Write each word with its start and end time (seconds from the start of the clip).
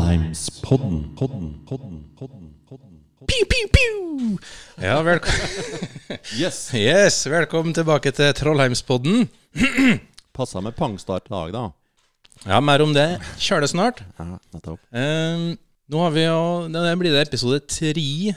Trollheimspodden. 0.00 1.14
Podden, 1.14 1.48
podden, 1.68 1.96
podden, 2.16 2.44
podden. 2.64 2.92
Piu, 3.28 3.44
piu, 3.44 3.66
piu! 3.68 4.38
Ja, 4.80 4.94
velkommen 5.04 5.42
Yes! 6.40 6.70
yes, 6.72 7.18
velkommen 7.28 7.74
tilbake 7.76 8.08
til 8.16 8.30
Trollheimspodden. 8.38 9.26
Passa 10.32 10.62
med 10.64 10.72
pangstart 10.78 11.28
i 11.28 11.34
dag, 11.34 11.52
da. 11.52 11.64
Ja, 12.48 12.62
mer 12.64 12.80
om 12.80 12.94
det 12.96 13.04
kjører 13.36 13.66
det 13.66 13.70
snart. 13.74 14.00
Ja, 14.16 14.38
nettopp. 14.56 14.80
Um, 14.88 15.44
nå 15.92 16.00
har 16.06 16.16
vi 16.16 16.24
jo 16.24 16.40
Det 16.72 16.94
blir 17.02 17.18
det 17.18 17.26
episode 17.26 17.60
tre 17.68 18.32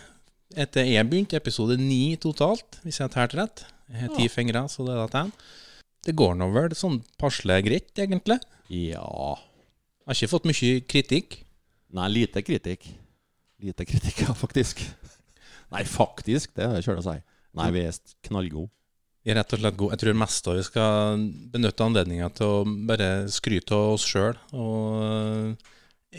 etter 0.66 0.92
jeg 0.92 1.08
begynte. 1.14 1.40
Episode 1.40 1.80
ni 1.80 2.18
totalt, 2.20 2.82
hvis 2.84 3.00
jeg 3.00 3.08
har 3.08 3.16
tært 3.16 3.38
rett. 3.40 3.64
Jeg 3.88 4.10
har 4.10 4.12
ti 4.20 4.28
fingre, 4.28 4.66
så 4.68 4.84
det 4.84 4.98
er 4.98 5.00
det 5.06 5.16
tegn. 5.16 5.32
Det 6.04 6.18
går 6.20 6.36
nå 6.44 6.52
vel 6.60 6.76
sånn 6.76 7.00
passelig 7.16 7.62
greit, 7.70 7.96
egentlig. 7.96 8.42
Ja 8.68 9.08
Jeg 9.08 10.12
Har 10.12 10.20
ikke 10.20 10.34
fått 10.36 10.52
mye 10.52 10.84
kritikk. 10.92 11.40
Nei, 11.94 12.08
lite 12.10 12.42
kritikk. 12.46 12.88
Lite 13.64 13.86
kritikk, 13.86 14.22
ja, 14.26 14.34
faktisk. 14.38 14.82
Nei, 15.74 15.84
faktisk, 15.90 16.54
det 16.58 16.66
er 16.68 16.82
kjølig 16.86 17.04
å 17.04 17.10
si. 17.12 17.20
Nei, 17.58 17.68
vi 17.76 17.84
er 17.86 18.00
knallgode. 18.28 18.72
Vi 19.24 19.32
er 19.32 19.38
rett 19.40 19.54
og 19.56 19.62
slett 19.62 19.78
gode. 19.80 19.96
Jeg 19.96 20.02
tror 20.02 20.18
mest 20.20 20.48
av 20.52 20.58
vi 20.58 20.64
skal 20.68 21.22
benytte 21.54 21.86
anledninga 21.86 22.28
til 22.36 22.50
å 22.50 22.74
bare 22.90 23.12
skryte 23.32 23.78
av 23.78 23.94
oss 23.94 24.04
sjøl. 24.10 24.36
Og 24.60 24.98
eh, 25.06 25.70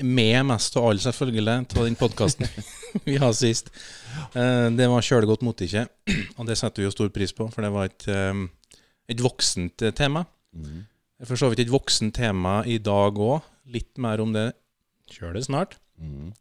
med 0.08 0.39
mest 0.48 0.78
av 0.81 0.86
alle, 0.89 1.03
selvfølgelig, 1.05 1.56
av 1.77 1.84
den 1.91 1.98
podkasten 2.00 2.48
vi 3.09 3.19
har 3.20 3.34
sist. 3.36 3.69
Eh, 4.33 4.70
Det 4.72 4.88
var 4.88 5.05
kjølgått 5.05 5.44
mot 5.44 5.61
ikke. 5.66 5.84
og 6.38 6.48
det 6.48 6.56
setter 6.56 6.81
vi 6.81 6.88
jo 6.88 6.94
stor 6.94 7.12
pris 7.12 7.34
på, 7.36 7.50
for 7.53 7.66
det 7.66 7.72
var 7.75 7.91
et, 7.91 8.09
eh, 8.09 8.81
et 9.12 9.20
voksent 9.27 9.84
tema. 9.98 10.25
Mhm. 10.56 10.83
For 11.28 11.38
så 11.38 11.50
vidt 11.53 11.61
et 11.66 11.70
voksent 11.72 12.14
tema 12.16 12.62
i 12.66 12.78
dag 12.83 13.20
òg. 13.20 13.44
Litt 13.70 14.00
mer 14.03 14.20
om 14.25 14.33
det 14.34 14.48
kjør 15.12 15.34
det 15.36 15.44
snart. 15.47 15.77
Mm. 16.00 16.33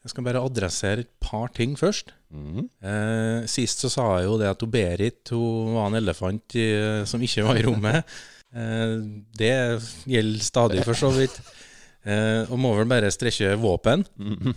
Jeg 0.00 0.12
skal 0.14 0.24
bare 0.24 0.40
adressere 0.40 1.02
et 1.04 1.10
par 1.20 1.50
ting 1.52 1.74
først. 1.76 2.14
Mm. 2.32 2.68
Eh, 2.80 3.46
sist 3.50 3.82
så 3.84 3.90
sa 3.92 4.06
jeg 4.18 4.30
jo 4.30 4.38
det 4.40 4.48
at 4.48 4.62
hun 4.64 4.70
Berit 4.72 5.32
hun 5.34 5.74
var 5.76 5.90
en 5.90 5.98
elefant 6.00 6.56
i, 6.56 6.66
som 7.10 7.20
ikke 7.20 7.44
var 7.48 7.60
i 7.60 7.66
rommet. 7.68 8.04
Eh, 8.50 8.96
det 9.38 9.50
gjelder 10.10 10.40
stadig, 10.42 10.80
for 10.82 10.98
så 10.98 11.06
vidt. 11.14 11.36
Eh, 12.02 12.50
og 12.50 12.58
må 12.58 12.72
vel 12.74 12.88
bare 12.90 13.06
strekke 13.14 13.52
våpen 13.62 14.02
mm. 14.18 14.48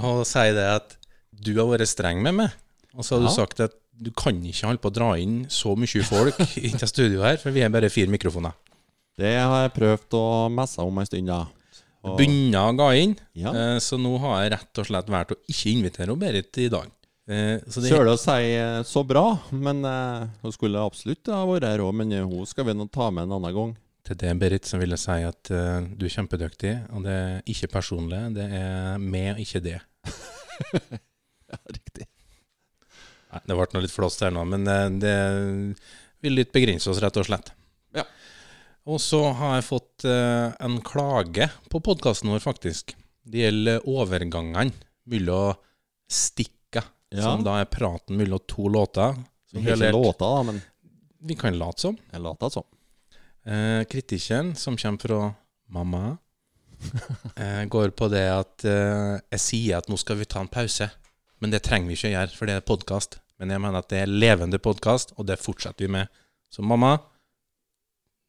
og 0.00 0.22
si 0.24 0.46
det 0.56 0.64
at 0.64 0.94
du 1.36 1.50
har 1.58 1.68
vært 1.68 1.90
streng 1.92 2.22
med 2.24 2.38
meg. 2.38 2.54
Og 2.96 3.04
så 3.04 3.18
har 3.18 3.26
Ja. 3.26 3.28
du 3.28 3.34
sagt 3.36 3.60
at 3.60 3.76
du 4.00 4.08
kan 4.16 4.40
ikke 4.40 4.70
holde 4.70 4.80
på 4.80 4.88
å 4.88 4.94
dra 4.96 5.10
inn 5.20 5.42
så 5.52 5.74
mye 5.76 6.06
folk 6.08 6.40
inn 6.56 6.80
til 6.80 6.88
studio 6.88 7.20
her, 7.26 7.36
for 7.36 7.52
vi 7.52 7.60
er 7.66 7.68
bare 7.74 7.92
fire 7.92 8.08
mikrofoner. 8.08 8.56
Det 9.20 9.34
har 9.36 9.66
jeg 9.66 9.76
prøvd 9.76 10.16
å 10.16 10.24
messe 10.48 10.80
om 10.88 10.96
en 11.04 11.10
stund, 11.12 11.28
da. 11.28 11.42
Begynner 12.16 12.72
ga 12.78 12.86
inn, 12.96 13.16
Ja. 13.34 13.52
eh, 13.52 13.78
så 13.84 13.98
nå 14.00 14.14
har 14.22 14.42
jeg 14.42 14.52
rett 14.54 14.80
og 14.80 14.86
slett 14.88 15.10
valgt 15.12 15.34
å 15.34 15.38
ikke 15.50 15.72
invitere 15.74 16.16
Berit 16.16 16.58
i 16.58 16.68
dag. 16.72 16.88
Eh, 17.28 17.58
så 17.68 17.82
det, 17.84 17.90
Kjøler 17.92 18.14
å 18.14 18.18
si 18.20 18.54
eh, 18.56 18.78
så 18.88 19.02
bra, 19.06 19.26
men 19.52 19.82
hun 19.84 20.52
skulle 20.54 20.80
absolutt 20.80 21.26
ha 21.28 21.42
vært 21.44 21.68
her 21.68 21.78
òg. 21.84 21.92
Men 21.94 22.10
hun 22.30 22.46
skal 22.48 22.64
vi 22.64 22.74
nå 22.78 22.88
ta 22.90 23.10
med 23.10 23.28
en 23.28 23.36
annen 23.38 23.54
gang. 23.54 23.76
Til 24.08 24.16
det, 24.16 24.32
Berit, 24.40 24.64
så 24.64 24.78
vil 24.80 24.94
jeg 24.96 25.02
si 25.02 25.18
at 25.28 25.50
du 25.50 26.06
er 26.06 26.14
kjempedyktig, 26.14 26.74
og 26.96 27.02
det 27.04 27.12
er 27.12 27.42
ikke 27.52 27.68
personlig. 27.74 28.22
Det 28.38 28.46
er 28.56 28.96
med, 28.98 29.36
ikke 29.44 29.60
det. 29.62 29.80
Ja, 31.48 31.56
riktig. 31.72 32.04
Nei, 33.32 33.38
det 33.48 33.54
ble 33.56 33.66
noe 33.72 33.80
litt 33.84 33.92
flåst 33.94 34.20
her 34.20 34.32
nå, 34.36 34.42
men 34.44 34.66
det 35.00 35.14
vil 36.20 36.34
litt 36.36 36.50
begrense 36.52 36.90
oss, 36.92 37.00
rett 37.00 37.16
og 37.16 37.24
slett. 37.28 37.52
Ja. 37.96 38.04
Og 38.88 39.00
så 39.04 39.20
har 39.36 39.58
jeg 39.58 39.66
fått 39.68 40.04
eh, 40.08 40.54
en 40.64 40.78
klage 40.86 41.48
på 41.68 41.80
podkasten 41.84 42.30
vår, 42.32 42.40
faktisk. 42.40 42.94
Det 43.28 43.42
gjelder 43.42 43.84
overgangene 43.88 44.70
mellom 45.08 45.58
stikka, 46.08 46.84
Ja. 47.12 47.22
som 47.24 47.44
da 47.44 47.58
er 47.60 47.68
praten 47.68 48.16
mellom 48.16 48.40
to 48.48 48.68
låter. 48.72 49.16
Som 49.48 49.60
ikke 49.64 49.90
låta, 49.92 50.24
da, 50.28 50.42
men 50.44 50.62
vi 51.24 51.34
kan 51.36 51.56
late 51.58 51.80
som. 51.80 51.98
jeg 52.12 52.20
later 52.20 52.48
som. 52.52 52.64
Eh, 53.44 53.84
kritikken 53.88 54.54
som 54.56 54.76
kommer 54.76 54.98
fra 55.00 55.34
mamma, 55.68 56.18
eh, 57.36 57.64
går 57.64 57.90
på 57.96 58.08
det 58.12 58.24
at 58.28 58.64
eh, 58.64 59.18
jeg 59.34 59.40
sier 59.40 59.78
at 59.78 59.88
nå 59.88 59.96
skal 59.98 60.16
vi 60.20 60.28
ta 60.28 60.40
en 60.40 60.48
pause. 60.52 60.88
Men 61.40 61.50
det 61.50 61.62
trenger 61.64 61.88
vi 61.88 61.96
ikke 61.96 62.08
å 62.08 62.16
gjøre, 62.16 62.36
for 62.36 62.46
det 62.46 62.56
er 62.56 62.64
podkast. 62.66 63.20
Men 63.38 63.50
jeg 63.50 63.60
mener 63.62 63.78
at 63.78 63.88
det 63.92 64.00
er 64.02 64.10
levende 64.10 64.58
podkast, 64.58 65.12
og 65.16 65.26
det 65.28 65.38
fortsetter 65.40 65.86
vi 65.86 65.92
med. 65.92 66.08
Så 66.52 66.62
mamma 66.64 66.96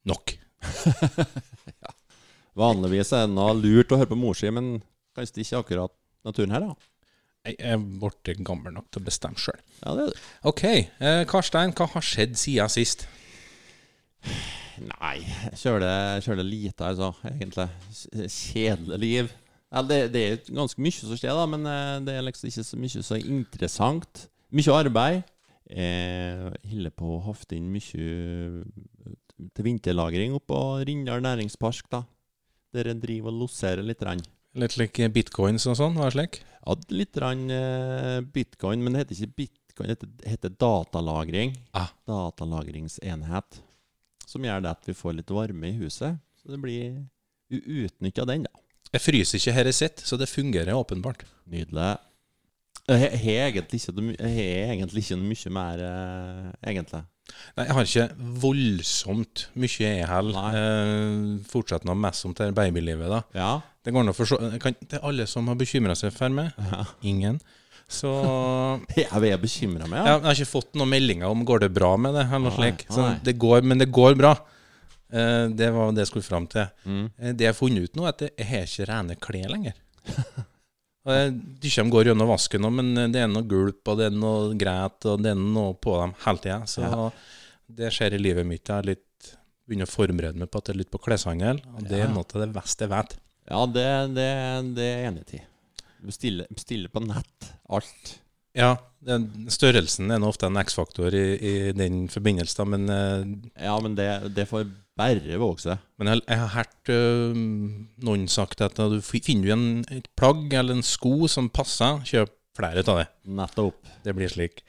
nok. 0.05 0.35
Vanligvis 2.59 3.13
er 3.15 3.27
det 3.27 3.35
noe 3.35 3.55
lurt 3.57 3.91
å 3.93 3.99
høre 3.99 4.11
på 4.11 4.19
mor 4.19 4.37
si, 4.37 4.49
men 4.53 4.79
kanskje 5.15 5.43
ikke 5.43 5.61
akkurat 5.63 5.95
naturen 6.27 6.55
her, 6.55 6.67
da. 6.67 6.89
Jeg 7.47 7.55
er 7.71 7.79
blitt 7.79 8.41
gammel 8.45 8.75
nok 8.75 8.89
til 8.91 9.01
å 9.01 9.07
bestemme 9.07 9.39
sjøl. 9.39 9.59
Ja, 9.79 9.93
det 9.95 10.03
er 10.03 10.09
det. 10.11 10.23
OK. 10.49 10.63
Eh, 10.67 11.21
Karstein, 11.29 11.71
hva 11.77 11.87
har 11.93 12.05
skjedd 12.05 12.35
siden 12.37 12.71
sist? 12.73 13.05
Nei, 14.79 15.15
jeg 15.23 15.61
kjører, 15.61 16.19
kjører 16.23 16.45
lite, 16.45 16.91
altså, 16.91 17.13
egentlig. 17.31 17.69
Kjedelig 18.27 18.99
liv. 18.99 19.31
Ja, 19.69 19.83
det, 19.85 19.99
det 20.13 20.25
er 20.25 20.37
ganske 20.49 20.83
mye 20.83 20.97
som 20.97 21.15
skjer, 21.15 21.37
da, 21.37 21.47
men 21.49 21.65
eh, 21.69 21.95
det 22.05 22.17
er 22.17 22.27
liksom 22.27 22.51
ikke 22.51 22.67
så 22.67 22.83
mye 22.83 23.07
så 23.07 23.21
interessant. 23.21 24.25
Mye 24.55 24.75
arbeid. 24.75 25.35
Jeg 25.69 26.53
holder 26.71 26.93
på 26.97 27.11
å 27.13 27.23
hafte 27.27 27.55
inn 27.55 27.67
mye 27.69 28.63
til 29.55 29.65
vinterlagring 29.65 30.33
oppå 30.37 30.57
Rindal 30.87 31.21
næringspark, 31.23 31.87
da. 31.91 32.03
Der 32.73 32.91
en 32.91 32.99
driver 33.01 33.31
og 33.33 33.45
loserer 33.47 33.81
litt. 33.85 34.01
Rann. 34.05 34.21
Litt 34.59 34.75
like 34.77 35.07
bitcoins 35.13 35.65
og 35.69 35.77
sånn? 35.77 35.95
Det 35.97 36.11
slik? 36.13 36.39
Ja, 36.65 36.75
litt 36.93 37.17
rann, 37.21 37.49
eh, 37.53 38.19
bitcoin, 38.21 38.81
men 38.83 38.93
det 38.93 39.03
heter 39.05 39.15
ikke 39.25 39.35
bitcoin, 39.43 39.87
det 39.93 40.09
heter, 40.27 40.49
datalagring. 40.59 41.53
Ah. 41.73 41.89
Datalagringsenhet. 42.09 43.61
Som 44.29 44.43
gjør 44.45 44.61
det 44.65 44.71
at 44.75 44.85
vi 44.89 44.93
får 44.97 45.15
litt 45.19 45.31
varme 45.33 45.69
i 45.71 45.77
huset. 45.79 46.17
Så 46.41 46.51
det 46.51 46.59
blir 46.61 47.05
utnytta 47.49 48.25
den, 48.29 48.43
da. 48.45 48.51
Jeg 48.93 49.01
fryser 49.05 49.37
ikke 49.39 49.53
her 49.53 49.69
jeg 49.69 49.77
sitter, 49.77 50.05
så 50.05 50.17
det 50.17 50.29
fungerer 50.29 50.73
åpenbart. 50.77 51.23
Nydelig. 51.49 51.97
Jeg 52.89 53.19
har 53.21 53.51
egentlig 53.51 53.77
ikke, 53.83 53.93
noe- 54.01 54.17
egentlig 54.17 55.03
ikke 55.05 55.17
mye 55.21 55.51
mer, 55.53 55.83
eh, 55.85 56.71
egentlig. 56.71 57.03
Nei, 57.57 57.65
jeg 57.65 57.75
har 57.75 57.87
ikke 57.87 58.33
voldsomt 58.43 59.45
mye 59.59 59.77
jeg 59.83 60.07
heller. 60.09 60.59
Eh, 60.59 61.39
fortsatt 61.49 61.87
noe 61.87 61.97
mest 61.99 62.27
om 62.27 62.35
det 62.37 62.51
babylivet, 62.57 63.09
da. 63.11 63.21
Ja. 63.35 63.53
Det 63.85 63.93
går 63.95 64.05
nå 64.05 64.13
for 64.15 64.29
så 64.29 64.37
det 64.43 64.59
kan, 64.61 64.75
Til 64.91 65.01
alle 65.07 65.25
som 65.29 65.47
har 65.49 65.57
bekymra 65.59 65.95
seg 65.97 66.13
for 66.15 66.33
meg 66.33 66.51
ja. 66.57 66.83
ingen. 67.07 67.39
Så 67.89 68.11
Jeg 68.99 69.09
er 69.09 69.41
bekymra 69.41 69.87
meg, 69.89 70.03
ja. 70.03 70.19
jeg 70.19 70.27
har 70.27 70.37
ikke 70.37 70.53
fått 70.53 70.77
noen 70.77 70.91
meldinger 70.93 71.31
om 71.31 71.45
går 71.47 71.65
det 71.65 71.73
bra 71.73 71.95
med 71.97 72.13
det. 72.17 72.27
eller 72.27 72.45
noe 72.47 72.55
slik. 72.57 72.85
Så 72.91 73.07
det 73.25 73.37
går, 73.41 73.65
men 73.65 73.81
det 73.81 73.89
går 73.93 74.17
bra. 74.19 74.35
Eh, 75.09 75.45
det 75.57 75.71
var 75.73 75.91
det 75.93 76.05
jeg 76.05 76.11
skulle 76.11 76.27
fram 76.27 76.45
til. 76.49 76.69
Mm. 76.85 77.05
Eh, 77.17 77.33
det 77.33 77.47
jeg 77.47 77.53
har 77.53 77.57
funnet 77.57 77.89
ut 77.89 77.97
nå, 77.97 78.05
er 78.05 78.13
at 78.13 78.25
jeg 78.29 78.49
har 78.51 78.69
ikke 78.69 78.89
rene 78.91 79.19
klær 79.27 79.53
lenger. 79.55 79.77
Og 81.07 81.13
jeg- 81.15 81.59
de 81.61 81.69
går 81.89 82.05
gjennom 82.11 82.27
vasken 82.27 82.61
nå, 82.61 82.69
men 82.71 83.11
det 83.11 83.21
er 83.23 83.27
noe 83.27 83.43
gulp, 83.47 83.87
og 83.87 83.97
det 83.97 84.07
er 84.11 84.15
noe 84.15 84.53
greit, 84.59 85.05
og 85.05 85.21
det 85.23 85.31
er 85.31 85.35
noe 85.39 85.73
på 85.73 85.95
dem 86.01 86.13
hele 86.25 86.37
tida. 86.43 86.59
Så 86.67 86.81
Ja. 86.83 87.09
det 87.73 87.91
skjer 87.93 88.13
i 88.13 88.17
livet 88.21 88.45
mitt. 88.45 88.65
Jeg 88.67 88.77
er 88.77 88.83
litt, 88.83 89.35
begynner 89.67 89.87
å 89.87 89.93
forberede 89.95 90.35
meg 90.35 90.51
på 90.51 90.57
at 90.57 90.65
det 90.65 90.75
er 90.75 90.79
litt 90.79 90.91
på 90.91 90.99
kleshandel, 90.99 91.61
og 91.75 91.87
det 91.87 91.99
er 92.03 92.07
noe 92.09 92.25
av 92.35 92.41
det 92.41 92.53
beste 92.53 92.79
jeg 92.85 92.89
vet. 92.89 93.17
Ja, 93.49 93.65
det, 93.65 94.13
det, 94.13 94.75
det 94.75 94.83
er 94.83 95.03
jeg 95.03 95.13
enig 95.13 95.33
i. 95.33 95.41
Bestille, 96.05 96.45
bestille 96.53 96.87
på 96.89 97.01
nett. 97.05 97.49
Alt. 97.69 98.19
Ja, 98.55 98.75
den, 99.03 99.27
størrelsen 99.47 100.11
er 100.11 100.19
nå 100.19 100.27
ofte 100.27 100.47
en 100.47 100.57
X-faktor 100.57 101.13
i, 101.13 101.37
i 101.39 101.71
den 101.71 102.07
forbindelse, 102.07 102.65
men, 102.67 102.89
eh, 102.89 103.63
Ja, 103.65 103.79
men 103.79 103.95
det, 103.95 104.33
det 104.35 104.47
får 104.49 104.69
bare 104.99 105.39
vokse. 105.41 105.77
men 105.99 106.11
jeg, 106.11 106.23
jeg 106.27 106.41
har 106.41 106.51
hørt 106.57 106.91
øh, 106.93 107.37
noen 108.05 108.27
sagt 108.31 108.61
at 108.65 108.75
du 108.91 108.99
finner 109.05 109.47
du 109.47 109.53
en, 109.55 109.69
et 109.95 110.09
plagg 110.19 110.51
eller 110.53 110.75
en 110.77 110.85
sko 110.85 111.29
som 111.31 111.47
passer, 111.49 112.03
kjøp 112.09 112.35
flere 112.59 112.83
av 112.83 112.99
det. 113.01 113.07
Nettopp. 113.39 113.79
Det 114.03 114.13
blir 114.17 114.31
slik. 114.31 114.63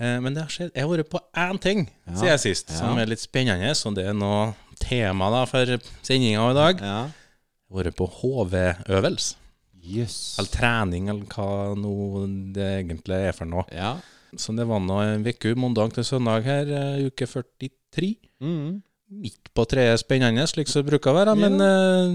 Eh, 0.00 0.18
men 0.22 0.34
det 0.34 0.44
har 0.46 0.52
skjedd. 0.52 0.72
Jeg 0.74 0.86
har 0.86 0.92
vært 0.94 1.12
på 1.12 1.20
én 1.38 1.60
ting 1.62 1.84
Ja, 2.08 2.16
siden 2.16 2.42
sist, 2.42 2.72
ja. 2.72 2.80
som 2.80 2.98
er 2.98 3.10
litt 3.10 3.22
spennende, 3.22 3.72
og 3.86 3.98
det 3.98 4.06
er 4.10 4.16
noe 4.16 4.50
tema 4.80 5.28
da 5.32 5.44
for 5.48 5.76
sendinga 6.06 6.46
i 6.50 6.56
dag. 6.56 6.80
Ja. 6.80 7.00
Jeg 7.70 7.76
har 7.76 7.84
vært 7.84 7.98
på 8.00 8.08
HV-øvelse. 8.18 9.36
Yes. 9.80 10.16
Eller 10.38 10.52
trening, 10.52 11.08
eller 11.08 11.24
hva 11.32 11.74
nå 11.78 11.92
det 12.54 12.66
egentlig 12.82 13.16
er 13.30 13.36
for 13.36 13.48
noe. 13.48 13.64
Ja. 13.72 13.94
Så 14.38 14.52
det 14.54 14.66
var 14.68 14.82
nå 14.84 14.98
en 15.02 15.24
uke, 15.26 15.54
mandag 15.58 15.94
til 15.96 16.06
søndag 16.06 16.44
her, 16.46 16.68
eh, 16.70 17.06
uke 17.08 17.26
43. 17.26 18.12
Mm. 18.40 18.80
Midt 19.10 19.48
på 19.56 19.64
treet 19.66 19.98
spennende, 19.98 20.44
slik 20.46 20.68
som 20.70 20.84
det 20.84 20.92
bruker 20.92 21.10
å 21.10 21.16
være. 21.16 21.32
Men 21.38 21.56
uh, 21.58 22.12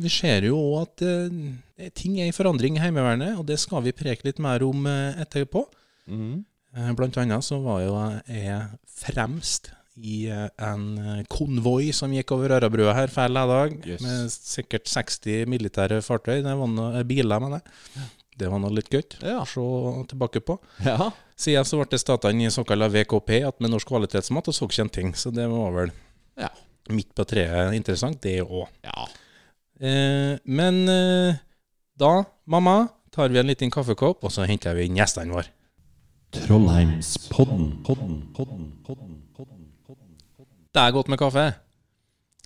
vi 0.00 0.08
ser 0.12 0.46
jo 0.48 0.56
òg 0.56 0.76
at 0.86 1.02
uh, 1.04 1.88
ting 1.92 2.14
er 2.22 2.30
i 2.30 2.36
forandring 2.36 2.78
i 2.78 2.80
Heimevernet, 2.80 3.34
og 3.36 3.44
det 3.50 3.58
skal 3.60 3.84
vi 3.84 3.92
preke 3.96 4.24
litt 4.24 4.40
mer 4.40 4.64
om 4.64 4.86
uh, 4.88 5.18
etterpå. 5.20 5.66
Mm. 6.08 6.38
Blant 6.96 7.16
annet 7.20 7.44
så 7.44 7.58
var 7.60 7.82
jo 7.82 7.92
jeg 8.30 8.62
fremst 9.00 9.70
i 9.98 10.28
en 10.30 10.84
konvoi 11.32 11.88
som 11.96 12.12
gikk 12.14 12.30
over 12.36 12.52
Ørabrua 12.54 12.92
her 12.94 13.10
feil 13.10 13.34
dag, 13.34 13.72
Yes. 13.82 14.04
med 14.04 14.30
sikkert 14.30 14.86
60 14.86 15.48
militære 15.50 15.98
fartøy. 16.06 16.38
Det 16.44 16.54
var 16.60 16.70
noe, 16.70 17.02
biler, 17.08 17.42
mener 17.42 17.58
jeg. 17.64 18.04
Det 18.38 18.50
var 18.52 18.62
noe 18.62 18.70
litt 18.76 18.92
gøy 18.94 19.02
Ja. 19.26 19.40
å 19.42 19.48
se 19.48 20.06
tilbake 20.12 20.44
på. 20.46 20.58
Ja. 20.86 21.10
Siden 21.38 21.66
så 21.66 21.80
ble 21.80 21.88
det 21.90 22.00
starta 22.00 22.30
inn 22.30 22.44
i 22.46 22.52
såkalla 22.54 22.86
VKP, 22.92 23.40
at 23.48 23.58
med 23.60 23.72
norsk 23.74 23.90
kvalitetsmat, 23.90 24.48
og 24.48 24.54
så 24.54 24.68
ikke 24.68 24.84
en 24.86 24.94
ting. 25.00 25.12
Så 25.18 25.34
det 25.34 25.48
var 25.50 25.74
vel 25.74 25.90
Ja. 26.38 26.50
midt 26.94 27.10
på 27.16 27.24
treet 27.28 27.74
interessant, 27.76 28.20
det 28.22 28.40
òg. 28.42 28.68
ja. 28.84 29.08
Eh, 29.78 30.38
men 30.44 30.88
eh, 30.90 31.36
da, 31.98 32.24
mamma, 32.50 32.88
tar 33.14 33.30
vi 33.30 33.38
en 33.38 33.46
liten 33.46 33.70
kaffekopp, 33.70 34.24
og 34.26 34.32
så 34.34 34.46
henter 34.48 34.74
vi 34.74 34.88
inn 34.88 34.98
gjestene 34.98 35.34
våre. 35.34 35.52
Trollheimspodden. 36.34 37.68
Podden, 37.86 38.16
podden, 38.34 38.64
podden, 38.84 39.14
podden, 39.36 39.62
podden. 39.86 40.08
Det 40.74 40.82
er 40.82 40.92
godt 40.96 41.08
med 41.08 41.20
kaffe. 41.20 41.46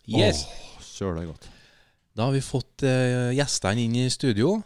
Yes. 0.06 0.44
Åh, 0.44 0.82
Søren, 0.84 1.16
det 1.16 1.24
er 1.24 1.32
godt. 1.32 1.48
Da 2.12 2.26
har 2.28 2.36
vi 2.36 2.42
fått 2.44 2.84
eh, 2.84 3.32
gjestene 3.36 3.86
inn 3.86 3.96
i 4.04 4.06
studio. 4.12 4.58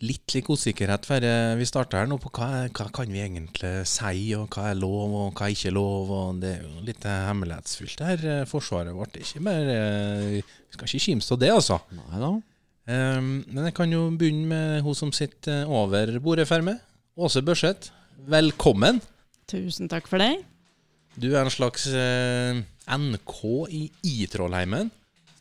Litt 0.00 0.32
lik 0.32 0.46
usikkerhet 0.48 1.04
før 1.04 1.24
eh, 1.28 1.58
vi 1.60 1.66
starter 1.68 2.00
her 2.00 2.06
nå 2.08 2.16
på 2.22 2.30
hva, 2.32 2.46
hva 2.72 2.86
kan 2.96 3.10
vi 3.12 3.20
egentlig 3.20 3.82
si, 3.84 4.30
og 4.32 4.46
hva 4.54 4.70
er 4.70 4.78
lov, 4.80 5.12
og 5.12 5.34
hva 5.36 5.50
er 5.50 5.52
ikke 5.52 5.72
lov. 5.76 6.12
og 6.16 6.38
Det 6.40 6.54
er 6.54 6.62
jo 6.64 6.84
litt 6.86 7.04
eh, 7.04 7.24
hemmelighetsfullt 7.28 8.00
her 8.06 8.24
eh, 8.24 8.46
forsvaret 8.48 8.96
vårt. 8.96 9.18
Er 9.18 9.26
ikke 9.26 9.44
mer, 9.44 9.68
Vi 10.38 10.40
skal 10.72 10.88
ikke 10.88 11.04
kimse 11.04 11.36
av 11.36 11.42
det, 11.42 11.52
altså. 11.52 11.76
Neida. 11.92 12.32
Um, 12.90 13.28
men 13.52 13.66
jeg 13.68 13.74
kan 13.76 13.92
jo 13.92 14.06
begynne 14.18 14.48
med 14.48 14.80
hun 14.82 14.96
som 14.96 15.12
sitter 15.14 15.68
over 15.68 16.16
bordet 16.24 16.48
for 16.48 16.64
meg. 16.64 16.80
Åse 17.20 17.44
Børseth, 17.44 17.92
velkommen. 18.24 19.02
Tusen 19.52 19.90
takk 19.92 20.08
for 20.08 20.22
det. 20.22 20.32
Du 21.20 21.28
er 21.34 21.44
en 21.44 21.52
slags 21.52 21.84
NK 22.88 23.38
i 23.68 23.84
I-Trollheimen. 24.16 24.88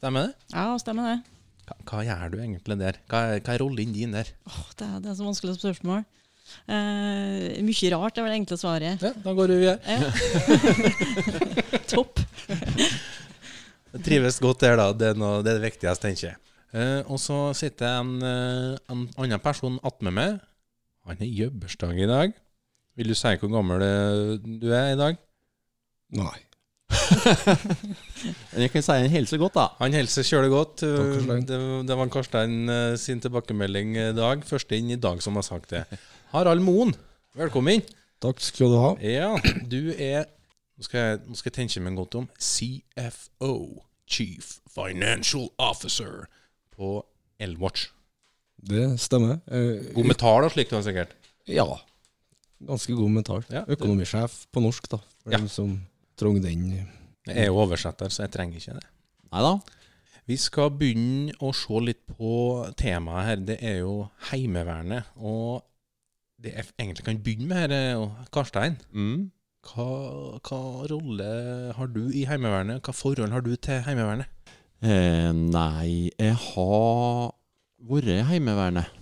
Stemmer 0.01 0.27
det? 0.27 0.49
Ja, 0.51 0.73
stemmer 0.83 1.13
det. 1.13 1.38
Hva, 1.69 1.75
hva 1.85 2.05
gjør 2.07 2.31
du 2.33 2.39
egentlig 2.41 2.79
der? 2.79 2.97
Hva 3.09 3.19
er, 3.35 3.43
hva 3.45 3.53
er 3.53 3.61
rollen 3.61 3.93
din 3.93 4.15
der? 4.17 4.31
Åh, 4.49 4.63
det, 4.79 4.87
er, 4.87 4.97
det 5.03 5.11
er 5.11 5.19
så 5.19 5.27
vanskelig 5.27 5.55
spørsmål. 5.59 6.01
Uh, 6.65 7.61
mye 7.61 7.91
rart 7.93 8.17
er 8.17 8.25
vel 8.25 8.33
det 8.33 8.39
enkle 8.39 8.57
svaret. 8.57 9.05
Ja, 9.05 9.13
da 9.21 9.33
går 9.37 9.51
du 9.51 9.55
videre. 9.59 9.77
Ja. 9.85 10.09
Topp. 11.93 12.23
Jeg 12.49 14.05
trives 14.05 14.41
godt 14.41 14.65
der, 14.65 14.79
da. 14.81 14.89
Det 14.97 15.11
er, 15.13 15.19
noe, 15.19 15.43
det, 15.45 15.53
er 15.53 15.61
det 15.61 15.67
viktigste, 15.69 16.07
tenker 16.07 16.31
jeg. 16.31 16.41
Uh, 16.73 17.01
og 17.05 17.21
så 17.21 17.37
sitter 17.57 18.01
en, 18.01 18.17
uh, 18.21 18.73
en 18.89 19.05
annen 19.21 19.41
person 19.45 19.77
attmed 19.85 20.17
meg. 20.17 20.41
Han 21.09 21.21
er 21.21 21.37
jobbursdag 21.37 21.97
i 22.01 22.09
dag. 22.09 22.37
Vil 22.97 23.13
du 23.13 23.15
si 23.15 23.31
hvor 23.39 23.51
gammel 23.53 23.83
eh, 23.85 24.33
du 24.59 24.67
er 24.75 24.91
i 24.91 24.99
dag? 24.99 25.17
Nei. 26.19 26.37
Men 28.51 28.63
jeg 28.65 28.71
kan 28.73 28.83
si 28.85 28.95
han 28.95 29.11
hilser 29.13 29.39
godt, 29.41 29.55
da. 29.57 29.65
Han 29.79 29.93
hilser 29.95 30.25
kjølig 30.27 30.49
godt. 30.53 30.83
Det, 30.83 31.59
det 31.89 31.97
var 31.99 32.09
Karstein 32.13 32.69
eh, 32.71 32.95
sin 32.99 33.21
tilbakemelding 33.23 33.95
i 33.99 34.07
dag. 34.17 34.43
Første 34.47 34.77
inn 34.79 34.89
i 34.93 34.99
dag 34.99 35.21
som 35.23 35.37
har 35.39 35.45
sagt 35.47 35.73
det. 35.75 35.83
Harald 36.33 36.63
Moen, 36.65 36.95
velkommen. 37.37 37.83
Takk 38.23 38.41
skal 38.43 38.73
du 38.73 38.79
ha. 38.81 38.91
Ja, 39.05 39.31
du 39.71 39.93
er 39.95 40.27
Nå 40.79 40.85
skal 40.87 40.99
jeg, 41.03 41.17
nå 41.27 41.35
skal 41.35 41.49
jeg 41.49 41.55
tenke 41.57 41.81
meg 41.83 41.97
godt 41.99 42.13
om. 42.15 42.25
CFO, 42.39 43.51
Chief 44.07 44.53
Financial 44.71 45.49
Officer, 45.59 46.21
på 46.71 47.01
Elwatch. 47.43 47.89
Det 48.63 48.85
stemmer. 49.03 49.41
Eh, 49.51 49.89
God 49.91 50.07
med 50.07 50.15
tall 50.21 50.47
og 50.47 50.53
slikt, 50.55 50.71
sikkert. 50.85 51.11
Ja. 51.51 51.65
Ganske 52.63 52.95
god 52.95 53.11
mental. 53.11 53.43
Ja, 53.51 53.65
Økonomisjef 53.75 54.45
på 54.55 54.63
norsk, 54.63 54.87
da. 54.91 55.01
For 55.19 55.35
Ja. 55.35 55.41
dem 55.41 55.49
som 55.51 55.75
trenger 56.19 56.43
den. 56.45 56.69
Jeg 57.29 57.45
er 57.45 57.49
jo 57.49 57.59
oversetter, 57.63 58.11
så 58.11 58.25
jeg 58.25 58.33
trenger 58.35 58.59
ikke 58.59 58.77
det. 58.79 58.87
Nei 59.29 59.43
da. 59.45 59.53
Vi 60.29 60.37
skal 60.37 60.69
begynne 60.77 61.33
å 61.41 61.49
se 61.57 61.79
litt 61.81 62.03
på 62.05 62.31
temaet 62.77 63.25
her. 63.25 63.43
Det 63.47 63.57
er 63.65 63.79
jo 63.81 63.95
Heimevernet. 64.29 65.09
Og 65.17 65.63
det 66.39 66.53
jeg 66.53 66.69
egentlig 66.77 67.05
kan 67.07 67.21
begynne 67.25 67.49
med 67.49 67.61
her, 67.63 67.73
er 67.73 68.27
Karstein. 68.33 68.77
Mm. 68.93 69.31
Hva, 69.65 69.87
hva 70.45 70.59
rolle 70.91 71.31
har 71.75 71.89
du 71.91 72.03
i 72.13 72.27
Heimevernet? 72.29 72.83
Hva 72.85 72.93
forhold 72.95 73.33
har 73.33 73.43
du 73.43 73.55
til 73.57 73.81
Heimevernet? 73.87 74.29
Eh, 74.79 75.33
nei, 75.33 76.13
jeg 76.13 76.37
har 76.45 77.33
vært 77.89 78.13
i 78.13 78.21
Heimevernet. 78.29 78.95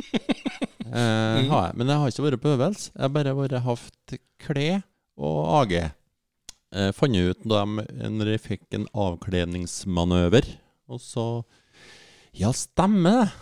eh, 0.88 1.46
har 1.52 1.68
jeg. 1.68 1.76
Men 1.76 1.92
jeg 1.92 2.00
har 2.00 2.10
ikke 2.10 2.26
vært 2.30 2.42
på 2.42 2.54
øvelse. 2.56 2.90
Jeg 2.96 3.04
har 3.04 3.14
bare 3.14 3.36
vært 3.38 3.60
hatt 3.68 4.20
klær 4.42 4.80
og 5.20 5.40
AG. 5.60 5.76
Eh, 6.72 6.92
fant 6.94 7.14
jeg 7.16 7.32
ut 7.34 7.40
da 7.50 7.64
jeg- 7.66 8.10
når 8.14 8.28
jeg 8.36 8.40
fikk 8.44 8.74
en 8.78 8.86
avkledningsmanøver, 8.94 10.46
og 10.88 11.00
så 11.00 11.44
Ja, 12.32 12.52
stemmer 12.52 13.24
det! 13.24 13.32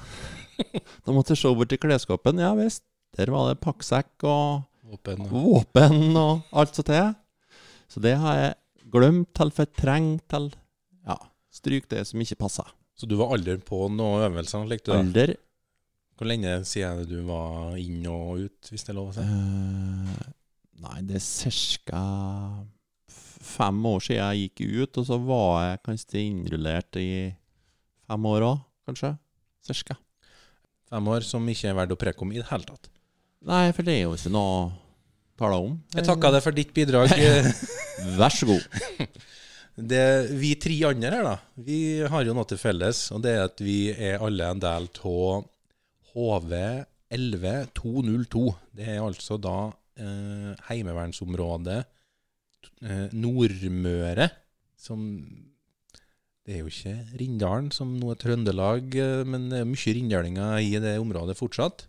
da 1.04 1.12
måtte 1.12 1.34
jeg 1.34 1.42
se 1.42 1.48
over 1.48 1.66
til 1.68 1.78
klesskapet. 1.78 2.38
Ja 2.40 2.54
visst. 2.56 2.82
Der 3.16 3.26
var 3.30 3.50
det 3.52 3.60
pakksekk 3.60 4.24
og 4.24 4.64
Våpen. 4.88 5.26
våpen 5.28 6.16
og 6.16 6.42
alt 6.52 6.72
så 6.74 6.82
til. 6.82 7.14
Så 7.88 8.00
det 8.00 8.16
har 8.18 8.34
jeg 8.36 8.54
glemt 8.90 9.34
til 9.34 9.50
fortrengt 9.50 10.24
til 10.28 10.48
Ja, 11.06 11.16
stryk 11.52 11.88
det 11.88 12.06
som 12.06 12.20
ikke 12.20 12.38
passer. 12.40 12.64
Så 12.96 13.06
du 13.06 13.16
var 13.16 13.34
aldri 13.36 13.58
på 13.60 13.88
noen 13.92 14.24
øvelser? 14.32 14.64
Likte 14.66 14.86
du 14.90 14.92
det? 15.12 15.28
Alder 15.28 15.34
Hvor 16.18 16.26
lenge 16.26 16.64
siden 16.66 17.04
du 17.06 17.20
var 17.28 17.76
inn 17.76 18.06
og 18.10 18.40
ut, 18.48 18.70
hvis 18.72 18.82
det 18.84 18.90
er 18.90 18.98
lov 18.98 19.12
å 19.12 19.14
si? 19.14 19.20
Uh, 19.20 20.32
Nei, 20.80 21.00
det 21.02 21.20
er 21.20 21.84
ca. 21.86 22.02
fem 23.48 23.78
år 23.90 24.00
siden 24.04 24.20
jeg 24.20 24.48
gikk 24.48 24.58
ut, 24.82 24.92
og 25.00 25.04
så 25.08 25.16
var 25.22 25.52
jeg 25.64 25.82
kanskje 25.88 26.24
innrullert 26.24 26.92
i 27.00 27.08
fem 28.08 28.22
år 28.32 28.40
òg, 28.50 28.58
kanskje. 28.88 29.10
Cirka. 29.68 29.94
Fem 30.88 31.04
år 31.12 31.22
som 31.26 31.42
ikke 31.50 31.68
er 31.70 31.76
verdt 31.76 31.96
å 31.96 32.00
preke 32.00 32.20
om 32.24 32.32
i 32.32 32.40
det 32.40 32.48
hele 32.48 32.66
tatt. 32.68 32.84
Nei, 33.48 33.66
for 33.76 33.82
det 33.86 33.94
er 33.94 34.02
jo 34.06 34.14
ikke 34.16 34.34
noe 34.34 34.50
å 34.52 34.60
tale 35.38 35.56
om. 35.62 35.72
Jeg 35.94 36.04
takker 36.08 36.30
deg 36.34 36.42
for 36.44 36.54
ditt 36.56 36.72
bidrag. 36.74 37.06
Vær 38.18 38.32
så 38.34 38.44
god. 38.48 38.64
Det, 39.78 40.34
vi 40.34 40.58
tre 40.58 40.74
andre 40.88 41.14
her, 41.14 41.22
da, 41.22 41.38
vi 41.62 42.02
har 42.10 42.26
jo 42.26 42.34
noe 42.34 42.42
til 42.50 42.58
felles, 42.58 43.14
og 43.14 43.22
det 43.22 43.30
er 43.36 43.46
at 43.46 43.54
vi 43.62 43.94
er 43.94 44.18
alle 44.26 44.42
en 44.50 44.58
del 44.58 44.90
av 44.90 45.46
HV11202. 46.10 48.42
Det 48.74 48.90
er 48.96 48.98
altså 49.04 49.38
da 49.38 49.70
eh, 50.02 50.50
heimevernsområdet 50.66 51.86
Nordmøre, 53.12 54.28
som 54.78 55.00
Det 56.46 56.54
er 56.54 56.62
jo 56.62 56.70
ikke 56.70 56.94
Rindalen, 57.20 57.66
som 57.74 57.90
nå 58.00 58.12
er 58.14 58.20
Trøndelag, 58.22 58.94
eh, 58.96 59.24
men 59.28 59.50
det 59.50 59.58
er 59.60 59.66
mye 59.68 59.92
rindalinger 59.98 60.62
i 60.64 60.78
det 60.80 60.94
området 60.96 61.34
fortsatt. 61.36 61.82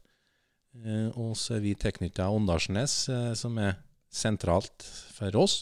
Eh, 0.84 1.08
og 1.16 1.38
så 1.40 1.56
er 1.56 1.62
vi 1.64 1.78
tilknytta 1.80 2.28
Åndalsnes, 2.28 2.96
eh, 3.08 3.30
som 3.40 3.56
er 3.56 3.78
sentralt 4.12 4.84
for 5.16 5.38
oss, 5.40 5.62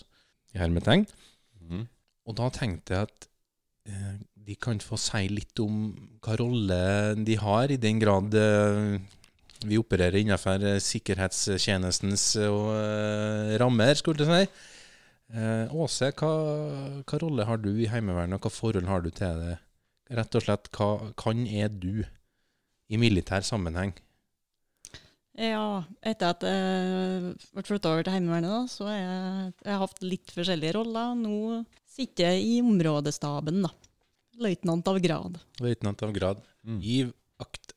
i 0.55 0.57
hermetegn. 0.57 1.05
Mm. 1.61 1.85
Og 2.25 2.37
da 2.39 2.49
tenkte 2.55 2.95
jeg 2.95 3.05
at 3.05 3.27
eh, 3.85 4.15
de 4.47 4.55
kan 4.55 4.79
få 4.81 4.97
si 4.97 5.27
litt 5.29 5.61
om 5.61 5.91
hva 6.23 6.39
rolle 6.39 6.81
de 7.21 7.37
har, 7.37 7.69
i 7.69 7.77
den 7.77 8.01
grad 8.01 8.33
eh, 8.33 8.97
vi 9.65 9.79
opererer 9.79 10.19
innenfor 10.21 10.63
eh, 10.63 10.81
sikkerhetstjenestens 10.83 12.29
eh, 12.41 12.49
og, 12.51 12.71
eh, 12.77 13.55
rammer, 13.61 13.93
skulle 13.97 14.25
jeg 14.25 14.49
si. 14.49 14.73
Eh, 15.27 15.73
Åse, 15.75 16.11
hva, 16.15 16.31
hva 17.03 17.19
rolle 17.19 17.45
har 17.47 17.59
du 17.59 17.71
i 17.75 17.87
Heimevernet, 17.91 18.37
og 18.37 18.47
hva 18.47 18.53
forhold 18.53 18.87
har 18.87 19.03
du 19.03 19.09
til 19.11 19.41
det? 19.43 19.57
Rett 20.17 20.37
og 20.39 20.43
slett, 20.45 20.69
hva 20.77 20.89
kan 21.19 21.41
er 21.47 21.71
du 21.73 22.05
i 22.87 22.99
militær 22.99 23.43
sammenheng? 23.43 23.91
Ja, 25.37 25.83
etter 26.01 26.31
at 26.33 26.45
jeg 26.47 27.33
ble 27.53 27.63
flytta 27.67 27.91
over 27.91 28.07
til 28.07 28.15
Heimevernet, 28.15 28.49
da, 28.49 28.61
så 28.71 28.87
har 28.87 28.95
jeg, 28.97 29.49
jeg 29.67 29.73
har 29.75 29.83
hatt 29.83 29.99
litt 30.05 30.31
forskjellige 30.33 30.77
roller. 30.79 31.11
Nå 31.19 31.35
sitter 31.97 32.31
jeg 32.31 32.45
i 32.47 32.55
områdestaben, 32.63 33.59
da. 33.67 33.73
Løytnant 34.41 34.87
av 34.89 34.97
grad. 35.03 35.37
Løytnant 35.61 36.03
av 36.05 36.13
grad. 36.15 36.41
Mm. 36.65 36.79
Giv 36.81 37.11
akt. 37.41 37.73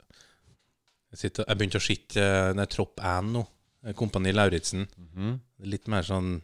Jeg, 1.11 1.19
sitter, 1.25 1.49
jeg 1.49 1.59
begynte 1.59 1.81
å 1.81 1.85
sitte 1.85 2.23
eh, 2.23 2.53
det 2.55 2.65
er 2.65 2.71
Tropp 2.71 3.01
1 3.03 3.31
nå. 3.35 3.43
eh, 3.85 3.97
Kompani 3.99 4.33
Lauritzen. 4.37 4.87
Mm 5.11 5.35
er 5.61 5.69
Litt 5.75 5.91
mer 5.93 6.07
sånn 6.07 6.39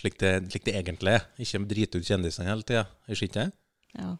slik 0.00 0.18
det, 0.22 0.32
slik 0.50 0.66
det 0.66 0.74
egentlig 0.80 1.14
er. 1.18 1.28
Ikke 1.40 1.62
drite 1.70 2.00
ut 2.00 2.08
kjendisene 2.08 2.48
hele 2.48 2.66
tida. 2.66 2.86
Er 3.06 3.16
ikke 3.16 3.36
det? 3.36 3.46
Ja. 3.94 4.10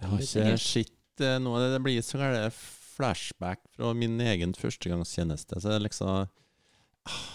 Jeg 0.00 0.10
har 0.10 0.26
ikke 0.26 0.60
sett 0.64 1.24
eh, 1.24 1.40
noe 1.42 1.58
av 1.58 1.64
det. 1.64 1.72
Det 1.76 1.82
blir 1.86 2.04
så 2.04 2.20
gærent 2.20 2.60
flashback 3.00 3.62
fra 3.76 3.92
min 3.96 4.20
egen 4.20 4.54
førstegangstjeneste. 4.56 5.60
Så 5.60 5.68
det 5.68 5.76
er 5.78 5.84
liksom 5.86 6.10
ah, 7.08 7.26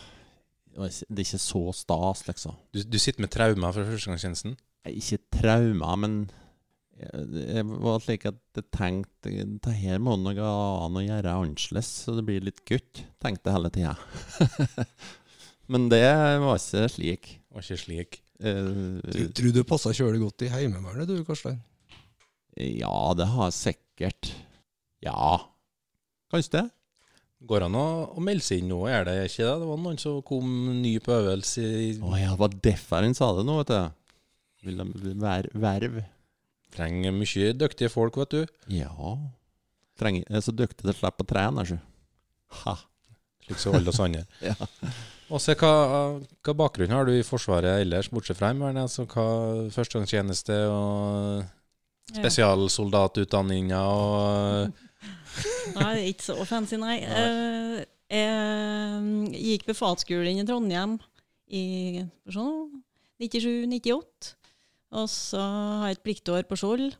Det 0.76 0.88
er 1.10 1.26
ikke 1.26 1.42
så 1.42 1.64
stas, 1.74 2.26
liksom. 2.30 2.58
Du, 2.76 2.82
du 2.84 2.98
sitter 3.02 3.26
med 3.26 3.34
traumer 3.34 3.76
fra 3.76 3.86
førstegangstjenesten? 3.88 4.58
Ikke 4.92 5.22
trauma, 5.34 5.96
men 5.98 6.18
jeg, 6.96 7.26
jeg 7.56 7.66
var 7.84 8.04
slik 8.04 8.28
at 8.30 8.38
jeg 8.56 8.68
tenkte 8.76 9.32
det 9.34 9.74
her 9.82 10.02
må 10.04 10.16
noe 10.20 10.36
annet 10.36 11.02
å 11.02 11.06
gjøre 11.08 11.38
annerledes, 11.42 11.90
så 12.06 12.16
det 12.16 12.26
blir 12.28 12.46
litt 12.46 12.62
gutt, 12.68 13.04
tenkte 13.24 13.50
jeg 13.50 13.58
hele 13.58 13.72
tida. 13.74 13.96
men 15.72 15.90
det 15.92 16.06
var 16.44 16.62
ikke 16.62 16.86
slik. 16.94 17.34
Var 17.56 17.64
ikke 17.64 17.80
slik. 17.80 18.18
Eh, 18.44 19.28
Tror 19.38 19.54
du 19.56 19.62
passa 19.68 19.94
kjølig 19.96 20.20
godt 20.26 20.44
i 20.44 20.52
Heimevernet, 20.52 21.08
du, 21.08 21.22
Karstein? 21.28 21.62
ja, 22.56 22.98
det 23.20 23.26
har 23.28 23.50
jeg 23.50 23.56
sikkert. 23.58 24.30
Ja, 25.04 25.42
kanskje 26.32 26.54
det. 26.58 26.66
Går 27.46 27.66
an 27.68 27.76
å, 27.78 27.86
å 28.16 28.22
melde 28.24 28.44
seg 28.46 28.62
inn 28.64 28.70
nå, 28.72 28.78
er 28.88 29.04
det 29.08 29.16
ikke 29.28 29.44
det? 29.44 29.56
Det 29.62 29.68
var 29.70 29.80
noen 29.84 30.00
som 30.02 30.22
kom 30.26 30.54
ny 30.82 30.94
på 31.04 31.12
øvelse 31.14 31.62
i 31.62 31.90
Å 32.00 32.14
ja, 32.18 32.30
det 32.32 32.40
var 32.40 32.56
derfor 32.64 33.04
han 33.06 33.16
sa 33.18 33.28
det 33.38 33.44
nå, 33.46 33.58
vet 33.60 33.74
du. 33.74 33.82
Vil 34.66 34.80
de 34.82 35.16
være 35.22 35.52
verv? 35.62 36.00
Trenger 36.76 37.14
mye 37.16 37.52
dyktige 37.60 37.92
folk, 37.94 38.18
vet 38.24 38.34
du. 38.34 38.56
Ja. 38.74 38.90
Trenger, 40.00 40.26
er 40.32 40.44
så 40.44 40.56
dyktig 40.56 40.82
til 40.88 40.92
å 40.96 40.98
slippe 40.98 41.24
å 41.28 41.30
trene, 41.30 41.68
sjø. 41.70 41.78
Ha. 42.64 42.78
Slik 43.46 43.62
som 43.62 43.78
alle 43.78 43.92
oss 43.94 44.02
andre. 44.04 44.24
Ja. 44.48 44.56
Og 45.36 45.42
se, 45.44 45.52
hva, 45.60 45.72
hva 46.46 46.54
bakgrunn 46.56 46.94
har 46.96 47.08
du 47.08 47.12
i 47.12 47.26
Forsvaret 47.28 47.82
ellers, 47.84 48.08
bortsett 48.14 48.40
fra 48.40 48.54
Heimevernet? 48.54 48.88
Altså, 48.88 49.04
hva 49.12 49.26
førstegangstjeneste 49.76 50.60
og 50.72 52.14
spesialsoldatutdanninga 52.16 53.82
og 53.90 54.84
Nei, 55.76 56.14
ikke 56.14 56.24
så 56.30 56.46
fancy, 56.48 56.78
nei. 56.80 57.00
Eh, 57.04 57.82
jeg 58.16 59.42
gikk 59.50 59.66
befalsskolen 59.68 60.40
i 60.40 60.46
Trondheim 60.48 60.96
i 61.52 61.66
sånn, 62.32 62.70
97-98. 63.20 64.32
Og 64.96 65.10
så 65.12 65.42
har 65.42 65.90
jeg 65.90 65.98
et 65.98 66.06
pliktår 66.06 66.48
på 66.48 66.58
Skjold. 66.62 66.96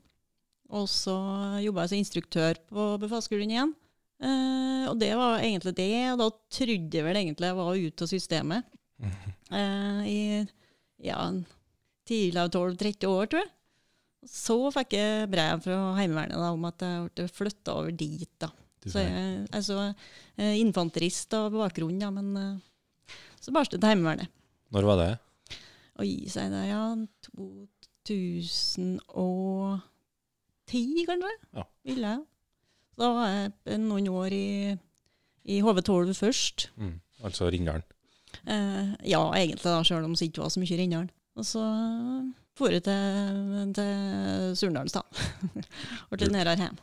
Og 0.76 0.90
så 0.92 1.16
jobba 1.64 1.86
jeg 1.86 1.94
som 1.94 2.02
instruktør 2.02 2.60
på 2.68 2.90
befalsskolen 3.06 3.54
igjen. 3.54 3.74
Eh, 4.24 4.86
og 4.90 5.00
det 5.02 5.12
var 5.18 5.44
egentlig 5.44 5.76
det. 5.78 5.92
Og 6.14 6.22
da 6.22 6.30
trodde 6.60 7.00
jeg 7.00 7.08
vel 7.08 7.22
egentlig 7.22 7.52
jeg 7.52 7.60
var 7.60 7.82
ute 7.88 8.06
av 8.06 8.12
systemet. 8.12 8.72
Eh, 9.52 10.06
I 10.10 10.20
ja, 11.06 11.20
tidlig 12.08 12.40
av 12.42 12.50
12-30 12.50 13.12
år, 13.12 13.28
tror 13.30 13.44
jeg. 13.44 13.52
Så 14.26 14.56
fikk 14.74 14.96
jeg 14.98 15.28
brev 15.30 15.62
fra 15.62 15.76
Heimevernet 16.00 16.40
da, 16.42 16.48
om 16.56 16.64
at 16.66 16.82
jeg 16.82 17.12
ble 17.14 17.28
flytta 17.30 17.76
over 17.78 17.94
dit. 17.94 18.32
da. 18.42 18.50
Så 18.86 19.02
jeg 19.02 19.66
så 19.66 19.78
eh, 19.86 20.56
infanterist 20.62 21.34
av 21.38 21.54
bakgrunn, 21.54 22.02
ja, 22.02 22.10
men 22.14 22.34
så 23.38 23.46
så 23.46 23.54
barstet 23.54 23.82
til 23.82 23.92
Heimevernet. 23.92 24.32
Når 24.74 24.90
var 24.90 25.02
det? 25.04 25.12
Oi, 26.02 26.10
sier 26.30 26.50
det, 26.50 26.64
ja, 26.72 26.82
2010 28.06 31.06
kanskje? 31.10 31.32
Ja. 31.56 31.64
Ville 31.86 32.12
jeg. 32.16 32.26
Da 33.00 33.12
var 33.12 33.34
jeg 33.34 33.82
noen 33.84 34.08
år 34.12 34.36
i, 34.36 34.48
i 35.52 35.60
HV12 35.64 36.16
først. 36.18 36.70
Mm. 36.80 36.96
Altså 37.28 37.50
Rindalen. 37.52 37.86
Eh, 38.44 38.96
ja, 39.12 39.22
egentlig, 39.36 39.64
da, 39.64 39.82
selv 39.84 40.08
om 40.08 40.16
det 40.16 40.30
ikke 40.30 40.44
var 40.44 40.52
så 40.54 40.64
mye 40.64 40.80
Rindalen. 40.80 41.12
Og 41.36 41.48
så 41.48 41.64
dro 42.56 42.72
jeg 42.72 42.86
til, 42.86 43.72
til 43.76 44.56
Surnadals, 44.56 44.96
da. 44.96 45.04
Og 46.12 46.20
til 46.20 46.32
nærere 46.32 46.60
hjem. 46.64 46.78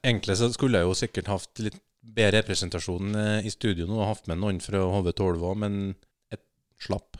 Egentlig 0.00 0.38
så 0.40 0.50
skulle 0.52 0.80
jeg 0.80 0.88
jo 0.88 0.96
sikkert 0.98 1.30
hatt 1.30 1.62
litt 1.62 1.78
bedre 2.04 2.40
representasjon 2.40 3.14
eh, 3.16 3.46
i 3.46 3.52
studio 3.52 3.86
nå, 3.88 3.98
og 4.00 4.10
hatt 4.10 4.26
med 4.30 4.40
noen 4.40 4.60
fra 4.62 4.82
HV12 4.92 5.44
òg, 5.44 5.60
men 5.62 5.78
et 6.34 6.42
slapp. 6.82 7.13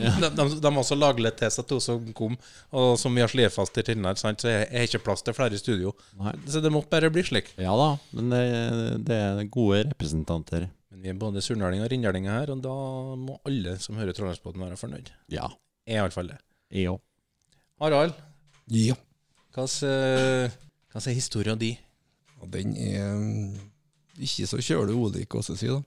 Ja. 0.00 0.12
De, 0.22 0.28
de, 0.38 0.44
de 0.64 0.70
var 0.74 0.84
så 0.86 0.96
laglige 0.98 1.34
til 1.42 1.50
seg 1.54 1.66
to 1.70 1.78
som 1.84 2.06
kom, 2.16 2.36
og 2.72 2.94
som 3.00 3.14
vi 3.14 3.22
har 3.24 3.30
slått 3.30 3.54
fast 3.54 3.76
i 3.78 3.84
tidligere, 3.86 4.16
så 4.20 4.30
er 4.32 4.38
det 4.42 4.84
ikke 4.88 5.02
plass 5.04 5.22
til 5.26 5.36
flere 5.36 5.54
i 5.58 5.60
studio. 5.60 5.92
Nei. 6.20 6.32
Så 6.50 6.62
det 6.64 6.72
måtte 6.72 6.90
bare 6.94 7.10
bli 7.12 7.24
slik. 7.26 7.52
Ja 7.60 7.74
da, 7.78 7.90
men 8.16 8.32
det, 8.32 8.42
det 9.08 9.18
er 9.18 9.42
gode 9.52 9.82
representanter. 9.90 10.68
Men 10.92 11.04
vi 11.04 11.12
er 11.12 11.18
både 11.20 11.42
surnadlinger 11.44 11.86
og 11.86 11.92
rindalinger 11.94 12.34
her, 12.40 12.52
og 12.54 12.64
da 12.64 12.74
må 13.20 13.38
alle 13.48 13.76
som 13.80 13.96
hører 14.00 14.16
Trondheimsbåten 14.16 14.64
være 14.64 14.80
fornøyd. 14.80 15.12
Ja. 15.32 15.48
Er 15.88 16.02
iallfall 16.02 16.32
det. 16.34 16.40
Jeg 16.72 16.90
òg. 16.92 17.00
Harald, 17.82 18.12
Ja. 18.70 18.94
hva 19.56 19.64
er 19.88 20.52
hva 20.92 21.00
er 21.00 21.16
historien 21.16 21.58
din? 21.58 21.78
Og 22.42 22.50
den 22.52 22.74
er 22.76 23.14
mm, 23.16 23.56
ikke 24.20 24.46
så 24.50 24.58
kjølig 24.60 24.94
ulik, 24.98 25.34
også 25.38 25.54
å 25.54 25.58
si. 25.58 25.68
da. 25.70 25.80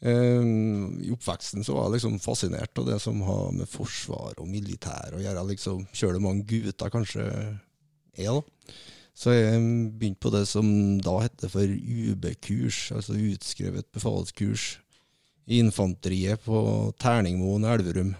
Um, 0.00 0.96
I 1.04 1.10
oppveksten 1.12 1.64
så 1.66 1.74
var 1.76 1.88
jeg 1.88 1.98
liksom 1.98 2.14
fascinert 2.24 2.78
av 2.80 2.86
det 2.88 2.96
som 3.04 3.18
har 3.26 3.50
med 3.52 3.68
forsvar 3.68 4.38
og 4.40 4.48
militær 4.48 5.16
å 5.16 5.20
gjøre. 5.20 5.44
liksom 5.50 5.84
Kjølig 5.92 6.22
mange 6.24 6.46
gutter 6.48 6.92
kanskje 6.92 7.26
er, 7.28 8.32
da. 8.32 8.40
Så 9.20 9.34
jeg 9.34 9.60
begynte 10.00 10.22
på 10.24 10.32
det 10.32 10.46
som 10.48 10.66
da 11.04 11.18
heter 11.20 11.52
for 11.52 11.68
UB-kurs, 11.68 12.86
altså 12.96 13.18
utskrevet 13.18 13.90
befalskurs 13.92 14.78
i 15.50 15.58
infanteriet 15.60 16.40
på 16.46 16.62
Terningmoen 17.00 17.66
Elverum. 17.68 18.14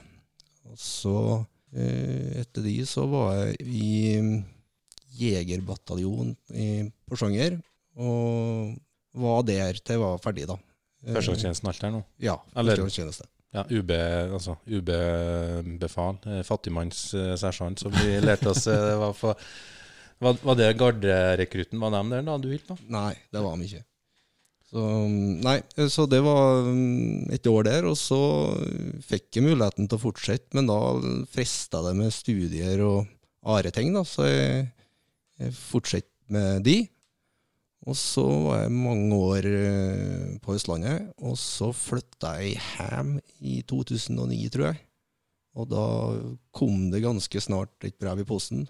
Og 0.68 0.76
så, 0.76 1.46
eh, 1.72 2.42
etter 2.42 2.66
de, 2.66 2.76
så 2.84 3.06
var 3.08 3.38
jeg 3.38 3.56
i 3.64 4.44
jegerbataljon 5.20 6.34
i 6.52 6.90
Porsanger, 7.08 7.56
og 7.96 8.76
var 9.14 9.42
der 9.48 9.80
til 9.80 9.96
jeg 9.96 10.02
var 10.04 10.20
ferdig, 10.22 10.46
da. 10.50 10.58
Eh, 11.06 11.14
Førstegangstjenesten 11.16 11.70
alt 11.70 11.82
der 11.84 11.92
nå? 11.94 12.00
Ja, 12.20 12.36
førstegangstjeneste. 12.54 13.28
Ja, 13.50 13.64
UB, 13.66 13.90
altså 14.36 14.54
UB-befal. 14.70 16.18
eh, 16.30 16.42
Fattigmannssersjant, 16.46 17.82
som 17.82 17.94
vi 17.98 18.18
lærte 18.22 18.52
oss. 18.52 18.66
hva 18.68 18.96
var, 19.00 19.14
for, 19.16 19.46
var, 20.22 20.36
var 20.44 20.58
det 20.60 20.68
garderekrutten? 20.78 21.80
Var 21.82 21.96
de 21.96 22.02
der 22.12 22.26
da 22.28 22.36
du 22.38 22.50
gikk 22.52 22.68
på? 22.68 22.76
Nei, 22.92 23.14
det 23.32 23.42
var 23.42 23.56
de 23.58 23.66
ikke. 23.70 23.82
Så, 24.70 24.82
nei, 25.42 25.56
så 25.90 26.04
det 26.06 26.20
var 26.22 26.60
mm, 26.68 27.32
et 27.34 27.46
år 27.50 27.64
der, 27.66 27.88
og 27.90 27.96
så 27.98 28.20
fikk 29.02 29.40
jeg 29.40 29.48
muligheten 29.48 29.88
til 29.90 29.98
å 29.98 30.02
fortsette, 30.04 30.54
men 30.54 30.68
da 30.70 30.76
frista 31.32 31.80
det 31.88 31.96
med 31.98 32.14
studier 32.14 32.84
og 32.86 33.08
areting, 33.50 33.90
da, 33.96 34.04
så 34.06 34.28
jeg, 34.28 34.68
jeg 35.42 35.56
fortsatte 35.58 36.06
med 36.30 36.62
de. 36.68 36.76
Og 37.90 37.96
så 37.98 38.22
var 38.22 38.60
jeg 38.62 38.74
mange 38.76 39.16
år 39.18 39.46
eh, 39.50 40.36
på 40.42 40.54
Østlandet, 40.54 41.08
og 41.18 41.34
så 41.40 41.72
flytta 41.74 42.36
jeg 42.38 42.60
hjem 42.60 43.16
i 43.42 43.56
2009, 43.66 44.38
tror 44.54 44.68
jeg. 44.68 44.78
Og 45.58 45.66
da 45.72 45.86
kom 46.54 46.86
det 46.92 47.02
ganske 47.02 47.42
snart 47.42 47.88
et 47.88 47.96
brev 47.98 48.22
i 48.22 48.26
posten 48.28 48.68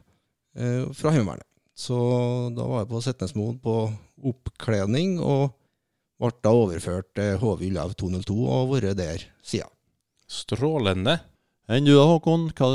eh, 0.57 0.89
fra 0.97 1.13
Heimevernet. 1.13 1.45
Så 1.77 1.97
da 2.57 2.65
var 2.65 2.83
jeg 2.83 2.91
på 2.91 3.01
Setnesmoen 3.05 3.59
på 3.61 3.75
oppkledning, 4.31 5.19
og 5.21 5.53
ble 6.21 6.33
da 6.45 6.53
overført 6.57 7.13
til 7.17 7.37
HV 7.41 7.67
Ullev 7.69 7.95
202 8.01 8.39
og 8.41 8.55
har 8.55 8.67
vært 8.73 8.99
der 9.01 9.29
siden. 9.45 9.73
Strålende. 10.31 11.19
Enn 11.71 11.87
du 11.87 11.93
da, 11.95 12.05
Håkon? 12.09 12.51
Hva, 12.57 12.69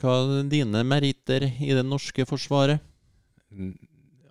hva 0.00 0.16
er 0.20 0.50
dine 0.50 0.84
meritter 0.88 1.48
i 1.48 1.72
det 1.76 1.84
norske 1.86 2.24
forsvaret? 2.28 2.80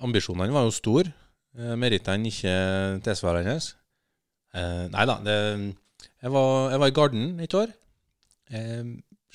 Ambisjonene 0.06 0.54
var 0.56 0.66
jo 0.68 0.74
store. 0.76 1.12
Eh, 1.58 1.76
Merittene 1.80 2.30
ikke 2.30 2.56
tilsvarende. 3.06 3.58
Eh, 4.56 4.86
nei 4.94 5.06
da. 5.10 5.18
Det, 5.26 5.38
jeg, 6.22 6.34
var, 6.34 6.72
jeg 6.74 6.82
var 6.84 6.92
i 6.92 6.96
Garden 6.96 7.28
et 7.44 7.58
år. 7.58 7.74
Jeg 8.50 8.88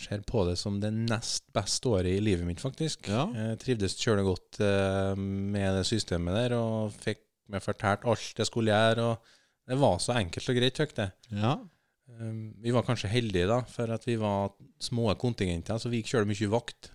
ser 0.05 0.25
på 0.27 0.43
det 0.49 0.57
som 0.59 0.81
det 0.83 0.91
nest 0.95 1.47
beste 1.55 1.91
året 1.93 2.17
i 2.17 2.23
livet 2.25 2.47
mitt, 2.49 2.63
faktisk. 2.63 3.11
Ja. 3.13 3.29
Jeg 3.37 3.61
trivdes 3.63 3.99
kjølig 4.01 4.27
godt 4.31 4.63
eh, 4.65 5.13
med 5.19 5.79
det 5.79 5.85
systemet 5.91 6.39
der, 6.39 6.57
og 6.59 6.97
fikk 7.05 7.23
meg 7.53 7.63
fortalt 7.63 8.07
alt 8.09 8.41
jeg 8.41 8.49
skulle 8.49 8.73
gjøre. 8.73 9.13
og 9.13 9.71
Det 9.71 9.79
var 9.81 10.01
så 10.03 10.17
enkelt 10.19 10.51
og 10.51 10.59
greit, 10.59 10.83
fikk 10.83 10.97
det. 10.99 11.11
Ja. 11.35 11.59
Vi 12.63 12.71
var 12.71 12.85
kanskje 12.87 13.11
heldige, 13.11 13.49
da, 13.51 13.63
for 13.69 13.91
at 13.91 14.05
vi 14.07 14.15
var 14.21 14.53
små 14.83 15.09
kontingenter, 15.19 15.81
så 15.81 15.91
vi 15.91 16.03
gikk 16.03 16.13
kjølig 16.13 16.31
mye 16.31 16.51
vakt. 16.53 16.91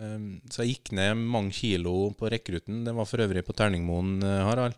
Um, 0.00 0.40
så 0.50 0.64
jeg 0.64 0.78
gikk 0.78 0.94
ned 0.98 1.20
mange 1.20 1.54
kilo 1.54 2.10
på 2.18 2.30
rekrutten. 2.32 2.82
Det 2.86 2.94
var 2.96 3.06
for 3.08 3.22
øvrig 3.22 3.44
på 3.46 3.54
Terningmoen, 3.56 4.16
eh, 4.26 4.42
Harald. 4.48 4.74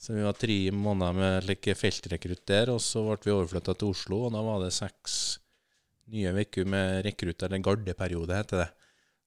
Så 0.00 0.14
vi 0.16 0.24
var 0.24 0.32
tre 0.32 0.56
måneder 0.72 1.12
med 1.12 1.46
like, 1.46 1.74
feltrekrutt 1.76 2.46
der, 2.48 2.72
og 2.72 2.80
så 2.80 3.02
ble 3.04 3.28
vi 3.28 3.34
overflytta 3.36 3.74
til 3.76 3.92
Oslo, 3.92 4.24
og 4.26 4.32
da 4.32 4.40
var 4.40 4.62
det 4.62 4.72
seks 4.72 5.16
nye 6.10 6.32
uker 6.40 6.64
med 6.66 7.04
rekrutt, 7.04 7.44
eller 7.44 7.62
gardeperiode, 7.62 8.38
heter 8.38 8.64
det. 8.64 8.70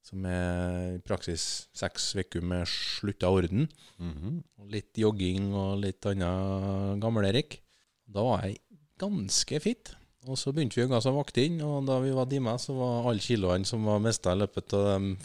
Som 0.04 0.26
er 0.28 0.98
i 0.98 1.02
praksis 1.06 1.70
seks 1.78 2.10
uker 2.20 2.44
med 2.44 2.68
slutta 2.68 3.30
orden. 3.32 3.70
Mhm. 4.02 4.42
Og 4.60 4.74
litt 4.74 4.98
jogging 5.00 5.54
og 5.54 5.78
litt 5.86 6.04
annet 6.10 7.00
gamle-Erik. 7.00 7.62
Da 8.10 8.26
var 8.26 8.44
jeg 8.44 8.60
ganske 9.00 9.62
fit. 9.64 9.94
Og 10.30 10.40
så 10.40 10.54
begynte 10.56 10.80
vi 10.80 10.86
å 10.86 10.92
gå 10.92 11.00
som 11.04 11.18
vakt 11.18 11.40
inn, 11.42 11.60
og 11.66 11.88
da 11.88 12.00
vi 12.04 12.14
var 12.16 12.28
dimma, 12.32 12.56
så 12.62 12.76
var 12.78 13.10
alle 13.10 13.24
kiloene 13.24 13.68
som 13.68 13.84
var 13.88 14.04
mista 14.04 14.32
i 14.32 14.40
løpet 14.40 14.76
av 14.78 14.86
de 14.94 15.16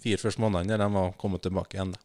fire 0.00 0.20
første 0.22 0.40
månedene, 0.40 0.78
de 0.80 0.94
var 0.94 1.16
kommet 1.20 1.44
tilbake 1.44 1.76
igjen. 1.76 1.92
da. 1.92 2.04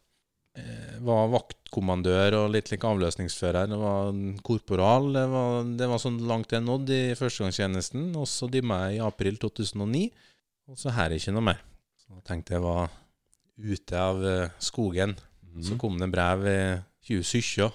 Eh, 0.54 0.98
var 1.02 1.32
vaktkommandør 1.32 2.36
og 2.38 2.52
litt 2.54 2.68
like 2.70 2.86
avløsningsfører. 2.86 3.66
Det 3.72 3.78
var 3.80 4.12
korporal. 4.46 5.08
Det 5.16 5.24
var, 5.32 5.70
det 5.80 5.88
var 5.90 6.02
sånn 6.02 6.20
langt 6.28 6.54
jeg 6.54 6.62
nådde 6.62 6.98
i 7.10 7.16
førstegangstjenesten. 7.18 8.12
Og 8.20 8.28
så 8.30 8.46
dimma 8.50 8.84
jeg 8.84 9.00
i 9.00 9.02
april 9.02 9.40
2009, 9.42 10.04
og 10.70 10.78
så 10.78 10.94
her 10.94 11.10
er 11.10 11.18
ikke 11.18 11.34
noe 11.34 11.48
mer. 11.50 11.64
Så 11.98 12.14
da 12.14 12.22
tenkte 12.28 12.54
jeg 12.54 12.62
var 12.66 12.92
ute 13.58 13.98
av 13.98 14.22
skogen. 14.62 15.16
skogen. 15.18 15.66
Så 15.66 15.78
kom 15.80 15.98
det 15.98 16.10
brev 16.12 16.46
i 16.46 16.60
2017 17.08 17.74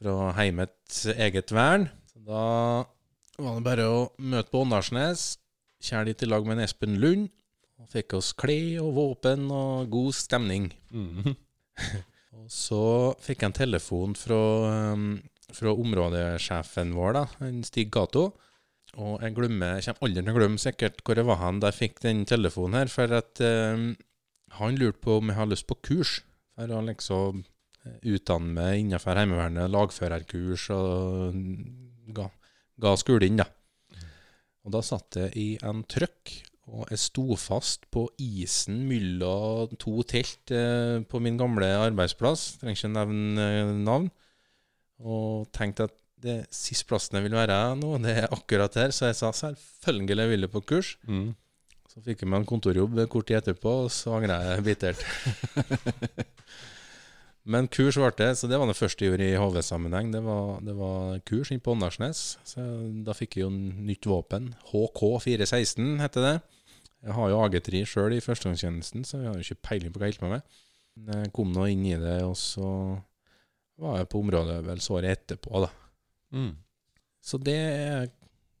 fra 0.00 0.32
Heimets 0.36 1.06
eget 1.14 1.54
vern. 1.54 1.86
Så 2.10 2.20
da 2.26 2.42
var 3.38 3.58
det 3.58 3.66
bare 3.66 3.86
å 3.90 3.98
møte 4.18 4.52
på 4.52 4.62
Åndalsnes, 4.64 5.36
kjær 5.84 6.08
dit 6.08 6.22
i 6.24 6.28
lag 6.28 6.46
med 6.46 6.58
en 6.58 6.66
Espen 6.66 6.98
Lund. 7.02 7.28
Og 7.76 7.90
fikk 7.92 8.14
oss 8.16 8.30
klær 8.32 8.80
og 8.86 8.94
våpen 8.96 9.50
og 9.52 9.90
god 9.92 10.16
stemning. 10.16 10.70
Mhm. 10.90 11.36
Og 12.36 12.52
så 12.52 12.82
fikk 13.24 13.42
jeg 13.42 13.50
en 13.50 13.56
telefon 13.56 14.12
fra, 14.14 14.36
um, 14.94 15.16
fra 15.56 15.72
områdesjefen 15.72 16.92
vår, 16.94 17.16
da, 17.16 17.22
en 17.48 17.62
Stig 17.66 17.88
Gato. 17.94 18.28
Og 18.96 19.20
jeg 19.24 19.34
glemmer, 19.36 19.80
jeg 19.80 19.96
kommer 19.96 20.08
aldri 20.08 20.22
til 20.22 20.32
å 20.32 20.36
glemme 20.36 20.62
sikkert 20.62 21.02
hvor 21.04 21.18
jeg 21.18 21.28
var 21.28 21.40
hen 21.42 21.58
da 21.60 21.72
jeg 21.72 21.78
fikk 21.80 21.98
den 22.04 22.22
telefonen 22.28 22.78
her. 22.80 22.92
For 22.92 23.16
at 23.18 23.42
um, 23.42 23.90
han 24.60 24.78
lurte 24.78 25.02
på 25.04 25.18
om 25.18 25.32
jeg 25.32 25.38
hadde 25.40 25.56
lyst 25.56 25.68
på 25.68 25.78
kurs. 25.84 26.14
For 26.56 26.72
å 26.72 26.80
liksom 26.86 27.42
eh, 27.42 27.98
utdanne 28.14 28.54
meg 28.56 28.84
innenfor 28.84 29.18
Heimevernet, 29.18 29.72
lagførerkurs, 29.74 30.68
og 30.76 31.36
ga, 32.16 32.30
ga 32.82 32.92
skolen, 33.00 33.40
da. 33.40 33.46
Og 34.66 34.74
da 34.74 34.82
satt 34.82 35.18
jeg 35.20 35.32
i 35.38 35.48
en 35.64 35.84
trøkk, 35.86 36.32
og 36.66 36.88
jeg 36.90 36.98
sto 36.98 37.36
fast 37.38 37.84
på 37.94 38.08
isen 38.18 38.80
mellom 38.88 39.70
to 39.78 40.00
telt 40.10 40.50
eh, 40.50 40.98
på 41.06 41.20
min 41.22 41.38
gamle 41.38 41.68
arbeidsplass. 41.78 42.56
Trenger 42.58 42.80
ikke 42.80 42.90
nevne 42.90 43.46
eh, 43.46 43.70
navn. 43.86 44.08
Og 45.06 45.46
tenkte 45.54 45.86
at 45.86 45.94
det 46.24 46.38
siste 46.50 46.88
plassen 46.88 47.18
jeg 47.18 47.28
vil 47.28 47.36
være 47.36 47.76
nå, 47.78 47.92
det 48.02 48.16
er 48.24 48.34
akkurat 48.34 48.74
her. 48.80 48.90
Så 48.90 49.12
jeg 49.12 49.18
sa 49.20 49.30
selvfølgelig 49.36 50.30
vil 50.32 50.48
jeg 50.48 50.54
på 50.56 50.64
kurs. 50.72 50.96
Mm. 51.06 51.36
Så 51.92 52.02
fikk 52.02 52.24
jeg 52.24 52.32
meg 52.32 52.42
en 52.42 52.50
kontorjobb 52.50 52.98
kort 53.12 53.30
tid 53.30 53.38
etterpå, 53.38 53.76
og 53.86 53.92
så 53.94 54.18
angra 54.18 54.40
jeg 54.50 54.66
bittert. 54.66 55.06
Men 57.46 57.68
kurs 57.70 57.94
ble 58.00 58.08
det, 58.18 58.32
så 58.40 58.48
det 58.50 58.58
var 58.58 58.66
det 58.66 58.74
første 58.78 59.04
jeg 59.06 59.12
gjorde 59.12 59.26
i 59.30 59.38
HV-sammenheng. 59.38 60.08
Det, 60.10 60.22
var- 60.26 60.60
det 60.66 60.74
var 60.74 61.20
kurs 61.28 61.52
inne 61.54 61.62
på 61.62 61.76
Åndalsnes. 61.76 62.22
Så 62.44 62.64
da 63.06 63.14
fikk 63.14 63.36
jeg 63.38 63.44
jo 63.46 63.50
nytt 63.54 64.08
våpen. 64.10 64.48
HK416 64.72 66.00
heter 66.02 66.24
det. 66.26 66.34
Jeg 67.06 67.14
har 67.14 67.30
jo 67.30 67.38
AG3 67.44 67.84
sjøl 67.86 68.16
i 68.16 68.22
førstegangstjenesten, 68.24 69.04
så 69.06 69.20
jeg 69.20 69.28
har 69.30 69.36
jo 69.38 69.44
ikke 69.46 69.62
peiling 69.68 69.92
på 69.94 70.00
hva 70.02 70.08
jeg 70.10 70.18
holder 70.18 70.26
på 70.26 70.32
med. 70.32 71.22
Jeg 71.22 71.32
kom 71.36 71.52
nå 71.54 71.66
inn 71.70 71.84
i 71.86 71.94
det, 72.00 72.16
og 72.26 72.34
så 72.40 72.66
var 73.78 73.98
jeg 74.00 74.08
på 74.10 74.22
området 74.24 74.56
vel 74.66 74.80
såret 74.82 75.12
etterpå, 75.12 75.60
da. 75.66 75.70
Mm. 76.34 76.54
Så 77.22 77.38
det 77.46 77.54
er 77.60 78.08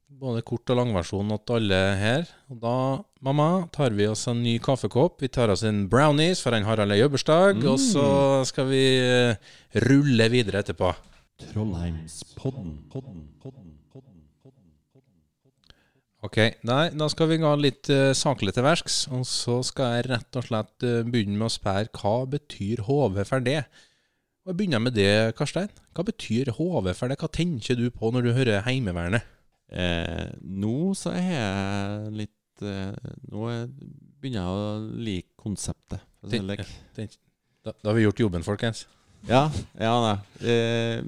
både 0.06 0.42
kort- 0.46 0.70
og 0.70 0.78
langversjonen 0.80 1.38
til 1.44 1.58
alle 1.58 1.80
her. 2.00 2.28
Og 2.52 2.60
da, 2.62 2.76
mamma, 3.24 3.66
tar 3.74 3.94
vi 3.96 4.06
oss 4.08 4.26
en 4.30 4.42
ny 4.44 4.56
kaffekopp. 4.62 5.20
Vi 5.22 5.30
tar 5.32 5.52
oss 5.52 5.64
en 5.66 5.86
brownies, 5.90 6.42
for 6.44 6.54
en 6.56 6.66
Harald 6.66 6.92
er 6.92 7.06
mm. 7.06 7.66
Og 7.66 7.78
så 7.80 8.44
skal 8.46 8.68
vi 8.70 8.84
eh, 9.02 9.36
rulle 9.86 10.28
videre 10.30 10.62
etterpå. 10.62 10.94
Trollheimspodden. 11.50 12.86
Podden, 12.88 13.28
podden, 13.42 13.74
podden, 13.92 14.22
podden, 14.42 14.62
podden. 14.94 15.12
Ok, 16.24 16.38
nei, 16.64 16.90
da 16.96 17.10
skal 17.12 17.28
vi 17.28 17.42
gå 17.42 17.50
litt 17.60 17.90
uh, 17.92 18.14
saklig 18.16 18.54
til 18.56 18.64
verks. 18.64 19.04
Og 19.12 19.26
så 19.28 19.60
skal 19.66 19.98
jeg 19.98 20.08
rett 20.14 20.40
og 20.40 20.48
slett 20.48 20.86
uh, 20.86 21.02
begynne 21.04 21.36
med 21.36 21.50
å 21.50 21.52
spørre 21.52 21.92
hva 22.00 22.16
betyr 22.30 22.86
HV 22.88 23.20
for 23.28 23.44
det? 23.44 23.66
Og 24.46 24.54
jeg 24.54 24.60
begynner 24.62 24.80
med 24.80 24.94
det, 24.96 25.34
Karstein. 25.36 25.68
Hva 25.92 26.06
betyr 26.06 26.54
HV 26.56 26.92
for 26.94 27.10
det? 27.10 27.18
Hva 27.20 27.28
tenker 27.28 27.76
du 27.76 27.90
på 27.90 28.14
når 28.14 28.28
du 28.28 28.36
hører 28.38 28.64
Heimevernet? 28.64 29.35
Eh, 29.68 30.28
nå 30.46 30.94
så 30.94 31.10
er 31.16 31.30
jeg 31.32 32.12
litt 32.20 32.62
eh, 32.62 32.94
Nå 33.32 33.48
er- 33.50 33.66
begynner 34.20 34.44
jeg 34.44 34.52
å 34.52 35.00
like 35.04 35.28
konseptet. 35.36 36.00
si 36.30 36.38
det 36.38 36.58
Det- 36.94 37.18
Da, 37.64 37.72
da 37.82 37.90
har 37.90 37.94
vi 37.96 38.02
gjort 38.04 38.20
jobben, 38.20 38.42
folkens. 38.46 38.86
Ja, 39.26 39.50
ja 39.78 39.94
da. 40.00 40.12
Eh, 40.46 41.02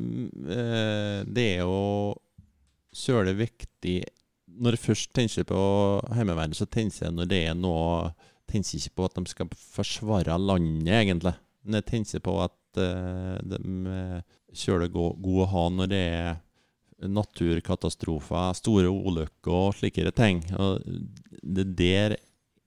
det 1.24 1.44
er 1.54 1.61
jo 1.62 2.14
søle 2.92 3.35
viktig 3.38 4.02
Når 4.59 4.74
jeg 4.74 4.80
først 4.83 5.12
tenker 5.14 5.44
på 5.46 5.61
Heimevernet, 6.16 6.56
så 6.56 6.66
tenker 6.66 7.06
jeg 7.06 7.14
når 7.14 7.28
det 7.30 7.42
er 7.48 7.54
noe 7.54 8.12
Tenker 8.48 8.78
ikke 8.80 8.94
på 8.96 9.04
at 9.04 9.14
de 9.14 9.24
skal 9.28 9.48
forsvare 9.52 10.38
landet, 10.40 10.88
egentlig. 10.88 11.35
Men 11.64 11.74
jeg 11.83 11.85
tenker 11.90 12.20
på 12.24 12.35
at 12.42 12.78
eh, 12.80 13.38
de 13.44 13.59
eh, 13.92 14.22
kjøler 14.56 14.88
go 14.90 15.11
god 15.20 15.42
å 15.44 15.48
ha 15.52 15.64
når 15.68 15.90
det 15.92 16.00
er 16.16 16.38
naturkatastrofer, 17.06 18.54
store 18.58 18.90
ulykker 18.90 19.54
og 19.54 19.76
slike 19.78 20.11
ting. 20.16 20.42
Og 20.58 20.82
det 21.42 21.68
der 21.78 22.16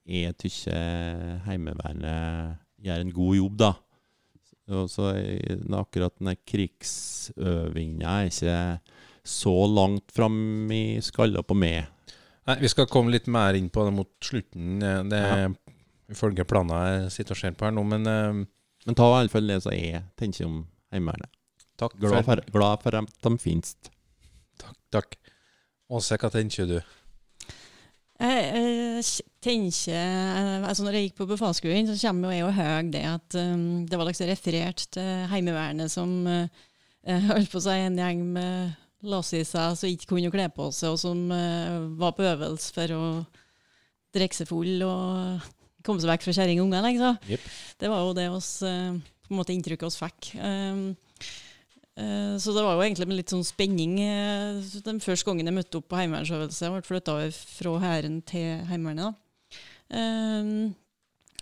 jeg 0.07 0.35
tykker 0.41 1.41
Heimevernet 1.45 2.59
gjør 2.81 3.03
en 3.03 3.15
god 3.15 3.37
jobb, 3.37 3.57
da. 3.61 3.71
Og 4.71 4.87
så 4.89 5.11
akkurat 5.75 6.15
den 6.19 6.37
krigsøvinga 6.47 8.11
er 8.21 8.29
ikke 8.31 8.57
så 9.27 9.53
langt 9.69 10.13
fram 10.15 10.71
i 10.73 11.01
skalla 11.03 11.43
på 11.45 11.57
meg. 11.57 11.83
Nei, 12.47 12.57
Vi 12.63 12.71
skal 12.71 12.89
komme 12.89 13.13
litt 13.13 13.27
mer 13.29 13.53
inn 13.57 13.69
på 13.69 13.83
det 13.85 13.93
mot 13.93 14.09
slutten. 14.23 14.79
Det 14.81 15.19
er 15.19 15.51
ifølge 16.11 16.47
planer 16.47 16.87
jeg 16.87 17.11
sitter 17.17 17.35
og 17.35 17.41
ser 17.43 17.55
på 17.57 17.67
her 17.67 17.75
nå, 17.75 17.83
men 17.87 18.07
uh, 18.09 18.41
Men 18.87 18.97
ta 18.97 19.05
i 19.05 19.19
alle 19.19 19.29
fall 19.29 19.45
det 19.47 19.59
som 19.61 19.75
jeg 19.75 20.01
tenker 20.17 20.47
om 20.47 20.63
Heimevernet. 20.91 21.29
takk. 21.77 21.93
Glad 22.01 22.25
for, 22.25 22.41
glad 22.51 22.81
for 22.81 22.97
at 22.97 23.27
de 23.27 23.37
finnes. 23.37 23.75
Takk. 24.61 24.79
takk. 24.93 25.19
Åse, 25.91 26.17
hva 26.17 26.31
tenker 26.31 26.69
du? 26.69 26.77
Jeg 28.21 28.41
jeg, 29.01 29.23
tenker 29.41 29.95
eh, 29.97 30.67
altså 30.67 30.85
Når 30.85 30.97
jeg 30.97 31.07
gikk 31.07 31.15
på 31.17 31.29
befalsskolen, 31.31 31.89
så 31.89 31.97
kommer 32.07 32.35
jeg 32.35 32.45
og 32.45 32.53
hører 32.53 32.91
det 32.93 33.01
at 33.09 33.37
um, 33.39 33.81
det 33.89 33.97
var 33.97 34.07
liksom 34.07 34.29
referert 34.29 34.85
til 34.93 35.25
Heimevernet 35.31 35.89
som 35.91 36.11
uh, 36.29 36.45
holdt 37.31 37.49
på 37.49 37.57
å 37.57 37.65
si 37.65 37.77
en 37.81 37.97
gjeng 37.97 38.21
med 38.35 38.77
lassiser 39.01 39.73
som 39.77 39.89
ikke 39.89 40.11
kunne 40.11 40.29
kle 40.33 40.45
på 40.53 40.69
seg, 40.75 40.93
og 40.93 41.01
som 41.01 41.23
uh, 41.33 41.89
var 41.97 42.13
på 42.17 42.27
øvelse 42.29 42.69
for 42.75 42.93
å 42.93 43.05
drikke 44.13 44.37
seg 44.37 44.51
full 44.51 44.83
og 44.85 45.49
komme 45.81 46.03
seg 46.03 46.11
vekk 46.11 46.27
fra 46.27 46.35
kjerring 46.37 46.61
og 46.61 46.67
unger. 46.67 46.85
Liksom. 46.85 47.17
Yep. 47.31 47.47
Det 47.81 47.89
var 47.89 48.05
jo 48.05 48.15
det 48.19 48.27
oss, 48.29 48.51
uh, 48.61 48.93
på 49.25 49.33
en 49.33 49.41
måte 49.41 49.55
inntrykket 49.55 49.89
oss 49.89 49.97
fikk. 49.97 50.35
Um, 50.37 50.91
så 52.41 52.53
det 52.55 52.63
var 52.63 52.77
jo 52.77 52.83
egentlig 52.85 53.07
med 53.09 53.17
litt 53.19 53.31
sånn 53.33 53.43
spenning 53.45 53.97
eh, 53.99 54.61
den 54.85 55.01
første 55.03 55.27
gangen 55.27 55.49
jeg 55.49 55.57
møtte 55.57 55.81
opp 55.81 55.89
på 55.91 55.97
heimevernsøvelse. 55.99 56.63
Jeg 56.63 56.73
ble 56.73 56.85
flytta 56.87 57.17
over 57.17 57.33
fra 57.35 57.73
hæren 57.83 58.21
til 58.27 58.61
Heimevernet. 58.69 59.19
Um, 59.91 60.71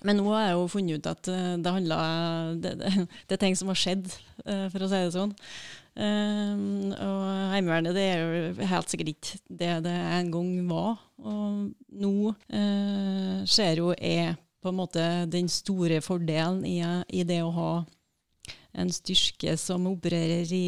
men 0.02 0.18
nå 0.18 0.26
har 0.32 0.48
jeg 0.48 0.56
jo 0.56 0.66
funnet 0.72 0.98
ut 0.98 1.10
at 1.12 1.30
eh, 1.30 1.54
det 1.62 1.76
handler 1.76 2.56
det, 2.64 2.74
det, 2.80 2.94
det 3.28 3.38
er 3.38 3.44
ting 3.44 3.60
som 3.60 3.70
har 3.70 3.78
skjedd, 3.78 4.10
eh, 4.46 4.66
for 4.74 4.86
å 4.86 4.90
si 4.90 5.04
det 5.04 5.14
sånn. 5.16 5.36
Og 6.00 7.24
Heimevernet 7.52 7.98
det 7.98 8.06
er 8.08 8.22
jo 8.24 8.68
helt 8.72 8.92
sikkert 8.92 9.10
ikke 9.12 9.40
det 9.62 9.72
det 9.84 9.96
en 10.16 10.30
gang 10.32 10.52
var. 10.70 11.02
Og 11.20 11.74
nå 12.00 12.14
uh, 12.32 13.42
ser 13.44 13.82
jo 13.82 13.92
jeg 13.98 14.38
på 14.64 14.72
en 14.72 14.80
måte 14.80 15.06
den 15.32 15.50
store 15.52 16.00
fordelen 16.04 16.64
i, 16.68 16.80
i 17.12 17.26
det 17.28 17.42
å 17.44 17.52
ha 17.56 17.72
en 18.80 18.92
styrke 18.94 19.56
som 19.60 19.88
opererer 19.90 20.50
i 20.56 20.66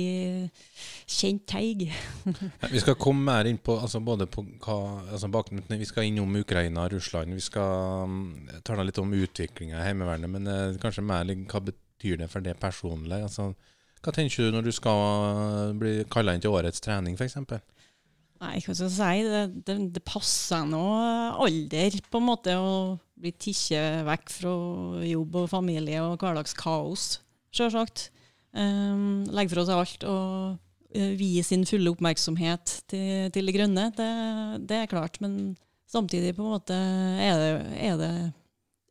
kjent 1.09 1.45
teig. 1.49 1.85
Vi 2.73 2.83
skal 2.83 2.97
komme 2.99 3.23
mer 3.29 3.49
inn 3.49 3.59
på 3.61 3.77
altså 3.79 4.01
både 4.03 4.27
på 4.31 4.43
hva, 4.63 4.77
altså 5.07 5.29
bakgrunnen. 5.31 5.79
Vi 5.79 5.89
skal 5.89 6.09
innom 6.09 6.35
Ukraina 6.41 6.85
og 6.85 6.95
Russland. 6.97 7.33
Vi 7.37 7.43
skal 7.43 8.07
um, 8.07 8.47
ta 8.67 8.77
litt 8.81 8.99
om 9.01 9.13
utviklinga 9.15 9.79
i 9.79 9.85
Heimevernet, 9.89 10.31
men 10.31 10.49
eh, 10.51 10.79
kanskje 10.81 11.05
mer 11.05 11.29
hva 11.31 11.63
betyr 11.71 12.23
det 12.23 12.31
for 12.31 12.43
det 12.43 12.57
personlig? 12.61 13.21
Altså, 13.23 13.51
hva 14.01 14.13
tenker 14.15 14.47
du 14.47 14.57
når 14.57 14.67
du 14.67 14.73
skal 14.75 15.05
uh, 15.05 15.77
bli 15.77 16.01
kalla 16.11 16.35
inn 16.35 16.43
til 16.43 16.55
årets 16.55 16.83
trening, 16.83 17.19
f.eks.? 17.19 17.37
Nei, 18.41 18.57
hva 18.57 18.73
skal 18.73 18.87
jeg 18.87 18.93
si, 18.95 19.25
det, 19.29 19.41
det, 19.67 19.75
det 19.99 20.01
passer 20.01 20.65
nå 20.65 20.81
alder 21.45 21.99
på 22.09 22.17
en 22.17 22.25
måte 22.25 22.55
å 22.57 22.71
bli 23.21 23.35
tatt 23.37 24.07
vekk 24.07 24.31
fra 24.33 24.53
jobb 25.05 25.43
og 25.43 25.51
familie 25.51 26.01
og 26.01 26.15
hverdagskaos, 26.23 27.19
sjølsagt. 27.55 28.09
Um, 28.51 29.23
legge 29.31 29.53
fra 29.53 29.63
seg 29.67 29.79
alt 29.79 30.05
og 30.11 30.57
uh, 30.97 31.11
vie 31.19 31.43
sin 31.47 31.63
fulle 31.67 31.93
oppmerksomhet 31.93 32.81
til, 32.91 33.29
til 33.31 33.47
det 33.47 33.55
grønne, 33.55 33.89
det, 33.95 34.11
det 34.67 34.79
er 34.81 34.91
klart. 34.91 35.19
Men 35.23 35.55
samtidig 35.91 36.35
på 36.35 36.45
en 36.45 36.55
måte 36.57 36.75
er 36.75 37.39
det, 37.39 37.51
er 37.79 37.99
det, 37.99 38.13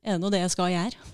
er 0.05 0.15
det 0.17 0.23
nå 0.23 0.33
det 0.33 0.45
jeg 0.45 0.55
skal 0.57 0.73
gjøre. 0.73 1.11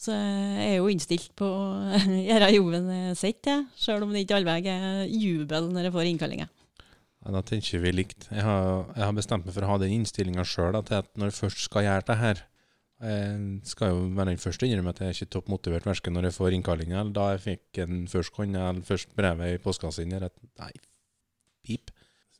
Så 0.00 0.14
jeg 0.16 0.68
er 0.70 0.78
jo 0.78 0.88
innstilt 0.88 1.34
på 1.36 1.44
å 1.44 1.98
gjøre 2.30 2.54
jobben 2.54 2.88
jeg 2.94 3.18
sitter, 3.20 3.66
sjøl 3.76 4.06
om 4.06 4.14
det 4.16 4.24
ikke 4.24 4.38
allveg 4.38 4.70
er 4.72 5.04
jubel 5.12 5.68
når 5.74 5.88
jeg 5.88 5.96
får 5.98 6.08
innkallinger. 6.08 6.52
Ja, 7.20 7.34
da 7.34 7.42
tenker 7.44 7.82
vi 7.82 7.92
likt. 7.92 8.30
Jeg 8.32 8.46
har, 8.46 8.86
jeg 8.94 9.04
har 9.04 9.12
bestemt 9.12 9.44
meg 9.44 9.52
for 9.52 9.66
å 9.66 9.74
ha 9.74 9.82
den 9.82 9.92
innstillinga 9.98 10.46
sjøl 10.48 10.78
at 10.78 10.88
når 11.20 11.28
jeg 11.28 11.36
først 11.36 11.66
skal 11.66 11.84
gjøre 11.84 12.06
det 12.08 12.16
her 12.16 12.40
Jeg 13.00 13.60
skal 13.64 13.94
jo 13.94 14.00
være 14.12 14.34
den 14.34 14.42
første 14.42 14.66
å 14.66 14.68
innrømme 14.68 14.92
at 14.92 14.98
jeg 15.00 15.08
er 15.08 15.16
ikke 15.16 15.32
topp 15.32 15.46
motivert 15.48 15.86
verken 15.88 16.12
når 16.12 16.28
jeg 16.28 16.36
får 16.36 16.56
innkallinga 16.56 16.98
eller 17.00 17.14
da 17.16 17.28
jeg 17.32 17.44
fikk 17.46 17.80
en 17.86 18.02
først 18.12 18.36
hånd, 18.36 18.58
eller 18.60 18.82
først 18.84 19.14
brevet 19.16 19.54
i 19.54 19.62
postkassa 19.62 20.04
inni 20.04 20.20
At 20.20 20.36
nei, 20.60 20.72
pip. 21.64 21.94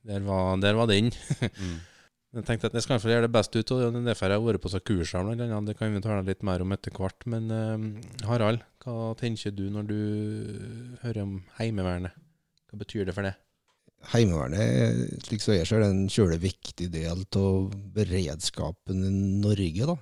Der 0.05 0.21
var, 0.25 0.57
der 0.61 0.77
var 0.77 0.91
den. 0.91 1.09
Mm. 1.41 1.79
Jeg 2.31 2.45
tenkte 2.47 2.69
at 2.71 2.77
jeg 2.79 2.85
skal 2.85 2.95
iallfall 2.95 3.11
gjøre 3.11 3.27
det 3.27 3.35
best 3.35 3.57
ut, 3.57 3.71
og 3.75 3.81
det 3.81 3.87
er 3.91 4.05
derfor 4.07 4.31
jeg 4.31 4.39
har 4.39 4.45
vært 4.45 4.63
på 4.63 4.71
så 4.71 4.79
kurser. 4.87 5.25
blant 5.27 5.41
annet. 5.43 5.67
Det 5.67 5.75
kan 5.75 5.91
vi 5.91 6.03
tale 6.05 6.23
litt 6.29 6.45
mer 6.47 6.63
om 6.63 6.75
etter 6.77 6.95
hvert. 6.95 7.27
Men 7.27 7.49
uh, 7.51 8.29
Harald, 8.29 8.63
hva 8.85 9.09
tenker 9.19 9.51
du 9.51 9.65
når 9.75 9.89
du 9.89 9.97
hører 11.03 11.25
om 11.25 11.33
Heimevernet? 11.57 12.15
Hva 12.71 12.79
betyr 12.85 13.09
det 13.09 13.17
for 13.17 13.27
det? 13.27 13.35
Heimevernet, 14.13 15.19
slik 15.27 15.43
som 15.43 15.57
jeg 15.57 15.67
ser 15.67 15.83
er 15.83 15.91
en 15.91 16.07
kjølig 16.07 16.39
viktig 16.47 16.87
del 16.95 17.27
av 17.27 17.75
beredskapen 17.99 19.03
i 19.03 19.11
Norge. 19.43 19.91
da. 19.91 19.99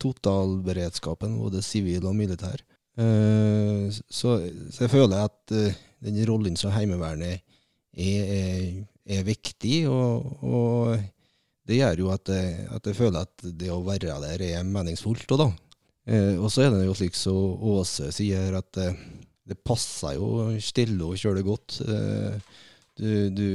Totalberedskapen, 0.00 1.36
både 1.40 1.62
sivil 1.64 2.06
og 2.08 2.16
militær. 2.16 2.62
Eh, 2.96 3.90
så, 3.90 4.36
så 4.70 4.84
jeg 4.84 4.92
føler 4.92 5.24
at 5.26 5.54
eh, 5.54 5.76
den 6.04 6.20
rollen 6.28 6.56
som 6.58 6.72
Heimevernet 6.74 7.40
er, 7.40 8.30
er, 8.36 8.78
er 9.04 9.26
viktig, 9.26 9.84
og, 9.90 10.44
og 10.44 10.94
det 11.68 11.80
gjør 11.80 12.04
jo 12.04 12.10
at 12.14 12.32
jeg, 12.32 12.66
at 12.76 12.90
jeg 12.90 12.98
føler 12.98 13.26
at 13.26 13.46
det 13.60 13.72
å 13.72 13.82
være 13.86 14.18
der 14.24 14.46
er 14.48 14.66
meningsfullt. 14.68 15.36
Og. 15.36 15.54
Eh, 16.06 16.34
og 16.38 16.50
så 16.52 16.66
er 16.66 16.74
det 16.74 16.88
jo 16.88 16.96
slik 16.98 17.18
som 17.18 17.68
Åse 17.74 18.10
sier, 18.14 18.56
at 18.60 18.82
det 19.44 19.60
passer 19.64 20.16
jo 20.16 20.52
stille 20.62 21.04
og 21.04 21.18
kjøle 21.20 21.44
godt. 21.44 21.82
Du, 22.94 23.08
du 23.34 23.48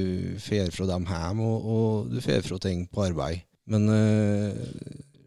fer 0.43 0.67
fra 0.75 0.85
dem 0.89 1.05
hjem, 1.07 1.39
og, 1.47 1.69
og 1.73 2.09
du 2.11 2.19
fer 2.21 2.43
fra 2.45 2.59
ting 2.61 2.83
på 2.91 3.05
arbeid. 3.07 3.45
Men 3.69 3.85
eh, 3.93 4.57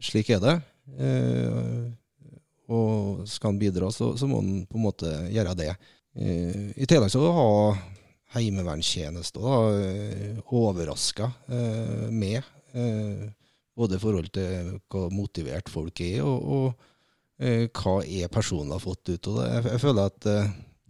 slik 0.03 0.33
er 0.35 0.43
det. 0.43 0.57
Eh, 0.99 1.91
og 2.73 3.27
skal 3.29 3.53
han 3.53 3.61
bidra, 3.61 3.91
så, 3.93 4.13
så 4.17 4.29
må 4.29 4.41
han 4.41 4.63
på 4.69 4.79
en 4.79 4.87
måte 4.87 5.11
gjøre 5.33 5.57
det. 5.59 5.73
Eh, 6.17 6.73
I 6.77 6.89
tillegg 6.89 7.13
så 7.13 7.25
har 7.37 7.81
heimevernstjeneste 8.37 9.41
overraska 10.63 11.31
eh, 11.53 12.09
med. 12.13 12.41
Eh, 12.73 13.29
både 13.77 13.97
i 13.97 14.03
forhold 14.03 14.29
til 14.33 14.75
hva 14.93 15.07
motivert 15.13 15.69
folk 15.73 16.01
er, 16.05 16.21
og, 16.25 16.43
og 16.43 16.89
hva 17.43 17.95
er 18.05 18.29
personen 18.31 18.71
har 18.71 18.83
fått 18.83 19.09
ut 19.09 19.29
av 19.33 19.39
det. 19.41 19.47
Jeg, 19.49 19.63
jeg 19.73 19.83
føler 19.83 20.11
at 20.11 20.27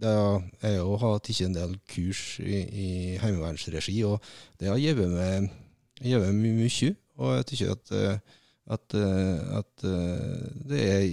er 0.02 0.74
jo 0.74 0.96
har 0.98 1.20
tatt 1.22 1.44
en 1.46 1.54
del 1.54 1.76
kurs 1.88 2.22
i, 2.42 2.58
i 2.58 2.88
heimevernsregi, 3.22 3.94
og 4.04 4.18
det 4.60 4.68
har 4.68 4.80
gitt 4.82 4.98
meg, 5.14 5.46
mye. 6.34 6.90
Og 7.22 7.36
jeg 7.38 7.46
tykker 7.52 7.72
at, 7.76 7.94
at, 8.70 8.94
eh, 8.94 9.58
at 9.58 9.84
eh, 9.84 10.50
det 10.68 10.82
er 10.82 11.06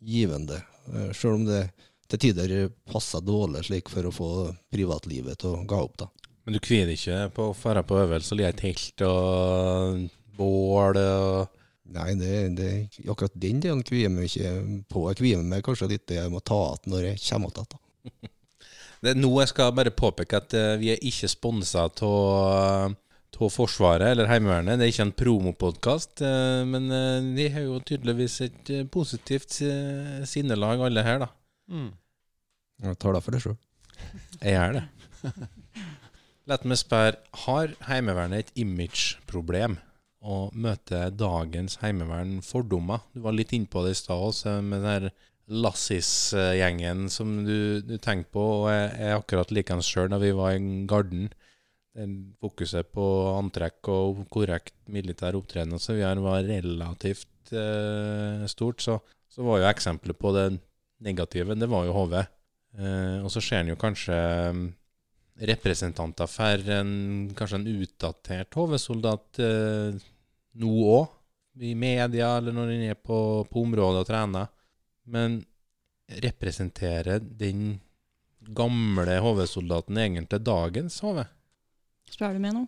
givende, 0.00 0.62
eh, 0.92 1.12
selv 1.12 1.40
om 1.40 1.44
det 1.48 1.66
til 2.06 2.22
tider 2.22 2.68
passer 2.86 3.24
dårlig 3.26 3.64
slik 3.66 3.90
for 3.90 4.06
å 4.06 4.14
få 4.14 4.30
privatlivet 4.70 5.40
til 5.42 5.56
å 5.56 5.64
ga 5.66 5.82
opp. 5.82 5.96
da. 6.04 6.08
Men 6.46 6.54
du 6.54 6.60
kvier 6.62 6.88
ikke 6.92 7.26
på 7.34 7.48
å 7.50 7.56
dra 7.58 7.82
på 7.82 7.98
øvelse 7.98 8.32
og 8.32 8.40
leie 8.40 8.54
telt 8.54 9.02
og 9.06 10.06
bål 10.38 11.02
og 11.02 11.62
Nei, 11.86 12.16
det, 12.18 12.30
det, 12.58 12.68
akkurat 13.06 13.34
den 13.38 13.60
delen 13.62 13.84
kvier 13.86 14.10
meg 14.10 14.24
ikke 14.26 14.48
på. 14.90 15.04
Jeg 15.06 15.18
kvier 15.20 15.44
meg 15.46 15.60
kanskje 15.62 15.86
litt 15.92 16.10
jeg 16.10 16.32
må 16.32 16.40
ta 16.42 16.56
igjen 16.72 16.90
når 16.90 17.04
jeg 17.04 17.20
kommer 17.28 17.52
tilbake. 17.54 18.30
nå 19.22 19.30
jeg 19.38 19.50
skal 19.52 19.70
bare 19.78 19.92
påpeke 19.94 20.40
at 20.40 20.56
vi 20.82 20.90
er 20.90 21.06
ikke 21.06 21.30
sponsa 21.30 21.84
av 21.86 21.94
Forsvaret 23.36 24.08
eller 24.08 24.28
Heimevernet. 24.30 24.78
Det 24.78 24.86
er 24.86 24.92
ikke 24.92 25.06
en 25.06 25.16
promopodkast, 25.20 26.22
eh, 26.24 26.62
men 26.68 26.88
de 27.36 27.48
har 27.52 27.66
jo 27.66 27.80
tydeligvis 27.84 28.40
et 28.46 28.72
eh, 28.72 28.86
positivt 28.88 29.58
eh, 29.66 30.24
sinnelag 30.28 30.84
alle 30.86 31.04
her, 31.04 31.20
da. 31.26 31.30
Mm. 31.68 31.90
Jeg 32.86 32.98
tar 33.02 33.16
det 33.16 33.22
for 33.24 33.36
det 33.36 33.42
sjøl. 33.44 33.58
Jeg 34.40 34.56
gjør 34.56 34.78
det. 34.78 34.84
La 36.46 36.58
meg 36.62 36.78
spørre, 36.78 37.18
har 37.44 37.72
Heimevernet 37.88 38.46
et 38.46 38.58
imageproblem? 38.62 39.80
Og 40.26 40.54
møter 40.58 41.12
dagens 41.14 41.76
heimevern 41.82 42.40
fordommer? 42.42 43.04
Du 43.14 43.20
var 43.22 43.34
litt 43.36 43.52
innpå 43.54 43.84
det 43.84 43.94
i 43.94 43.98
stad 44.00 44.22
også, 44.30 44.56
med 44.64 44.82
den 44.82 44.90
her 44.90 45.10
Lassis-gjengen 45.46 47.06
som 47.12 47.44
du, 47.46 47.82
du 47.86 47.94
tenker 48.02 48.30
på. 48.34 48.46
Og 48.64 48.70
jeg 48.72 48.88
jeg 48.96 49.10
er 49.10 49.20
akkurat 49.20 49.52
likeens 49.54 49.90
sjøl 49.90 50.10
da 50.10 50.18
vi 50.22 50.32
var 50.34 50.56
i 50.56 50.86
Garden. 50.90 51.28
Fokuset 52.42 52.90
på 52.92 53.04
antrekk 53.32 53.88
og 53.88 54.24
korrekt 54.32 54.74
militær 54.92 55.38
opptrenelse 55.38 55.96
vi 55.96 56.04
har, 56.04 56.20
var 56.20 56.44
relativt 56.44 57.52
eh, 57.56 58.44
stort. 58.52 58.82
Så, 58.84 58.98
så 59.32 59.46
var 59.46 59.62
jo 59.62 59.70
eksempelet 59.70 60.18
på 60.20 60.32
det 60.36 60.48
negative, 61.06 61.56
det 61.56 61.68
var 61.70 61.86
jo 61.86 61.94
HV. 61.96 62.18
Eh, 62.76 63.18
og 63.24 63.30
så 63.32 63.40
ser 63.40 63.62
en 63.62 63.72
jo 63.72 63.78
kanskje 63.80 64.18
representanter 65.48 66.28
for 66.30 66.70
en, 66.72 66.92
kanskje 67.36 67.60
en 67.60 67.70
utdatert 67.72 68.56
HV-soldat 68.56 69.40
eh, 69.44 69.96
nå 70.60 70.74
òg, 70.96 71.12
i 71.56 71.72
media 71.72 72.34
eller 72.36 72.52
når 72.52 72.74
en 72.74 72.82
er 72.90 72.98
på, 73.00 73.18
på 73.48 73.62
området 73.64 74.02
og 74.02 74.08
trener. 74.10 74.50
Men 75.08 75.38
representerer 76.20 77.22
den 77.24 77.78
gamle 78.56 79.16
HV-soldaten 79.24 79.96
egentlig 80.02 80.42
dagens 80.44 81.00
HV? 81.00 81.22
Spør 82.10 82.36
du 82.36 82.42
med 82.42 82.56
nå? 82.56 82.66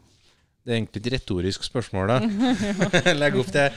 Det 0.64 0.74
er 0.74 0.81
egentlig 0.81 1.01
et 1.05 1.12
retorisk 1.14 1.64
spørsmål, 1.64 2.11
da. 2.11 2.16
Legg 3.22 3.38
opp 3.40 3.53
det. 3.55 3.70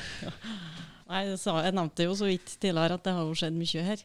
Nei, 1.11 1.21
jeg, 1.29 1.37
sa, 1.39 1.57
jeg 1.63 1.75
nevnte 1.75 2.07
jo 2.07 2.15
så 2.19 2.27
vidt 2.27 2.55
tidligere 2.57 2.97
at 2.97 3.05
det 3.05 3.13
har 3.15 3.27
jo 3.27 3.37
skjedd 3.37 3.55
mye 3.55 3.85
her. 3.85 4.03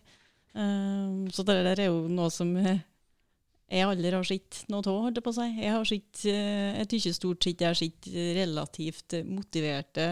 Um, 0.56 1.26
så 1.34 1.44
det 1.46 1.58
der 1.66 1.82
er 1.82 1.90
jo 1.90 2.06
noe 2.08 2.30
som 2.32 2.52
eh, 2.60 2.78
jeg 3.66 3.82
aldri 3.82 4.12
har 4.14 4.26
sett 4.26 4.62
noe 4.70 4.84
av, 4.86 5.00
holdt 5.08 5.18
jeg 5.18 5.26
på 5.26 5.32
å 5.34 5.36
si. 5.36 5.48
Jeg 5.58 5.74
har 5.74 5.88
sett, 5.90 6.22
eh, 6.30 6.78
jeg 6.78 6.90
tykker 6.92 7.16
stort 7.16 7.46
sett 7.46 7.64
jeg 7.64 7.72
har 7.72 7.78
sett 7.78 8.08
relativt 8.38 9.18
motiverte 9.26 10.06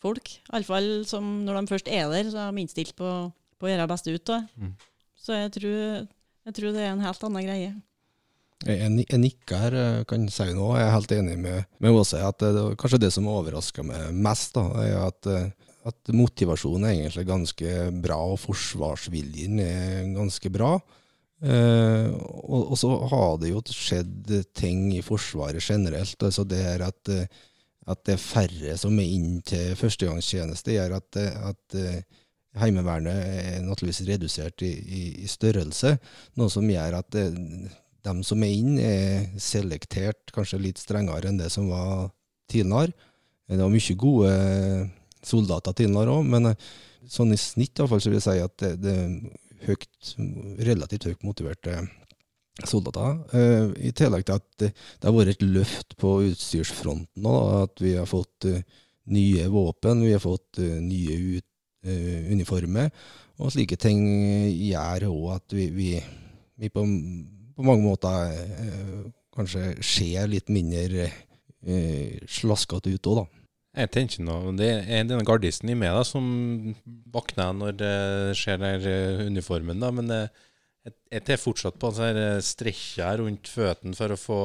folk. 0.00 0.30
Iallfall 0.52 0.90
som 1.08 1.40
når 1.44 1.58
de 1.58 1.74
først 1.74 1.90
er 1.90 2.06
der, 2.12 2.30
så 2.30 2.44
er 2.44 2.54
de 2.54 2.62
innstilt 2.62 2.94
på, 2.98 3.10
på 3.58 3.66
å 3.66 3.72
gjøre 3.72 3.84
det 3.84 3.92
beste 3.92 4.14
ut 4.14 4.32
av 4.32 4.38
det. 4.38 4.62
Mm. 4.62 4.72
Så 5.20 5.36
jeg 5.36 5.54
tror, 5.58 5.78
jeg 6.48 6.56
tror 6.56 6.76
det 6.76 6.84
er 6.86 6.94
en 6.94 7.04
helt 7.04 7.26
annen 7.26 7.48
greie. 7.48 7.72
Jeg, 8.60 9.16
nikker 9.16 9.56
her, 9.56 9.74
jeg 9.78 10.06
kan 10.10 10.26
si 10.28 10.50
noe. 10.52 10.76
Jeg 10.76 10.86
er 10.86 10.92
helt 10.92 11.12
enig 11.16 11.36
med, 11.40 11.68
med 11.80 11.96
Åse. 11.96 12.20
At 12.20 12.42
det, 12.42 12.52
det, 12.56 12.64
kanskje 12.80 13.00
det 13.00 13.12
som 13.14 13.28
overrasker 13.32 13.86
meg 13.88 14.10
mest, 14.12 14.52
da, 14.58 14.66
er 14.84 14.96
at, 15.06 15.28
eh, 15.32 15.74
at 15.88 16.12
motivasjonen 16.12 16.84
er 16.84 16.96
egentlig 16.98 17.24
ganske 17.30 17.76
bra, 18.04 18.18
og 18.34 18.40
forsvarsviljen 18.42 19.62
er 19.64 20.10
ganske 20.18 20.52
bra. 20.52 20.74
Eh, 21.40 22.08
og, 22.12 22.72
og 22.74 22.76
så 22.76 22.90
har 23.08 23.38
det 23.40 23.54
jo 23.54 23.62
skjedd 23.72 24.34
ting 24.52 24.90
i 24.92 25.00
Forsvaret 25.00 25.64
generelt. 25.64 26.20
altså 26.20 26.44
det 26.44 26.60
er 26.60 26.84
at, 26.84 27.00
eh, 27.08 27.24
at 27.88 28.04
det 28.04 28.18
er 28.18 28.24
færre 28.24 28.76
som 28.76 28.98
er 29.00 29.08
inn 29.08 29.38
til 29.40 29.72
førstegangstjeneste, 29.80 30.76
gjør 30.76 30.98
at, 31.00 31.16
eh, 31.16 31.46
at 31.48 31.78
eh, 31.80 32.02
Heimevernet 32.60 33.14
er 33.14 33.60
naturligvis 33.62 34.02
redusert 34.08 34.62
i, 34.66 34.72
i, 34.74 35.02
i 35.22 35.28
størrelse, 35.30 35.94
noe 36.36 36.50
som 36.50 36.66
gjør 36.68 36.98
at 36.98 37.08
det, 37.14 37.28
de 38.06 38.14
som 38.26 38.42
er 38.44 38.54
inn, 38.54 38.78
er 38.78 39.28
selektert 39.40 40.32
kanskje 40.34 40.62
litt 40.62 40.80
strengere 40.80 41.30
enn 41.30 41.40
det 41.40 41.50
som 41.52 41.68
var 41.72 42.10
tidligere. 42.50 42.94
Det 43.50 43.58
var 43.58 43.72
mye 43.72 43.96
gode 43.98 44.34
soldater 45.26 45.76
tidligere 45.76 46.18
òg, 46.18 46.26
men 46.30 46.52
eh, 46.52 46.68
sånn 47.10 47.34
i 47.34 47.40
snitt 47.40 47.80
i 47.80 47.88
fall, 47.88 48.02
så 48.02 48.12
vil 48.12 48.20
jeg 48.20 48.26
si 48.26 48.36
at 48.44 48.56
det, 48.62 48.74
det 48.84 48.94
er 48.96 49.16
høyt, 49.66 49.88
relativt 50.66 51.08
høyt 51.10 51.26
motiverte 51.26 51.80
soldater. 52.68 53.18
Eh, 53.36 53.88
I 53.90 53.92
tillegg 53.96 54.26
til 54.28 54.38
at 54.38 54.46
det, 54.62 54.70
har 55.02 55.16
vært 55.16 55.34
et 55.36 55.46
løft 55.46 55.96
på 56.00 56.16
utstyrsfronten 56.28 57.26
òg, 57.26 57.42
at 57.66 57.84
vi 57.84 57.96
har 57.98 58.08
fått 58.08 58.48
eh, 58.50 58.62
nye 59.10 59.48
våpen, 59.50 60.04
vi 60.06 60.14
har 60.14 60.22
fått 60.22 60.60
eh, 60.62 60.78
nye 60.84 61.18
ut, 61.36 61.48
eh, 61.86 62.30
uniformer, 62.32 62.90
og 63.40 63.52
slike 63.54 63.78
ting 63.80 64.00
gjør 64.52 65.08
òg 65.10 65.28
at 65.38 65.56
vi, 65.56 65.70
vi, 65.72 65.92
vi 66.60 66.68
på, 66.72 66.84
på 67.60 67.66
mange 67.68 67.84
måter 67.84 68.32
eh, 68.34 69.10
kanskje 69.36 69.74
ser 69.84 70.30
litt 70.32 70.48
mindre 70.52 71.10
eh, 71.10 72.16
slaskete 72.28 72.94
ut 72.96 73.10
òg, 73.12 73.20
da. 73.22 73.26
Jeg 73.80 73.90
tenker 73.94 74.24
nå, 74.26 74.36
Det 74.58 74.68
er 74.82 75.04
denne 75.06 75.22
gardisten 75.26 75.70
i 75.70 75.76
meg 75.78 75.92
da, 75.94 76.02
som 76.06 76.24
våkner 77.14 77.52
når 77.54 77.76
det 77.78 77.96
skjer 78.40 78.58
der 78.58 78.86
eh, 78.90 79.26
uniformen. 79.30 79.78
da, 79.82 79.92
Men 79.94 80.10
eh, 80.10 80.46
jeg, 80.88 80.96
jeg 81.12 81.24
tar 81.28 81.38
fortsatt 81.42 81.76
på 81.78 81.92
her 82.00 82.40
strekka 82.42 83.12
rundt 83.20 83.50
føttene 83.52 83.94
for 83.94 84.14
å 84.14 84.18
få 84.18 84.38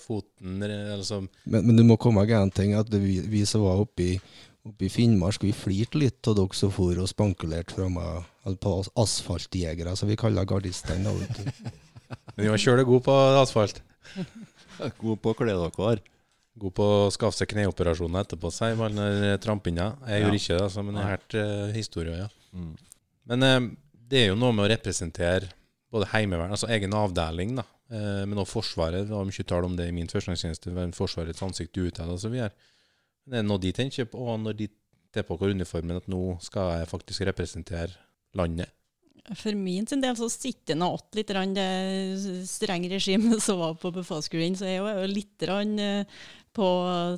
foten 0.00 0.62
altså, 0.94 1.24
Men, 1.44 1.66
men 1.66 1.76
det 1.76 1.84
må 1.88 1.98
komme 2.00 2.24
en 2.24 2.54
ting, 2.54 2.76
at 2.78 2.88
vi, 2.94 3.18
vi 3.26 3.44
som 3.48 3.66
var 3.66 3.82
oppe 3.84 4.06
i, 4.14 4.16
oppe 4.64 4.86
i 4.86 4.92
Finnmark, 4.92 5.42
vi 5.44 5.52
flirte 5.56 6.00
litt 6.00 6.30
av 6.30 6.38
dere 6.38 6.56
som 6.56 6.72
for 6.72 6.96
og 7.02 7.10
spankulerte 7.10 7.76
framme 7.76 8.06
på 8.62 8.76
as- 8.80 8.92
asfaltjegere, 9.02 9.92
som 9.98 10.08
vi 10.08 10.16
kaller 10.20 10.48
gardistene. 10.48 11.12
Men 12.36 12.44
vi 12.44 12.50
var 12.52 12.62
kjølig 12.62 12.86
gode 12.88 13.04
på 13.06 13.16
asfalt. 13.40 13.82
God 15.02 15.20
på 15.22 15.32
å 15.32 15.36
kle 15.38 15.54
dere. 15.54 16.00
God 16.60 16.74
på 16.76 16.84
å 16.84 17.10
skaffe 17.14 17.38
seg 17.38 17.50
kneoperasjoner 17.52 18.24
etterpå, 18.24 18.50
sier 18.52 18.74
man 18.78 18.96
når 18.96 19.38
trampinner. 19.44 19.94
Jeg 20.08 20.20
Ja. 20.20 20.24
gjorde 20.26 20.40
ikke 20.40 20.56
det, 20.56 20.62
altså, 20.66 20.82
men 20.84 20.94
jeg 20.98 21.04
er 21.04 21.08
har 21.08 21.16
hørt 21.16 21.36
uh, 21.38 21.72
historier, 21.76 22.16
ja. 22.24 22.28
Mm. 22.56 22.72
Men 23.30 23.42
eh, 23.46 23.60
det 24.10 24.18
er 24.24 24.26
jo 24.32 24.38
noe 24.40 24.52
med 24.56 24.66
å 24.66 24.70
representere 24.72 25.52
både 25.92 26.08
heimevern, 26.10 26.50
altså 26.50 26.68
egen 26.74 26.92
avdeling, 26.96 27.54
da, 27.60 27.64
eh, 27.92 28.24
men 28.26 28.38
også 28.42 28.56
Forsvaret. 28.58 29.06
Det 29.06 29.14
var 29.14 29.28
mye 29.28 29.46
tall 29.46 29.68
om 29.68 29.76
det 29.78 29.86
i 29.88 29.94
min 29.94 30.10
førstegangstjeneste, 30.10 30.70
det 30.70 30.76
var 30.76 30.90
Forsvarets 30.96 31.42
ansikt 31.46 31.78
utad 31.78 32.10
osv. 32.10 32.34
Men 32.34 33.30
det 33.36 33.38
er 33.38 33.46
noe 33.46 33.62
de 33.62 33.72
tenker 33.76 34.08
på 34.10 34.18
og 34.18 34.40
når 34.42 34.58
de 34.58 34.68
tar 35.14 35.26
på 35.28 35.38
seg 35.38 35.54
uniformen, 35.54 35.96
at 36.02 36.10
nå 36.10 36.38
skal 36.42 36.80
jeg 36.80 36.90
faktisk 36.90 37.26
representere 37.30 37.94
landet. 38.38 38.70
For 39.36 39.56
min 39.56 39.86
sin 39.86 40.02
del 40.02 40.16
så 40.18 40.28
sitter 40.32 40.74
det 40.74 40.80
igjen 40.80 41.16
litt 41.18 41.32
rann, 41.36 41.54
det 41.56 42.46
strenge 42.48 42.90
regimet 42.92 43.42
som 43.44 43.60
var 43.60 43.76
på 43.80 43.92
befalsskolen, 43.94 44.56
så 44.58 44.68
jeg 44.68 44.80
er 44.80 45.00
jo 45.02 45.10
litt 45.10 45.34
grann, 45.40 45.76
eh, 45.78 46.20
på 46.56 46.66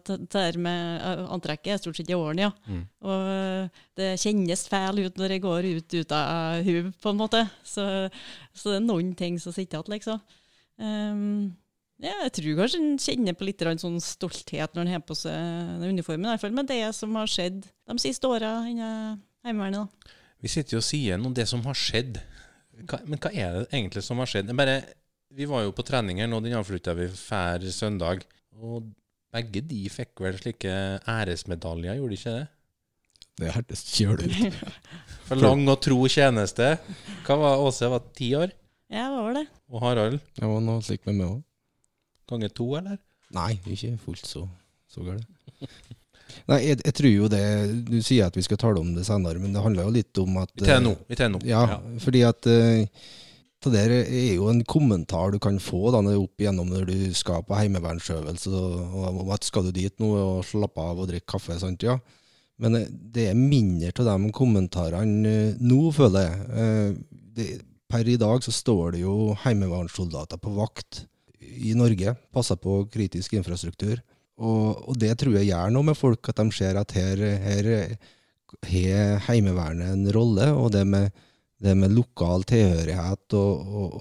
det 0.05 0.43
med 0.61 1.01
eh, 1.01 1.23
antrekket 1.33 1.73
er 1.73 1.81
stort 1.81 1.97
sett 1.97 2.11
i 2.13 2.19
årene, 2.19 2.49
ja. 2.49 2.53
Mm. 2.69 2.83
Og 3.09 3.31
eh, 3.33 3.81
det 3.99 4.11
kjennes 4.21 4.67
feil 4.69 5.03
ut 5.07 5.19
når 5.21 5.37
jeg 5.37 5.45
går 5.47 5.69
ut, 5.71 5.97
ut 5.97 6.15
av 6.17 6.61
huet, 6.67 6.93
på 7.01 7.13
en 7.13 7.21
måte. 7.21 7.43
Så, 7.65 7.87
så 8.53 8.75
det 8.75 8.81
er 8.83 8.87
noen 8.87 9.15
ting 9.19 9.39
som 9.41 9.55
sitter 9.55 9.81
igjen, 9.81 9.97
liksom. 9.97 10.39
Um, 10.83 11.53
ja, 12.03 12.17
jeg 12.25 12.33
tror 12.35 12.57
kanskje 12.59 12.81
en 12.81 12.97
kjenner 13.01 13.37
på 13.39 13.47
litt 13.47 13.63
sånn 13.63 14.01
stolthet 14.03 14.73
når 14.75 14.83
en 14.83 14.97
har 14.97 15.05
på 15.07 15.17
seg 15.17 15.85
uniformen, 15.87 16.27
i 16.27 16.33
hvert 16.33 16.43
fall 16.43 16.57
med 16.57 16.69
det 16.69 16.83
som 16.97 17.15
har 17.17 17.31
skjedd 17.31 17.63
de 17.63 17.97
siste 18.03 18.29
åra 18.29 18.57
i 18.67 18.75
Heimevernet. 19.47 19.87
da. 19.87 20.19
Vi 20.43 20.51
sitter 20.51 20.77
jo 20.77 20.83
og 20.83 20.87
sier 20.87 21.21
noe 21.21 21.31
om 21.31 21.37
det 21.37 21.47
som 21.51 21.63
har 21.67 21.79
skjedd. 21.79 22.19
Hva, 22.89 22.99
men 23.07 23.21
hva 23.23 23.31
er 23.31 23.61
det 23.61 23.69
egentlig 23.71 24.03
som 24.05 24.19
har 24.23 24.31
skjedd? 24.31 24.51
Bare, 24.59 24.81
vi 25.33 25.47
var 25.49 25.63
jo 25.65 25.75
på 25.77 25.85
trening 25.87 26.19
her 26.23 26.31
nå, 26.31 26.41
den 26.43 26.57
avslutta 26.59 26.97
vi 26.99 27.07
hver 27.07 27.69
søndag. 27.73 28.25
Og 28.59 28.89
begge 29.33 29.63
de 29.65 29.85
fikk 29.93 30.25
vel 30.25 30.41
slike 30.41 30.73
æresmedaljer, 31.09 32.01
gjorde 32.01 32.17
de 32.17 32.19
ikke 32.21 32.35
det? 32.41 32.49
Det 33.41 33.55
hørtes 33.55 33.85
kjølig 33.95 34.29
ut. 34.51 34.59
For 35.29 35.41
lang 35.41 35.63
og 35.73 35.79
tro 35.85 36.03
tjeneste. 36.11 36.75
Hva 37.25 37.39
var 37.41 37.63
Åse? 37.63 37.89
Var 37.89 38.05
ti 38.19 38.33
år? 38.37 38.53
Ja, 38.93 39.07
hva 39.09 39.23
var 39.29 39.39
det? 39.39 39.47
Og 39.73 39.81
Harald? 39.87 40.19
Det 40.37 40.51
var 40.51 40.61
noe 40.67 40.85
slikt 40.85 41.09
med 41.09 41.17
meg 41.23 41.31
òg. 41.31 41.41
Ganger 42.29 42.53
to, 42.53 42.67
eller? 42.81 42.99
Nei, 43.33 43.55
ikke 43.73 43.95
fullt 44.03 44.29
så, 44.29 44.45
så 44.93 45.07
galt. 45.07 45.25
Nei, 46.51 46.59
jeg, 46.67 46.79
jeg 46.83 46.95
tror 46.99 47.13
jo 47.13 47.29
det 47.31 47.43
Du 47.89 47.99
sier 48.05 48.29
at 48.29 48.37
vi 48.39 48.45
skal 48.47 48.61
tale 48.61 48.81
om 48.81 48.93
det 48.97 49.05
senere, 49.09 49.41
men 49.43 49.55
det 49.55 49.65
handler 49.65 49.89
jo 49.89 49.97
litt 49.97 50.23
om 50.23 50.39
at 50.43 50.53
Vi 50.59 50.69
tar 50.69 50.83
nå. 50.85 50.95
Vi 51.09 51.19
tar 51.19 51.33
nå. 51.33 51.43
Ja, 51.47 51.65
fordi 52.03 52.25
at 52.27 52.49
uh, 52.49 53.05
det 53.63 53.73
der 53.77 53.95
er 54.01 54.33
jo 54.35 54.49
en 54.51 54.65
kommentar 54.67 55.31
du 55.31 55.39
kan 55.43 55.61
få 55.63 55.93
da, 55.95 56.01
opp 56.19 56.43
igjennom 56.43 56.73
når 56.73 56.89
du 56.89 56.97
skal 57.15 57.45
på 57.47 57.55
heimevernsøvelse, 57.55 58.51
og, 58.51 59.21
og 59.23 59.31
at 59.37 59.47
skal 59.47 59.69
du 59.69 59.71
dit 59.77 59.95
nå 60.03 60.09
og 60.19 60.43
slappe 60.49 60.83
av 60.83 61.05
og 61.05 61.07
drikke 61.13 61.31
kaffe, 61.37 61.55
sant, 61.61 61.87
ja. 61.87 61.95
Men 62.63 62.81
eh, 62.81 62.89
det 62.91 63.29
er 63.31 63.39
mindre 63.39 63.93
av 64.03 64.11
de 64.11 64.33
kommentarene 64.35 65.37
eh, 65.53 65.63
nå, 65.63 65.79
føler 65.95 66.27
jeg. 66.27 66.97
Det, 67.39 67.47
per 67.93 68.09
i 68.09 68.19
dag 68.19 68.43
så 68.45 68.55
står 68.55 68.97
det 68.97 69.05
jo 69.05 69.37
heimevernssoldater 69.45 70.41
på 70.43 70.57
vakt 70.57 71.05
i 71.43 71.75
Norge, 71.77 72.17
passer 72.33 72.59
på 72.61 72.83
kritisk 72.93 73.35
infrastruktur. 73.37 74.01
Og, 74.41 74.89
og 74.89 74.97
det 74.99 75.13
tror 75.21 75.37
jeg 75.37 75.51
gjør 75.51 75.75
noe 75.75 75.91
med 75.91 75.99
folk, 75.99 76.31
at 76.31 76.41
de 76.41 76.55
ser 76.55 76.79
at 76.81 76.95
her 76.97 77.21
har 77.43 77.69
Heimevernet 79.29 79.93
en 79.93 80.09
rolle. 80.15 80.49
Og 80.57 80.73
det 80.75 80.85
med, 80.89 81.11
det 81.63 81.75
med 81.79 81.95
lokal 81.95 82.47
tilhørighet 82.49 83.37
og, 83.39 83.75
og, 83.83 83.99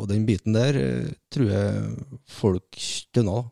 og 0.00 0.10
den 0.10 0.26
biten 0.28 0.56
der, 0.56 0.78
eh, 0.78 1.14
tror 1.32 1.54
jeg 1.54 2.20
folk 2.30 2.80
skjønner. 2.80 3.48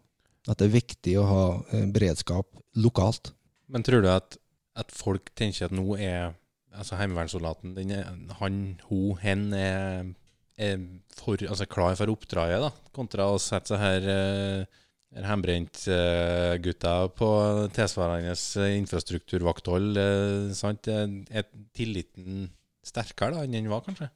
At 0.49 0.61
det 0.61 0.69
er 0.69 0.79
viktig 0.79 1.17
å 1.21 1.27
ha 1.29 1.47
eh, 1.77 1.88
beredskap 1.93 2.49
lokalt. 2.79 3.33
Men 3.69 3.85
tror 3.85 4.05
du 4.05 4.11
at, 4.12 4.38
at 4.79 4.93
folk 4.95 5.33
tenker 5.37 5.69
at 5.69 5.77
nå 5.77 5.97
er 5.99 6.33
altså 6.79 6.99
heimevernssoldaten 7.01 7.75
er, 7.91 8.09
Han, 8.38 8.79
hun, 8.88 9.19
hen 9.23 9.49
er, 9.57 10.12
er 10.57 10.79
for, 11.19 11.41
altså 11.43 11.67
klar 11.69 11.97
for 11.99 12.12
oppdraget, 12.12 12.62
da, 12.62 12.71
kontra 12.95 13.29
å 13.33 13.41
sette 13.43 13.75
seg 13.75 13.83
her 13.83 14.09
eh, 14.12 14.85
her 15.16 15.40
uh, 15.40 16.59
gutta 16.61 17.09
på 17.16 17.29
tilsvarende 17.73 18.35
eh, 18.35 18.77
infrastrukturvakthold? 18.77 19.97
Eh, 19.97 20.55
sant? 20.55 20.88
Er, 20.88 21.49
tilliten 21.75 22.51
sterkere 22.85 23.38
da 23.38 23.44
enn 23.44 23.57
den 23.57 23.71
var, 23.73 23.83
kanskje? 23.87 24.11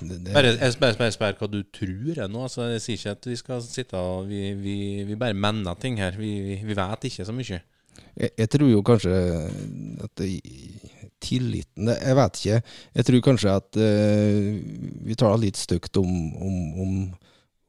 Det, 0.00 0.18
det, 0.24 0.32
Bare, 0.34 0.54
jeg 0.54 0.74
spør, 0.74 0.94
spør, 0.94 1.10
spør 1.14 1.38
hva 1.38 1.48
du 1.50 1.62
tror 1.74 2.18
er 2.18 2.30
nå. 2.30 2.44
Altså, 2.46 2.66
jeg 2.74 2.82
sier 2.82 2.98
ikke 2.98 3.14
at 3.16 3.30
vi 3.30 3.38
skal 3.38 3.62
sitte 3.64 3.98
og 3.98 4.28
Vi, 4.30 4.52
vi, 4.58 4.76
vi 5.06 5.18
bare 5.18 5.34
mener 5.34 5.78
ting 5.78 5.98
her. 5.98 6.18
Vi, 6.18 6.34
vi, 6.46 6.58
vi 6.66 6.78
vet 6.78 7.08
ikke 7.08 7.26
så 7.26 7.34
mye. 7.34 7.62
Jeg, 8.16 8.30
jeg 8.38 8.50
tror 8.52 8.70
jo 8.70 8.82
kanskje 8.86 9.16
at 10.02 10.12
det, 10.20 10.28
tilliten 11.22 11.90
Jeg 11.92 12.16
vet 12.18 12.40
ikke. 12.40 12.60
Jeg 12.98 13.08
tror 13.08 13.26
kanskje 13.28 13.56
at 13.60 13.78
uh, 13.78 14.46
vi 15.06 15.18
tar 15.18 15.34
det 15.34 15.44
litt 15.46 15.60
stygt 15.60 16.00
om, 16.00 16.12
om, 16.36 16.56
om, 16.84 16.96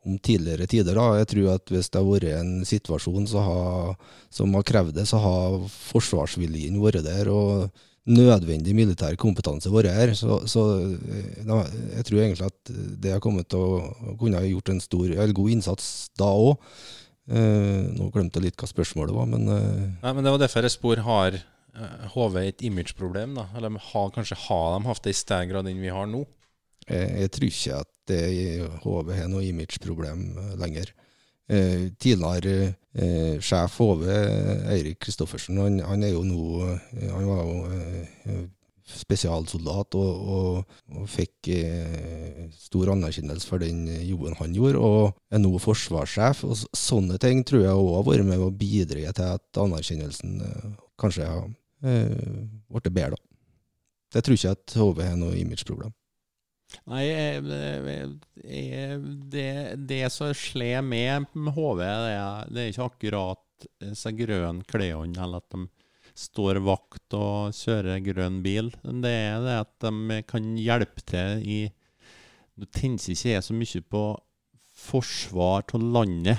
om 0.05 0.19
tidligere 0.19 0.67
tider. 0.69 0.97
Da. 0.99 1.19
Jeg 1.21 1.31
tror 1.31 1.49
at 1.55 1.73
hvis 1.73 1.89
det 1.89 2.01
har 2.01 2.09
vært 2.09 2.29
en 2.37 2.53
situasjon 2.67 3.29
så 3.31 3.43
har, 3.47 3.95
som 4.33 4.53
har 4.57 4.67
krevd 4.67 4.97
det, 4.97 5.07
så 5.09 5.21
har 5.23 5.63
forsvarsviljen 5.91 6.81
vært 6.83 7.05
der. 7.07 7.31
og 7.31 7.71
nødvendig 8.03 8.73
militær 8.75 9.15
kompetanse 9.15 9.71
vært 9.71 9.93
her. 9.95 10.11
Så, 10.17 10.41
så 10.49 10.65
eh, 10.83 11.39
da, 11.47 11.61
jeg 11.99 12.07
tror 12.09 12.19
egentlig 12.19 12.49
at 12.49 12.73
det 12.99 13.13
har 13.15 13.23
kommet 13.23 13.47
til 13.51 13.63
å 13.63 14.17
kunne 14.19 14.41
ha 14.41 14.47
gjort 14.47 14.73
en 14.73 14.83
stor, 14.83 15.07
eller 15.07 15.35
god 15.37 15.55
innsats 15.55 15.87
da 16.19 16.27
òg. 16.27 16.57
Eh, 17.31 17.87
nå 17.95 18.09
glemte 18.11 18.41
jeg 18.41 18.49
litt 18.49 18.59
hva 18.59 18.67
spørsmålet 18.67 19.15
var, 19.15 19.27
men 19.31 19.47
eh, 19.47 19.83
Nei, 20.03 20.11
men 20.11 20.25
Det 20.25 20.33
var 20.35 20.41
derfor 20.41 20.67
jeg 20.67 20.75
spør 20.75 21.03
har 21.05 21.37
eh, 21.39 22.07
HV 22.11 22.39
et 22.43 22.63
imageproblem. 22.67 23.37
da? 23.39 23.47
Eller 23.55 23.79
har, 23.79 24.11
kanskje 24.15 24.39
har 24.49 24.73
de 24.75 24.89
hatt 24.89 25.03
det 25.05 25.15
i 25.15 25.21
større 25.21 25.51
grad 25.53 25.71
enn 25.71 25.83
vi 25.83 25.93
har 25.93 26.09
nå? 26.11 26.25
Jeg, 26.83 27.07
jeg 27.23 27.31
tror 27.37 27.47
ikke 27.53 27.81
at 27.85 27.92
det 28.09 28.23
HV 28.83 29.13
har 29.15 29.29
noe 29.31 29.45
imageproblem 29.47 30.25
eh, 30.37 30.55
lenger. 30.61 30.93
Eh, 31.51 31.89
tidligere 31.99 32.73
eh, 32.95 33.39
sjef 33.43 33.79
HV, 33.81 34.03
Eirik 34.71 35.01
Kristoffersen, 35.03 35.59
han, 35.59 35.81
han 35.83 36.05
er 36.07 36.13
jo 36.13 36.21
nå 36.23 36.43
eh, 36.69 37.09
Han 37.11 37.25
var 37.27 37.41
jo 37.43 37.57
eh, 37.67 38.45
spesialsoldat 38.93 39.95
og, 39.95 40.29
og, 40.35 40.77
og 40.91 41.09
fikk 41.09 41.49
eh, 41.55 42.45
stor 42.55 42.93
anerkjennelse 42.93 43.47
for 43.47 43.63
den 43.63 43.85
jobben 44.03 44.35
han 44.39 44.55
gjorde, 44.55 44.79
og 44.79 45.33
er 45.33 45.41
nå 45.43 45.51
forsvarssjef. 45.63 46.43
Og 46.47 46.63
sånne 46.77 47.19
ting 47.23 47.43
tror 47.47 47.63
jeg 47.65 47.75
òg 47.75 47.91
har 47.97 48.07
vært 48.09 48.27
med 48.27 48.43
å 48.43 48.51
bidra 48.51 49.13
til 49.15 49.29
at 49.37 49.61
anerkjennelsen 49.63 50.39
eh, 50.47 50.71
kanskje 50.99 51.27
har 51.27 51.45
eh, 51.87 52.47
blitt 52.71 52.91
bedre, 52.91 53.17
da. 53.17 53.23
Jeg 54.13 54.25
tror 54.27 54.37
ikke 54.37 54.53
at 54.53 54.75
HV 54.77 54.99
har 55.01 55.15
noe 55.17 55.37
imageproblem. 55.39 55.93
Nei, 56.89 57.03
jeg- 57.05 57.43
jeg- 57.43 58.19
jeg- 58.43 59.29
det, 59.29 59.87
det 59.87 60.11
som 60.11 60.33
slår 60.33 60.81
med 60.83 61.27
HV, 61.33 61.79
det 61.79 62.13
er, 62.17 62.49
det 62.49 62.57
er 62.63 62.71
ikke 62.71 62.89
akkurat 62.89 63.67
disse 63.79 64.11
grønne 64.11 64.63
klærne, 64.67 65.15
eller 65.23 65.37
at 65.37 65.49
de 65.53 65.67
står 66.15 66.59
vakt 66.65 67.13
og 67.17 67.53
kjører 67.53 68.03
grønn 68.03 68.41
bil. 68.43 68.69
Det 68.83 69.13
er 69.13 69.39
det 69.41 69.55
at 69.61 69.79
de 69.79 70.21
kan 70.27 70.55
hjelpe 70.57 71.01
til 71.05 71.41
i 71.47 71.61
Nå 72.55 72.67
tenker 72.69 73.15
ikke 73.15 73.31
jeg 73.31 73.41
så 73.41 73.53
mye 73.57 73.81
på 73.89 74.01
forsvar 74.77 75.63
av 75.73 75.81
landet, 75.81 76.37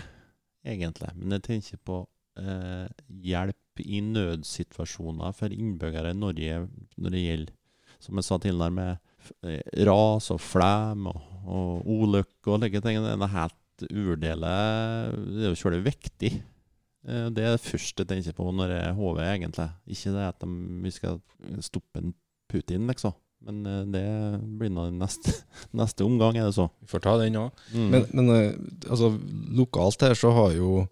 egentlig, 0.65 1.11
men 1.17 1.35
jeg 1.35 1.43
tenker 1.49 1.81
på 1.85 1.97
eh, 2.39 2.87
hjelp 3.25 3.83
i 3.83 3.99
nødsituasjoner 4.01 5.35
for 5.35 5.49
innbyggere 5.51 6.13
i 6.15 6.19
Norge 6.19 6.61
når 6.99 7.11
det 7.17 7.23
gjelder, 7.25 7.53
som 7.99 8.15
jeg 8.21 8.27
sa 8.29 8.39
tidligere, 8.39 8.75
med 8.79 8.93
eh, 8.93 9.03
ras 9.89 10.31
og 10.35 10.41
flem 10.43 11.07
og, 11.11 11.21
og 11.45 11.87
ulykker 11.87 12.55
og 12.55 12.61
slike 12.63 12.83
ting. 12.85 13.01
Det 13.05 13.15
er 13.15 13.33
helt 13.35 13.87
uvurderlig 13.91 14.55
Det 15.35 15.47
er 15.49 15.51
jo 15.51 15.69
veldig 15.69 15.85
viktig. 15.89 16.33
Eh, 17.09 17.27
Det 17.35 17.45
er 17.45 17.57
det 17.57 17.65
første 17.65 18.05
jeg 18.05 18.11
tenker 18.13 18.37
på 18.39 18.49
når 18.55 18.75
jeg 18.77 18.95
HV, 19.01 19.19
egentlig. 19.25 19.69
Ikke 19.97 20.15
det 20.15 20.29
at 20.31 20.41
de, 20.45 20.51
vi 20.85 20.95
skal 20.95 21.21
stoppe 21.61 22.01
en 22.01 22.15
Putin, 22.51 22.87
liksom. 22.87 23.15
Men 23.45 23.65
eh, 23.69 23.85
det 23.93 24.05
blir 24.61 24.71
nå 24.73 24.87
neste, 24.97 25.33
neste 25.81 26.05
omgang, 26.07 26.37
er 26.39 26.49
det 26.49 26.57
så. 26.57 26.69
Vi 26.81 26.89
får 26.93 27.03
ta 27.05 27.17
den 27.21 27.37
òg. 27.41 27.65
Mm. 27.75 27.89
Men, 27.93 28.07
men 28.13 28.31
eh, 28.37 28.53
altså, 28.89 29.11
lokalt 29.59 30.07
her 30.07 30.15
så 30.19 30.33
har 30.33 30.55
jo 30.57 30.85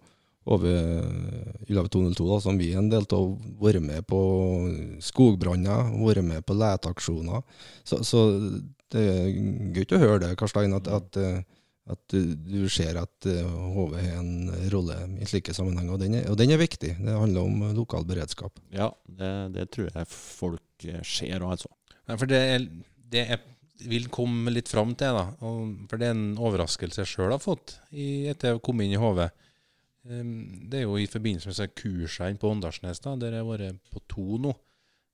over 0.43 0.73
Ylave 1.69 1.89
202, 1.89 2.27
da, 2.27 2.39
som 2.43 2.59
vi 2.59 2.73
er 2.73 2.81
en 2.81 2.89
del 2.91 3.05
av, 3.15 3.27
vært 3.61 3.83
med 3.83 4.03
på 4.09 4.19
skogbranner, 5.03 5.91
vært 6.03 6.25
med 6.27 6.45
på 6.47 6.57
leteaksjoner. 6.59 7.43
Så, 7.87 8.01
så 8.07 8.23
det 8.93 9.03
er 9.03 9.29
gøy 9.73 9.85
å 9.95 10.01
høre 10.01 10.23
det, 10.25 10.33
Karstein, 10.39 10.75
at, 10.75 10.89
at, 10.91 11.19
eh, 11.21 11.39
at 11.93 12.15
du 12.15 12.65
ser 12.71 12.99
at 13.01 13.29
eh, 13.29 13.55
HV 13.77 13.95
har 13.97 14.19
en 14.19 14.51
rolle 14.73 14.99
i 15.23 15.29
slike 15.29 15.55
sammenhenger. 15.55 15.95
Og 15.95 16.03
den, 16.03 16.19
er, 16.19 16.27
og 16.31 16.37
den 16.39 16.53
er 16.53 16.61
viktig. 16.61 16.93
Det 16.99 17.15
handler 17.23 17.47
om 17.47 17.63
lokal 17.77 18.05
beredskap. 18.09 18.59
Ja, 18.75 18.91
det, 19.07 19.31
det 19.55 19.69
tror 19.73 19.89
jeg 19.89 20.11
folk 20.11 20.87
eh, 20.89 21.01
ser 21.07 21.39
òg, 21.39 21.55
altså. 21.55 21.71
Nei, 22.03 22.19
for 22.19 22.27
det, 22.27 22.43
er, 22.57 22.67
det 23.13 23.27
er 23.31 23.43
vil 23.89 24.09
komme 24.13 24.51
litt 24.53 24.69
fram 24.71 24.93
til, 24.99 25.15
da, 25.17 25.25
og, 25.43 25.87
for 25.89 25.99
det 25.99 26.09
er 26.09 26.15
en 26.15 26.37
overraskelse 26.39 27.03
jeg 27.03 27.09
sjøl 27.15 27.33
har 27.33 27.41
fått 27.41 27.77
i, 27.91 28.29
etter 28.31 28.53
jeg 28.53 28.63
kom 28.63 28.83
inn 28.83 28.93
i 28.95 28.99
HV. 29.01 29.25
Um, 30.03 30.67
det 30.67 30.81
er 30.81 30.83
jo 30.83 30.97
i 30.99 31.07
forbindelse 31.07 31.53
med 31.53 31.75
kursene 31.79 32.39
på 32.39 32.49
Åndalsnes, 32.51 32.99
der 32.99 33.31
jeg 33.31 33.39
har 33.39 33.47
vært 33.47 33.83
på 33.91 34.01
to 34.11 34.39
nå. 34.43 34.53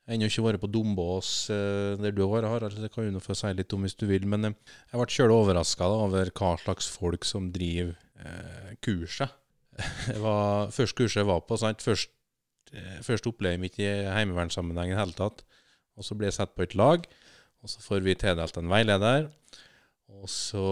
Ennå 0.10 0.26
ikke 0.26 0.42
vært 0.42 0.62
på 0.64 0.70
Dombås, 0.74 1.52
eh, 1.54 1.94
der 2.02 2.14
du 2.18 2.24
har 2.32 2.48
Harald. 2.50 2.80
Det 2.82 2.90
kan 2.90 3.14
du 3.14 3.22
få 3.22 3.36
si 3.38 3.52
litt 3.54 3.74
om 3.76 3.84
hvis 3.86 3.94
du 3.94 4.08
vil. 4.10 4.26
Men 4.26 4.48
eh, 4.48 4.56
jeg 4.90 4.98
ble 4.98 5.14
sjøl 5.14 5.34
overraska 5.36 5.86
over 5.86 6.32
hva 6.34 6.56
slags 6.58 6.88
folk 6.90 7.28
som 7.30 7.52
driver 7.54 7.94
eh, 8.18 8.72
kurset. 8.82 9.36
Var 10.26 10.74
første 10.74 10.98
kurset 10.98 11.22
jeg 11.22 11.30
var 11.30 11.44
på. 11.46 11.60
Sant? 11.62 11.86
Først, 11.86 12.10
eh, 12.74 12.98
opplevelsen 13.06 13.62
mitt 13.62 13.78
i 13.78 13.86
heimevernssammenheng 13.86 14.90
i 14.90 14.96
det 14.96 15.04
hele 15.04 15.18
tatt. 15.20 15.46
Og 15.94 16.08
så 16.08 16.18
ble 16.18 16.32
jeg 16.32 16.40
satt 16.40 16.58
på 16.58 16.66
et 16.66 16.74
lag. 16.80 17.06
Og 17.62 17.70
så 17.70 17.86
får 17.86 18.02
vi 18.02 18.18
tildelt 18.18 18.58
en 18.58 18.72
veileder. 18.72 19.30
Og 20.10 20.26
så 20.26 20.66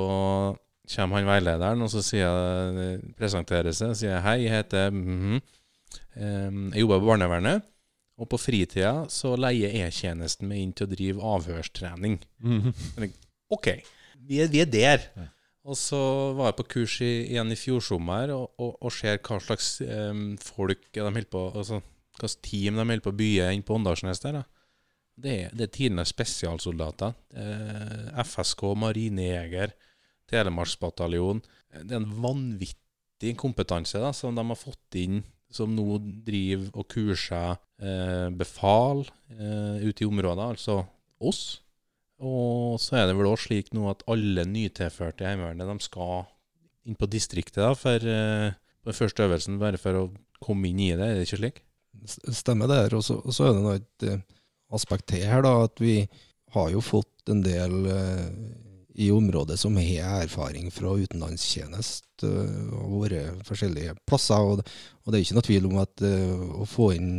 kommer 0.91 1.19
han 1.19 1.29
veilederen, 1.29 1.83
og 1.83 1.91
så 1.91 2.03
sier 2.05 2.25
jeg, 2.25 2.99
presenterer 3.19 3.75
seg 3.75 3.93
og 3.93 3.99
sier 3.99 4.21
hei, 4.25 4.37
jeg 4.45 4.53
heter 4.55 4.91
mm 4.91 5.07
-hmm. 5.07 5.41
Jeg 6.17 6.81
jobber 6.81 6.99
på 6.99 7.05
barnevernet. 7.05 7.65
Og 8.17 8.29
på 8.29 8.37
fritida 8.37 9.05
så 9.13 9.35
leier 9.35 9.69
E-tjenesten 9.69 10.47
meg 10.47 10.63
inn 10.63 10.73
til 10.73 10.87
å 10.87 10.89
drive 10.89 11.21
avhørstrening. 11.21 12.17
OK, 13.55 13.67
vi 14.25 14.39
er, 14.41 14.47
vi 14.47 14.63
er 14.63 14.65
der. 14.65 14.99
Ja. 15.15 15.27
Og 15.67 15.75
så 15.75 15.99
var 16.37 16.51
jeg 16.51 16.57
på 16.61 16.67
kurs 16.73 16.95
i, 17.03 17.11
igjen 17.27 17.51
i 17.51 17.59
fjor 17.59 17.83
sommer 17.83 18.31
og, 18.31 18.53
og, 18.57 18.77
og 18.81 18.93
ser 18.95 19.19
hva 19.19 19.39
slags 19.43 19.81
um, 19.83 20.37
folk 20.39 20.85
de 20.95 21.03
holder 21.03 21.27
på 21.27 21.41
altså, 21.51 21.81
Hva 22.17 22.23
slags 22.23 22.37
team 22.41 22.79
de 22.79 22.85
holder 22.85 23.03
på 23.03 23.11
å 23.11 23.17
bye 23.19 23.49
inn 23.53 23.65
på 23.67 23.75
Åndalsnes 23.75 24.23
der. 24.23 24.39
da. 24.39 24.43
Det 25.17 25.33
er, 25.33 25.51
det 25.53 25.67
er 25.67 25.73
tidenes 25.73 26.13
spesialsoldater. 26.13 27.13
Eh, 27.33 28.23
FSK, 28.23 28.63
marinejeger, 28.77 29.73
Telemarksbataljon. 30.31 31.41
Det 31.83 31.93
er 31.93 32.01
en 32.01 32.11
vanvittig 32.23 33.33
kompetanse 33.39 34.01
da, 34.01 34.13
som 34.15 34.35
de 34.35 34.45
har 34.47 34.59
fått 34.59 34.99
inn, 34.99 35.21
som 35.53 35.71
nå 35.75 35.99
driver 36.27 36.71
og 36.75 36.89
kurser 36.91 37.55
eh, 37.79 38.27
befal 38.35 39.05
eh, 39.31 39.85
ute 39.87 40.03
i 40.03 40.09
området, 40.09 40.49
altså 40.57 40.81
oss. 41.23 41.61
Og 42.17 42.79
så 42.81 42.97
er 42.97 43.07
det 43.07 43.17
vel 43.17 43.29
også 43.29 43.51
slik 43.51 43.69
nå 43.77 43.85
at 43.91 44.03
alle 44.09 44.43
nytilførte 44.49 45.23
i 45.23 45.29
Heimevernet 45.29 45.85
skal 45.85 46.25
inn 46.87 46.97
på 46.97 47.09
distriktet 47.11 47.61
da, 47.61 47.73
for 47.77 48.01
eh, 48.01 48.55
den 48.87 48.95
første 48.95 49.25
øvelsen, 49.27 49.59
bare 49.61 49.79
for 49.81 49.99
å 49.99 50.05
komme 50.43 50.71
inn 50.71 50.81
i 50.81 50.93
det. 50.95 51.03
Er 51.03 51.19
det 51.19 51.27
ikke 51.27 51.41
slik? 51.41 51.61
Stemmer 52.07 52.69
det. 52.71 52.81
Og 52.95 53.03
så 53.05 53.49
er 53.49 53.57
det 53.57 53.75
et 53.75 54.07
eh, 54.11 54.23
aspekt 54.75 55.09
til 55.11 55.25
her, 55.27 55.43
da, 55.45 55.67
at 55.67 55.81
vi 55.83 55.99
har 56.55 56.71
jo 56.71 56.83
fått 56.83 57.31
en 57.31 57.43
del 57.45 57.89
eh, 57.91 58.27
i 58.99 59.11
området 59.11 59.59
som 59.59 59.75
har 59.77 60.23
erfaring 60.23 60.71
fra 60.73 60.95
utenlandstjeneste 60.97 62.27
eh, 62.27 62.69
og 62.81 63.03
vært 63.03 63.43
forskjellige 63.45 63.93
plasser. 64.09 64.41
Og, 64.41 64.63
og 65.05 65.11
det 65.13 65.19
er 65.19 65.25
ikke 65.25 65.37
noe 65.37 65.45
tvil 65.45 65.67
om 65.69 65.75
at 65.83 66.05
eh, 66.07 66.45
å 66.57 66.65
få 66.65 66.89
inn 66.95 67.11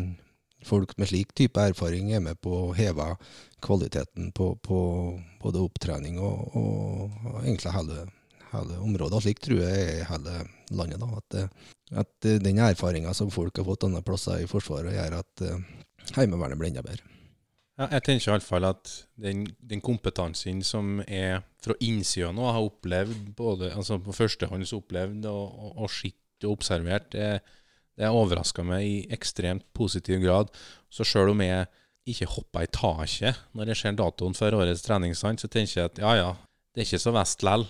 folk 0.66 0.96
med 0.98 1.06
slik 1.06 1.30
type 1.38 1.62
erfaring 1.70 2.10
er 2.10 2.24
med 2.24 2.40
på 2.42 2.50
å 2.50 2.72
heve 2.74 3.12
kvaliteten 3.62 4.32
på, 4.34 4.50
på 4.58 4.78
både 5.38 5.62
opptrening 5.62 6.18
og, 6.18 6.56
og 6.58 7.44
egentlig 7.44 7.76
hele, 7.76 8.08
hele 8.50 8.80
området. 8.88 9.20
Og 9.20 9.26
slik 9.28 9.44
tror 9.46 9.62
jeg 9.62 9.84
er 9.84 10.10
hele 10.10 10.34
landet. 10.74 10.98
da, 10.98 11.22
at, 11.22 11.62
at 12.02 12.26
eh, 12.26 12.42
den 12.42 12.58
erfaringa 12.66 13.14
som 13.14 13.30
folk 13.30 13.62
har 13.62 13.70
fått 13.70 13.86
andre 13.86 14.02
plasser 14.02 14.42
i 14.42 14.50
Forsvaret, 14.50 14.98
gjør 14.98 15.20
at 15.22 15.46
Heimevernet 16.16 16.58
blir 16.58 16.72
enda 16.72 16.82
bedre. 16.82 17.17
Ja, 17.78 17.86
jeg 17.94 18.02
tenker 18.08 18.32
iallfall 18.32 18.66
at 18.66 18.90
den, 19.22 19.44
den 19.62 19.82
kompetansen 19.84 20.64
som 20.66 20.98
er 21.06 21.44
fra 21.62 21.76
innsida 21.84 22.32
nå, 22.34 22.48
har 22.50 22.64
opplevd 22.66 23.28
både 23.38 23.70
altså 23.70 24.00
på 24.02 24.14
førstehånds 24.16 24.74
opplevd 24.74 25.28
og, 25.30 25.44
og, 25.46 25.76
og 25.84 25.92
sett 25.94 26.46
og 26.46 26.56
observert, 26.56 27.06
det, 27.14 27.38
det 27.98 28.10
overraska 28.10 28.66
meg 28.66 28.82
i 28.86 28.98
ekstremt 29.14 29.66
positiv 29.78 30.24
grad. 30.26 30.50
Så 30.90 31.06
sjøl 31.06 31.30
om 31.36 31.42
jeg 31.44 31.70
ikke 32.08 32.30
hopper 32.34 32.66
i 32.66 32.72
taket 32.74 33.42
når 33.54 33.70
jeg 33.70 33.82
ser 33.84 33.98
datoen 33.98 34.34
for 34.34 34.58
årets 34.58 34.82
treningsstand, 34.82 35.38
så 35.38 35.50
tenker 35.52 35.84
jeg 35.84 35.92
at 35.92 36.02
ja 36.02 36.14
ja, 36.18 36.30
det 36.74 36.82
er 36.82 36.90
ikke 36.90 37.04
så 37.06 37.14
vest 37.14 37.46
lell. 37.46 37.68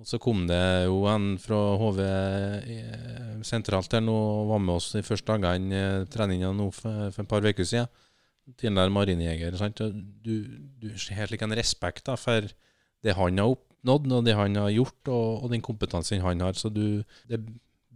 Og 0.00 0.06
så 0.06 0.20
kom 0.22 0.46
det 0.48 0.64
jo 0.86 1.02
en 1.10 1.32
fra 1.42 1.58
HV 1.76 1.96
eh, 2.06 3.40
sentralt 3.44 3.92
her 3.92 4.04
nå 4.06 4.14
og 4.14 4.52
var 4.54 4.60
med 4.62 4.78
oss 4.78 4.92
de 4.94 5.02
første 5.04 5.34
dagene 5.34 5.80
i 5.80 6.06
treninga 6.08 6.54
nå 6.56 6.70
for, 6.72 7.10
for 7.10 7.26
et 7.26 7.28
par 7.28 7.44
uker 7.44 7.66
siden 7.66 7.90
tidligere 8.58 8.92
marinejeger. 8.94 9.56
Du, 10.24 10.34
du 10.80 10.90
helt 11.16 11.32
like 11.32 11.46
en 11.46 11.56
respekt 11.58 12.06
da, 12.08 12.16
for 12.20 12.48
det 13.04 13.16
han 13.16 13.40
har 13.40 13.54
oppnådd, 13.54 14.12
og 14.12 14.26
det 14.26 14.36
han 14.36 14.58
har 14.60 14.70
gjort, 14.74 15.00
og, 15.08 15.44
og 15.44 15.52
den 15.52 15.64
kompetansen 15.64 16.24
han 16.24 16.42
har. 16.44 16.58
Så 16.58 16.72
du, 16.72 17.02
det 17.30 17.40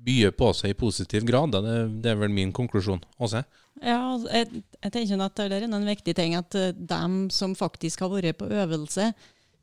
byr 0.05 0.33
på 0.37 0.51
seg 0.57 0.75
i 0.75 0.79
positiv 0.79 1.27
grad. 1.29 1.55
Det, 1.55 1.77
det 2.05 2.13
er 2.13 2.19
vel 2.21 2.33
min 2.33 2.53
konklusjon. 2.55 3.03
Åse? 3.19 3.45
Ja, 3.83 3.99
altså, 4.15 4.29
jeg, 4.31 4.65
jeg 4.85 4.95
tenker 4.95 5.25
at 5.25 5.41
det 5.41 5.61
er 5.61 5.69
en 5.69 5.89
viktig 5.89 6.15
ting 6.17 6.37
at 6.39 6.53
de 6.55 6.73
dem 6.91 7.25
som 7.35 7.57
faktisk 7.59 8.05
har 8.05 8.13
vært 8.13 8.39
på 8.41 8.51
øvelse, 8.53 9.13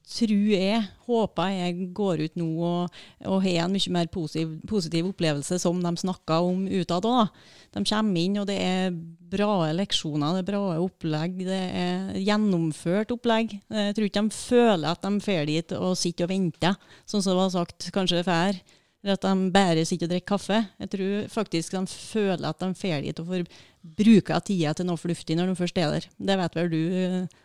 tror 0.08 0.52
jeg, 0.52 0.82
håper 1.08 1.54
jeg 1.54 1.88
går 1.96 2.24
ut 2.26 2.38
nå 2.40 2.48
og, 2.68 3.00
og 3.28 3.44
har 3.46 3.66
en 3.66 3.74
mye 3.76 3.94
mer 3.94 4.10
positiv, 4.12 4.58
positiv 4.68 5.10
opplevelse, 5.12 5.60
som 5.62 5.80
de 5.84 5.92
snakker 6.02 6.48
om 6.48 6.66
utad 6.68 7.08
òg. 7.08 7.32
De 7.72 7.84
kommer 7.88 8.22
inn, 8.22 8.40
og 8.42 8.50
det 8.50 8.58
er 8.60 8.92
bra 9.32 9.72
leksjoner, 9.78 10.36
det 10.36 10.44
er 10.44 10.50
bra 10.50 10.64
opplegg, 10.84 11.40
det 11.48 11.62
er 11.80 12.20
gjennomført 12.20 13.14
opplegg. 13.16 13.56
Jeg 13.72 13.96
tror 13.96 14.10
ikke 14.10 14.28
de 14.28 14.42
føler 14.42 14.92
at 14.92 15.08
de 15.08 15.24
ferdig 15.24 15.62
dit 15.62 15.76
og 15.80 15.96
sitter 16.00 16.28
og 16.28 16.34
venter, 16.34 16.78
sånn 17.06 17.24
som 17.24 17.34
det 17.34 17.42
var 17.42 17.56
sagt 17.56 17.92
kanskje 17.96 18.26
før. 18.28 18.62
Eller 19.02 19.18
at 19.18 19.26
de 19.26 19.50
bare 19.54 19.84
sitter 19.88 20.06
og 20.06 20.12
drikker 20.14 20.30
kaffe. 20.36 20.60
Jeg 20.84 20.92
tror 20.94 21.30
faktisk 21.34 21.74
de 21.74 21.82
føler 21.90 22.46
at 22.52 22.62
de 22.62 22.92
er 22.92 23.08
dit 23.08 23.22
og 23.22 23.32
å 23.34 23.40
få 23.82 24.34
av 24.36 24.44
tida 24.46 24.74
til 24.78 24.86
noe 24.88 24.98
fornuftig 25.00 25.36
når 25.38 25.52
de 25.52 25.56
først 25.60 25.78
er 25.82 25.91
der. 25.96 26.06
Det 26.17 26.38
vet 26.41 26.56
vel 26.60 26.70
du. 26.70 26.82
eh, 26.98 27.38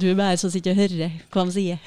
Du 0.00 0.06
er 0.10 0.18
bare 0.18 0.36
som 0.38 0.50
sitter 0.52 0.72
og 0.74 0.82
hører 0.84 1.14
hva 1.34 1.44
de 1.48 1.54
sier. 1.56 1.78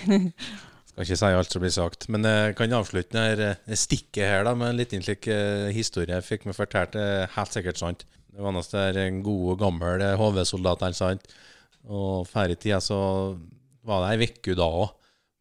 Skal 0.90 1.06
ikke 1.06 1.18
si 1.22 1.26
alt 1.32 1.54
som 1.54 1.62
blir 1.64 1.72
sagt, 1.72 2.08
men 2.12 2.26
jeg 2.28 2.56
kan 2.60 2.74
avslutte 2.76 3.14
denne 3.16 3.52
eh, 3.56 3.76
stikket 3.78 4.26
her 4.26 4.44
da, 4.48 4.56
med 4.58 4.74
en 4.74 4.80
liten 4.82 5.04
slik 5.06 5.28
eh, 5.32 5.70
historie 5.76 6.16
jeg 6.18 6.26
fikk 6.28 6.48
meg 6.50 6.58
fortalt. 6.58 6.98
Er 7.00 7.30
helt 7.38 7.54
sikkert 7.56 7.80
sant. 7.80 8.06
Det 8.30 8.42
var 8.44 8.54
noe 8.56 8.66
der 8.72 9.00
gode, 9.26 9.56
gamle 9.62 9.94
eh, 10.04 10.18
HV-soldater, 10.20 10.96
sant. 10.98 11.30
Og 11.90 12.26
før 12.28 12.52
i 12.52 12.58
tida 12.60 12.82
så 12.84 13.00
var 13.88 14.04
det 14.04 14.16
ei 14.18 14.28
uke 14.34 14.58
da 14.60 14.68
òg. 14.68 14.96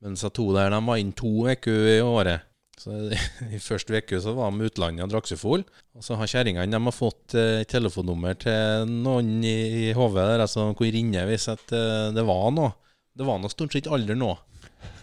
Men 0.05 0.15
så 0.21 0.31
to 0.31 0.45
der 0.55 0.71
de 0.71 0.79
var 0.87 1.01
inn 1.03 1.11
to 1.19 1.33
uker 1.51 1.89
i 1.97 2.01
året. 2.05 2.45
Så 2.79 2.95
I 3.55 3.61
første 3.63 3.99
uke 3.99 4.21
så 4.23 4.35
var 4.37 4.53
de 4.55 4.69
utlandet 4.71 5.05
og 5.05 5.13
drakk 5.13 5.29
seg 5.31 5.41
full. 5.41 5.65
Og 5.99 6.05
så 6.05 6.19
har 6.19 6.31
kjerringene 6.31 6.83
har 6.89 6.95
fått 6.95 7.37
eh, 7.39 7.65
telefonnummer 7.69 8.39
til 8.39 8.91
noen 8.91 9.39
i, 9.43 9.57
i 9.89 9.95
HV 9.97 10.19
der, 10.19 10.45
altså 10.45 10.71
kunne 10.79 10.95
ringe 10.95 11.25
hvis 11.31 11.49
at, 11.53 11.65
eh, 11.75 12.11
det 12.17 12.27
var 12.29 12.53
noe. 12.55 12.75
Det 13.19 13.27
var 13.27 13.41
nå 13.43 13.51
stort 13.51 13.75
sett 13.75 13.91
aldri 13.91 14.15
noe. 14.19 14.39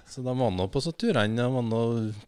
Så 0.07 0.21
de 0.23 0.31
var 0.38 0.51
nå 0.53 0.69
på 0.71 0.79
så 0.83 0.93
turene. 0.95 1.35
De 1.35 1.47
var 1.51 1.65
nå 1.65 1.81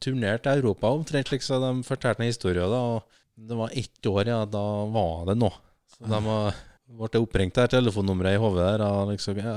turnert 0.04 0.50
i 0.50 0.58
Europa 0.58 0.92
omtrent, 0.92 1.30
slik 1.30 1.46
så 1.46 1.62
de 1.64 1.72
fortalte 1.88 2.26
en 2.26 2.32
historie. 2.32 2.66
da, 2.68 2.82
og 2.98 3.48
Det 3.48 3.56
var 3.56 3.72
ett 3.72 4.10
år, 4.10 4.24
ja, 4.28 4.42
da 4.50 4.66
var 4.92 5.30
det 5.30 5.38
noe. 5.40 5.56
Så 5.94 6.10
de 6.10 6.20
var, 6.26 6.58
ble 7.00 7.22
oppringt 7.22 7.56
der 7.56 7.72
telefonnummeret 7.72 8.36
i 8.36 8.42
HV 8.42 8.60
der. 8.60 8.84
Og 8.84 9.14
liksom, 9.14 9.40
ja, 9.40 9.56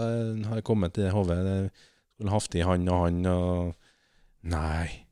har 0.53 0.62
kommet 0.62 0.94
til 0.94 1.11
HV, 1.11 1.35
det 1.48 1.59
skulle 2.14 2.37
hatt 2.37 2.59
i 2.61 2.66
han 2.68 2.90
og 2.92 3.07
han, 3.09 3.22
og 3.26 3.79
Nei. 4.40 5.10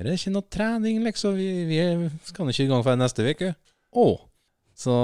Her 0.00 0.06
er 0.06 0.14
det 0.14 0.20
ikke 0.22 0.30
noe 0.32 0.48
trening, 0.48 1.02
liksom. 1.04 1.34
Vi, 1.36 1.46
vi 1.68 1.80
skal 2.24 2.48
ikke 2.48 2.64
i 2.64 2.68
gang 2.70 2.84
før 2.86 2.94
neste 2.96 3.20
uke. 3.20 3.50
Å. 3.92 4.04
Så 4.72 4.94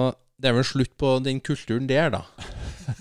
det 0.41 0.49
er 0.49 0.57
vel 0.57 0.65
slutt 0.65 0.95
på 0.97 1.11
den 1.21 1.43
kulturen 1.45 1.85
der, 1.91 2.09
da. 2.15 2.23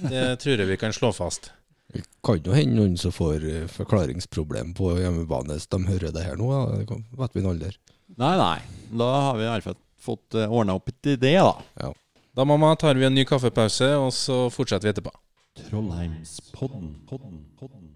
Det 0.02 0.26
tror 0.44 0.60
jeg 0.60 0.68
vi 0.68 0.78
kan 0.82 0.92
slå 0.92 1.14
fast. 1.16 1.54
Det 1.96 2.04
kan 2.26 2.44
jo 2.44 2.52
hende 2.52 2.82
noen 2.82 3.00
som 3.00 3.16
får 3.16 3.48
eh, 3.48 3.64
forklaringsproblem 3.72 4.76
på 4.76 4.92
hjemmebane 5.00 5.56
hvis 5.56 5.72
de 5.72 5.80
hører 5.88 6.12
det 6.12 6.28
her 6.28 6.36
nå. 6.36 6.52
Ja. 6.52 6.84
Det 6.84 7.22
vet 7.24 7.40
vi 7.40 7.48
alder. 7.48 7.80
Nei, 8.20 8.36
nei. 8.44 8.60
Da 8.92 9.12
har 9.30 9.40
vi 9.40 9.48
i 9.48 9.52
hvert 9.54 9.70
fall 9.70 9.82
fått 10.12 10.36
uh, 10.36 10.52
ordna 10.52 10.76
opp 10.76 10.92
i 10.92 11.16
det, 11.16 11.38
da. 11.40 11.94
Da 12.36 12.44
mamma, 12.44 12.76
tar 12.76 13.00
vi 13.00 13.08
en 13.08 13.16
ny 13.16 13.24
kaffepause, 13.24 13.94
og 14.04 14.12
så 14.12 14.50
fortsetter 14.52 14.90
vi 14.90 14.98
etterpå. 14.98 15.16
Trollheimspodden, 15.64 16.50
podden, 16.60 16.96
podden, 17.08 17.46
podden, 17.56 17.70
podden. 17.70 17.95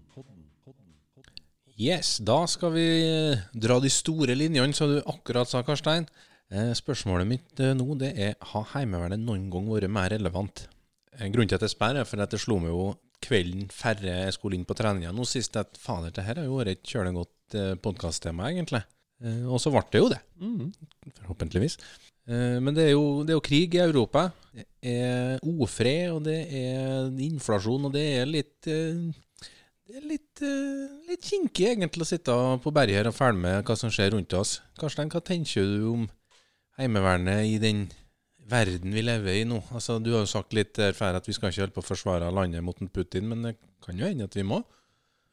Yes, 1.80 2.18
da 2.20 2.42
skal 2.50 2.74
vi 2.74 2.82
eh, 3.08 3.40
dra 3.56 3.78
de 3.80 3.88
store 3.88 4.34
linjene, 4.36 4.74
som 4.76 4.90
du 4.90 4.98
akkurat 5.08 5.48
sa, 5.48 5.62
Karstein. 5.64 6.04
Eh, 6.52 6.74
Spørsmålet 6.76 7.28
mitt 7.28 7.62
eh, 7.62 7.72
nå 7.72 7.94
det 7.96 8.10
er 8.20 8.34
har 8.50 8.66
Heimevernet 8.74 9.22
noen 9.22 9.46
gang 9.52 9.70
vært 9.70 9.88
mer 9.88 10.12
relevant? 10.12 10.66
Grunnen 11.16 11.48
til 11.48 11.56
at 11.56 11.64
jeg 11.64 11.72
spør, 11.72 12.02
er 12.02 12.08
for 12.08 12.20
at 12.20 12.34
det 12.34 12.40
slo 12.42 12.58
meg 12.60 12.74
jo 12.74 12.90
kvelden 13.24 13.70
færre 13.72 14.12
jeg 14.26 14.36
skulle 14.36 14.58
inn 14.58 14.66
på 14.68 14.76
treninga 14.76 15.10
nå 15.12 15.24
sist 15.28 15.56
at 15.60 15.80
fader, 15.80 16.12
det 16.16 16.24
her 16.24 16.40
har 16.40 16.46
jo 16.48 16.60
vært 16.60 16.74
et 16.74 16.92
kjølig 16.92 17.14
godt 17.16 17.56
podkasttema, 17.84 18.46
egentlig. 18.52 18.80
Og 19.50 19.60
så 19.60 19.72
ble 19.72 19.82
det 19.92 20.00
jo 20.00 20.12
det. 20.12 20.20
Mhm. 20.40 20.70
Forhåpentligvis. 21.18 21.76
Men 22.30 22.72
det 22.76 22.86
er, 22.86 22.92
jo, 22.94 23.24
det 23.26 23.34
er 23.34 23.36
jo 23.40 23.44
krig 23.44 23.74
i 23.76 23.82
Europa. 23.82 24.28
Det 24.54 24.94
er 24.94 25.42
ofred, 25.44 26.14
og 26.14 26.22
det 26.28 26.38
er 26.60 27.10
inflasjon, 27.26 27.88
og 27.88 27.92
det 27.96 28.06
er 28.20 28.30
litt 28.30 28.70
Det 29.90 29.98
er 29.98 30.04
litt, 30.06 30.40
eh, 30.46 30.90
litt 31.10 31.24
kinkig 31.26 31.64
egentlig 31.66 32.04
å 32.04 32.06
sitte 32.06 32.34
på 32.62 32.70
berget 32.70 33.00
her 33.00 33.08
og 33.10 33.16
følge 33.16 33.42
med 33.42 33.64
hva 33.66 33.74
som 33.74 33.90
skjer 33.90 34.12
rundt 34.14 34.36
oss. 34.38 34.60
Karstein, 34.78 35.08
hva 35.10 35.18
tenker 35.18 35.66
du 35.66 35.88
om 35.90 36.04
Heimevernet 36.78 37.48
i 37.48 37.56
den 37.58 37.88
verden 38.46 38.94
vi 38.94 39.02
lever 39.02 39.40
i 39.40 39.48
nå? 39.50 39.58
Altså, 39.74 39.98
Du 39.98 40.12
har 40.12 40.22
jo 40.22 40.30
sagt 40.30 40.54
litt 40.54 40.78
før 40.94 41.18
at 41.18 41.26
vi 41.26 41.34
skal 41.34 41.50
ikke 41.50 41.64
holde 41.64 41.74
på 41.74 41.82
å 41.82 41.88
forsvare 41.88 42.30
landet 42.30 42.62
mot 42.62 42.78
Putin, 42.94 43.26
men 43.32 43.42
det 43.42 43.56
kan 43.82 43.98
jo 43.98 44.06
hende 44.06 44.28
at 44.30 44.38
vi 44.38 44.46
må? 44.46 44.62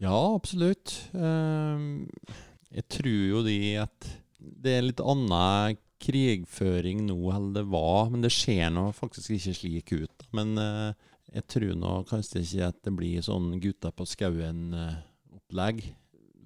Ja, 0.01 0.17
absolutt. 0.33 0.95
Ehm, 1.13 2.09
jeg 2.73 2.89
tror 2.89 3.29
jo 3.29 3.43
de 3.45 3.59
at 3.77 4.09
det 4.41 4.73
er 4.73 4.87
litt 4.89 5.05
annen 5.05 5.77
krigføring 6.01 7.05
nå 7.05 7.19
enn 7.35 7.53
det 7.53 7.67
var. 7.69 8.09
Men 8.09 8.25
det 8.25 8.33
ser 8.33 8.73
nå 8.73 8.89
faktisk 8.89 9.37
ikke 9.37 9.53
slik 9.53 9.93
ut. 9.93 10.27
Men 10.33 10.57
eh, 10.57 11.06
jeg 11.33 11.47
tror 11.51 11.73
nå 11.75 11.93
kanskje 12.07 12.43
ikke 12.43 12.69
at 12.71 12.77
det 12.87 12.93
blir 12.95 13.25
sånn 13.25 13.57
gutta 13.63 13.91
på 13.91 14.07
skauen-opplegg. 14.07 15.83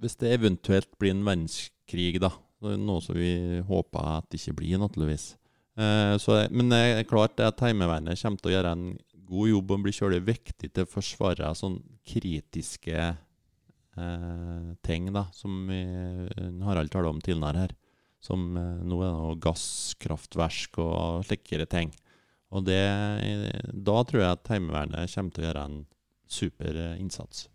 Hvis 0.01 0.17
det 0.21 0.33
eventuelt 0.33 0.89
blir 0.99 1.13
en 1.13 1.25
verdenskrig, 1.27 2.17
da. 2.23 2.31
Noe 2.61 3.01
som 3.01 3.17
vi 3.17 3.61
håper 3.65 4.09
at 4.17 4.29
det 4.29 4.41
ikke 4.41 4.57
blir, 4.61 4.81
naturligvis. 4.81 5.31
Eh, 5.79 6.15
så, 6.21 6.43
men 6.51 6.69
det 6.73 6.81
er 6.81 7.09
klart 7.09 7.39
at 7.41 7.61
Heimevernet 7.63 8.19
kommer 8.19 8.41
til 8.41 8.51
å 8.51 8.55
gjøre 8.55 8.73
en 8.75 8.87
god 9.31 9.51
jobb 9.53 9.71
og 9.71 9.83
blir 9.85 9.99
veldig 10.03 10.23
viktig 10.27 10.69
til 10.69 10.83
å 10.85 10.91
forsvare 10.91 11.53
sånne 11.55 11.99
kritiske 12.07 12.97
eh, 13.01 14.71
ting, 14.83 15.11
da, 15.15 15.27
som 15.35 15.63
vi, 15.69 15.81
Harald 16.65 16.91
talte 16.91 17.13
om 17.13 17.21
tidligere 17.23 17.65
her. 17.65 17.75
Som 18.21 18.51
eh, 18.59 18.83
nå 18.85 19.01
er 19.05 19.13
det 19.15 19.41
gasskraftverk 19.45 20.81
og 20.83 21.25
slikere 21.29 21.69
ting. 21.69 21.93
Og 22.51 22.65
det, 22.67 22.81
da 23.71 24.01
tror 24.07 24.23
jeg 24.23 24.35
at 24.35 24.51
Heimevernet 24.51 25.13
kommer 25.13 25.35
til 25.35 25.43
å 25.43 25.47
gjøre 25.47 25.65
en 25.69 25.79
super 26.31 26.75
eh, 26.75 26.99
innsats. 26.99 27.47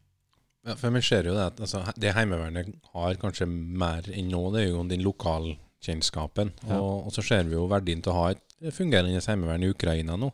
Ja, 0.67 0.75
for 0.75 0.95
vi 0.95 1.03
ser 1.05 1.29
jo 1.29 1.37
det 1.37 1.45
at 1.53 1.61
altså, 1.63 1.83
det 2.01 2.15
Heimevernet 2.17 2.73
har 2.95 3.21
kanskje 3.21 3.47
mer 3.47 4.09
enn 4.11 4.33
nå, 4.33 4.41
det 4.55 4.65
er 4.65 4.73
jo 4.73 4.87
den 4.89 5.05
lokalkjennskapen. 5.05 6.55
Ja. 6.65 6.81
Og, 6.81 7.07
og 7.07 7.15
så 7.15 7.25
ser 7.25 7.47
vi 7.47 7.55
jo 7.55 7.69
verdien 7.71 8.03
til 8.03 8.15
å 8.15 8.19
ha 8.23 8.33
et 8.35 8.75
fungerende 8.75 9.23
heimevern 9.23 9.67
i 9.67 9.71
Ukraina 9.71 10.17
nå. 10.19 10.33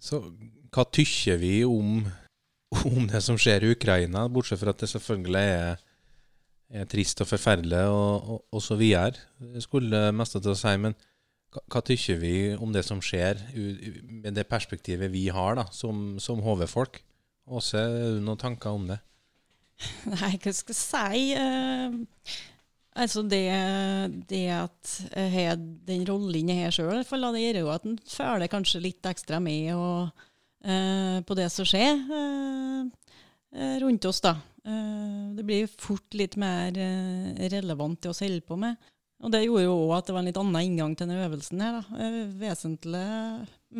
Så 0.00 0.22
hva 0.72 0.86
tykker 0.94 1.40
vi 1.42 1.52
om, 1.66 2.00
om 2.78 3.10
det 3.10 3.20
som 3.24 3.38
skjer 3.40 3.66
i 3.66 3.74
Ukraina, 3.74 4.28
bortsett 4.30 4.62
fra 4.62 4.72
at 4.72 4.84
det 4.84 4.90
selvfølgelig 4.94 5.44
er, 5.58 5.84
er 6.80 6.88
trist 6.88 7.24
og 7.24 7.30
forferdelig 7.32 7.84
og, 7.90 8.32
og, 8.36 8.42
og 8.54 8.64
så 8.64 8.78
videre, 8.78 9.60
skulle 9.64 10.08
mest 10.14 10.38
til 10.38 10.54
å 10.54 10.58
si. 10.58 10.74
Men 10.80 10.96
hva, 11.54 11.80
tykker 11.80 12.20
vi 12.20 12.34
om 12.60 12.72
det 12.74 12.84
som 12.86 13.00
skjer, 13.04 13.40
med 14.04 14.34
det 14.36 14.46
perspektivet 14.50 15.12
vi 15.12 15.28
har 15.32 15.58
da, 15.58 15.66
som, 15.72 16.18
som 16.22 16.42
HV-folk? 16.44 17.00
Åse, 17.48 17.80
har 17.80 18.18
du 18.18 18.24
noen 18.24 18.40
tanker 18.40 18.76
om 18.76 18.88
det? 18.90 18.98
Nei, 20.12 20.34
hva 20.42 20.52
skal 20.52 20.74
jeg 20.74 20.82
si? 20.82 21.28
Eh, 21.38 22.36
altså 22.98 23.22
det, 23.24 23.44
det 24.28 24.44
at 24.52 24.94
jeg 25.14 25.56
den 25.88 26.04
rollen 26.08 26.52
jeg 26.52 26.66
har 26.66 26.74
sjøl, 26.74 27.00
det 27.00 27.44
gjør 27.44 27.60
jo 27.62 27.72
at 27.72 27.86
en 27.88 27.98
føler 28.04 28.52
kanskje 28.52 28.82
litt 28.84 29.08
ekstra 29.08 29.40
med 29.40 29.72
og, 29.76 30.26
uh, 30.66 31.18
på 31.24 31.38
det 31.38 31.48
som 31.54 31.68
skjer 31.68 31.94
eh, 31.94 32.82
eh, 33.54 33.76
rundt 33.84 34.08
oss. 34.10 34.20
da. 34.24 34.36
Uh, 34.66 35.32
det 35.38 35.46
blir 35.46 35.70
fort 35.80 36.16
litt 36.18 36.36
mer 36.40 36.76
eh, 36.76 37.46
relevant 37.52 38.00
til 38.02 38.12
å 38.12 38.18
holder 38.18 38.44
på 38.44 38.58
med. 38.60 38.90
Og 39.18 39.32
det 39.34 39.40
gjorde 39.42 39.64
jo 39.64 39.78
òg 39.88 39.96
at 39.96 40.08
det 40.08 40.14
var 40.14 40.22
en 40.22 40.28
litt 40.30 40.38
annen 40.38 40.60
inngang 40.62 40.92
til 40.94 41.08
denne 41.08 41.24
øvelsen 41.26 41.62
her. 41.62 41.80
da. 41.80 42.02
Eh, 42.04 42.18
Vesentlig 42.38 43.06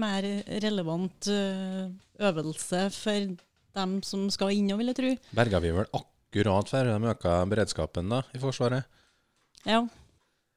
mer 0.02 0.26
relevant 0.64 1.28
eh, 1.30 1.84
øvelse 2.28 2.88
for 2.94 3.28
dem 3.78 4.00
som 4.02 4.26
skal 4.34 4.56
inn, 4.56 4.72
vil 4.80 4.90
jeg 4.90 4.98
tro. 4.98 5.12
Berga 5.38 5.62
vi 5.62 5.70
vel 5.76 5.86
akkurat 5.94 6.72
før 6.72 6.90
de 6.90 7.12
øka 7.12 7.38
beredskapen 7.52 8.10
da, 8.10 8.24
i 8.34 8.42
Forsvaret? 8.42 8.90
Ja. 9.62 9.84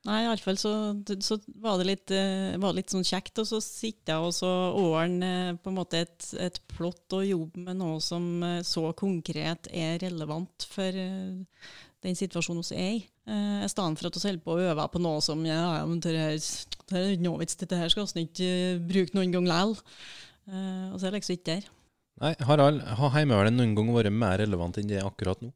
Nei, 0.01 0.23
iallfall 0.25 0.57
så, 0.57 0.71
så 1.21 1.35
var 1.61 1.77
det 1.77 1.85
litt, 1.85 2.11
eh, 2.17 2.57
var 2.57 2.73
litt 2.73 2.89
sånn 2.89 3.05
kjekt 3.05 3.37
Og 3.37 3.45
så 3.45 3.59
sitte 3.61 4.15
og 4.17 4.31
så 4.33 4.49
åren 4.73 5.19
på 5.61 5.69
en 5.69 5.77
måte 5.77 6.01
et, 6.07 6.25
et 6.41 6.57
plott 6.73 7.13
og 7.13 7.27
jobbe 7.27 7.61
med 7.67 7.77
noe 7.77 7.99
som 8.01 8.41
så 8.65 8.87
konkret 8.97 9.69
er 9.69 10.01
relevant 10.01 10.65
for 10.73 10.97
den 12.01 12.17
situasjonen 12.17 12.65
vi 12.65 12.77
er 12.77 12.93
i. 12.95 13.01
Eh, 13.29 13.61
I 13.65 13.69
stedet 13.69 13.99
for 13.99 14.09
at 14.09 14.17
vi 14.17 14.23
holder 14.25 14.43
på 14.45 14.55
å 14.55 14.65
øve 14.71 14.87
på 14.93 15.01
noe 15.03 15.21
som 15.23 15.43
ja, 15.45 15.59
ja, 15.79 15.85
men 15.87 16.01
det 16.03 16.15
her, 16.17 16.35
det 16.37 16.97
her 16.97 17.05
er 17.05 17.15
ikke 17.15 17.27
noe 17.27 17.41
vits, 17.43 17.59
dette 17.59 17.79
her 17.79 17.93
skal 17.93 18.09
vi 18.09 18.25
ikke 18.27 18.49
eh, 18.49 18.81
bruke 18.91 19.17
noen 19.17 19.35
gang 19.35 19.47
likevel. 19.49 19.75
Eh, 20.49 20.85
og 20.91 20.97
så 20.97 21.07
er 21.07 21.13
det 21.13 21.21
liksom 21.21 21.37
ikke 21.37 21.49
der. 21.53 21.71
Nei, 22.21 22.35
Harald, 22.45 22.83
har 22.99 23.13
Heimevernet 23.15 23.57
noen 23.57 23.75
gang 23.77 23.91
vært 23.95 24.13
mer 24.13 24.37
relevant 24.41 24.77
enn 24.77 24.89
det 24.89 24.99
er 24.99 25.07
akkurat 25.07 25.41
nå? 25.41 25.49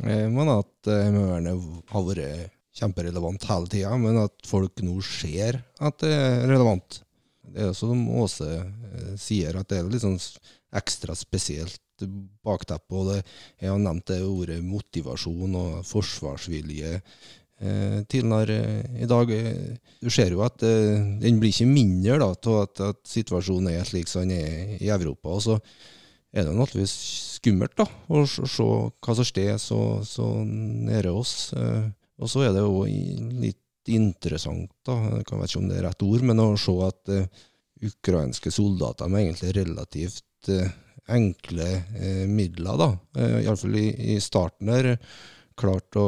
Jeg 0.00 0.30
mener 0.34 0.64
at 0.64 0.90
eh, 0.90 1.06
Heimevernet 1.06 1.90
har 1.92 2.06
vært 2.08 2.52
kjemperelevant 2.74 3.46
hele 3.46 3.70
tida, 3.70 3.94
men 4.00 4.18
at 4.24 4.48
folk 4.48 4.82
nå 4.82 4.98
ser 5.06 5.60
at 5.78 6.00
det 6.02 6.10
er 6.14 6.40
relevant. 6.50 7.00
Det 7.44 7.60
er 7.62 7.70
jo 7.70 7.76
som 7.78 8.06
Åse 8.22 8.50
eh, 8.58 9.14
sier, 9.20 9.58
at 9.60 9.70
det 9.70 9.80
er 9.80 9.90
litt 9.90 10.02
sånn 10.02 10.18
ekstra 10.74 11.14
spesielt 11.18 11.78
bakteppe. 12.44 12.94
Og 12.94 13.08
det, 13.12 13.22
jeg 13.60 13.70
har 13.70 13.78
nevnt 13.78 14.06
det 14.10 14.20
ordet 14.26 14.58
motivasjon 14.64 15.54
og 15.60 15.80
forsvarsvilje 15.86 16.92
eh, 16.98 17.98
tidligere 18.10 18.58
eh, 18.60 19.02
i 19.04 19.08
dag. 19.10 19.30
Eh, 19.30 19.76
Du 20.04 20.10
ser 20.10 20.32
jo 20.34 20.42
at 20.44 20.62
eh, 20.62 20.98
den 21.22 21.38
blir 21.40 21.54
ikke 21.54 21.70
mindre 21.70 22.18
da, 22.20 22.30
av 22.34 22.62
at, 22.66 22.80
at 22.80 23.02
situasjonen 23.08 23.70
er 23.72 23.84
slik 23.88 24.08
som 24.10 24.26
den 24.26 24.36
er 24.36 24.78
i 24.80 24.90
Europa. 24.92 25.28
og 25.30 25.42
så 25.42 25.60
er 26.34 26.44
det 26.44 26.54
naturligvis 26.58 26.94
skummelt 27.38 27.76
da, 27.78 27.86
å 28.10 28.24
se 28.26 28.64
hva 28.64 29.14
som 29.14 29.24
skjer 29.28 29.54
så, 29.62 30.02
så 30.02 30.26
nære 30.44 31.12
oss. 31.14 31.52
Eh, 31.54 31.92
Og 32.18 32.28
så 32.30 32.44
er 32.46 32.52
det 32.54 32.60
jo 32.62 32.84
litt 32.86 33.58
interessant, 33.90 34.70
da, 34.86 34.94
jeg 35.18 35.24
kan 35.28 35.42
ikke 35.42 35.58
om 35.58 35.66
det 35.68 35.80
er 35.80 35.84
rett 35.88 36.02
ord, 36.06 36.22
men 36.22 36.38
å 36.40 36.54
se 36.56 36.72
at 36.86 37.10
eh, 37.12 37.26
ukrainske 37.84 38.52
soldater 38.54 39.10
med 39.10 39.24
egentlig 39.26 39.50
relativt 39.58 40.48
eh, 40.48 40.70
enkle 41.08 41.66
eh, 42.00 42.24
midler, 42.30 42.78
da, 42.80 42.88
eh, 43.18 43.42
iallfall 43.44 43.76
i, 43.76 43.88
i 44.14 44.20
starten 44.22 44.70
der, 44.70 44.94
klart 45.60 45.96
å 46.00 46.06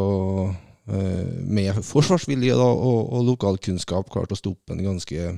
eh, 0.89 1.27
med 1.45 1.83
forsvarsvilje 1.85 2.57
da, 2.57 2.71
og, 2.71 3.13
og 3.13 3.29
lokalkunnskap 3.33 4.11
klart 4.13 4.33
å 4.33 4.39
stoppe 4.39 4.73
en 4.75 4.85
ganske 4.87 5.37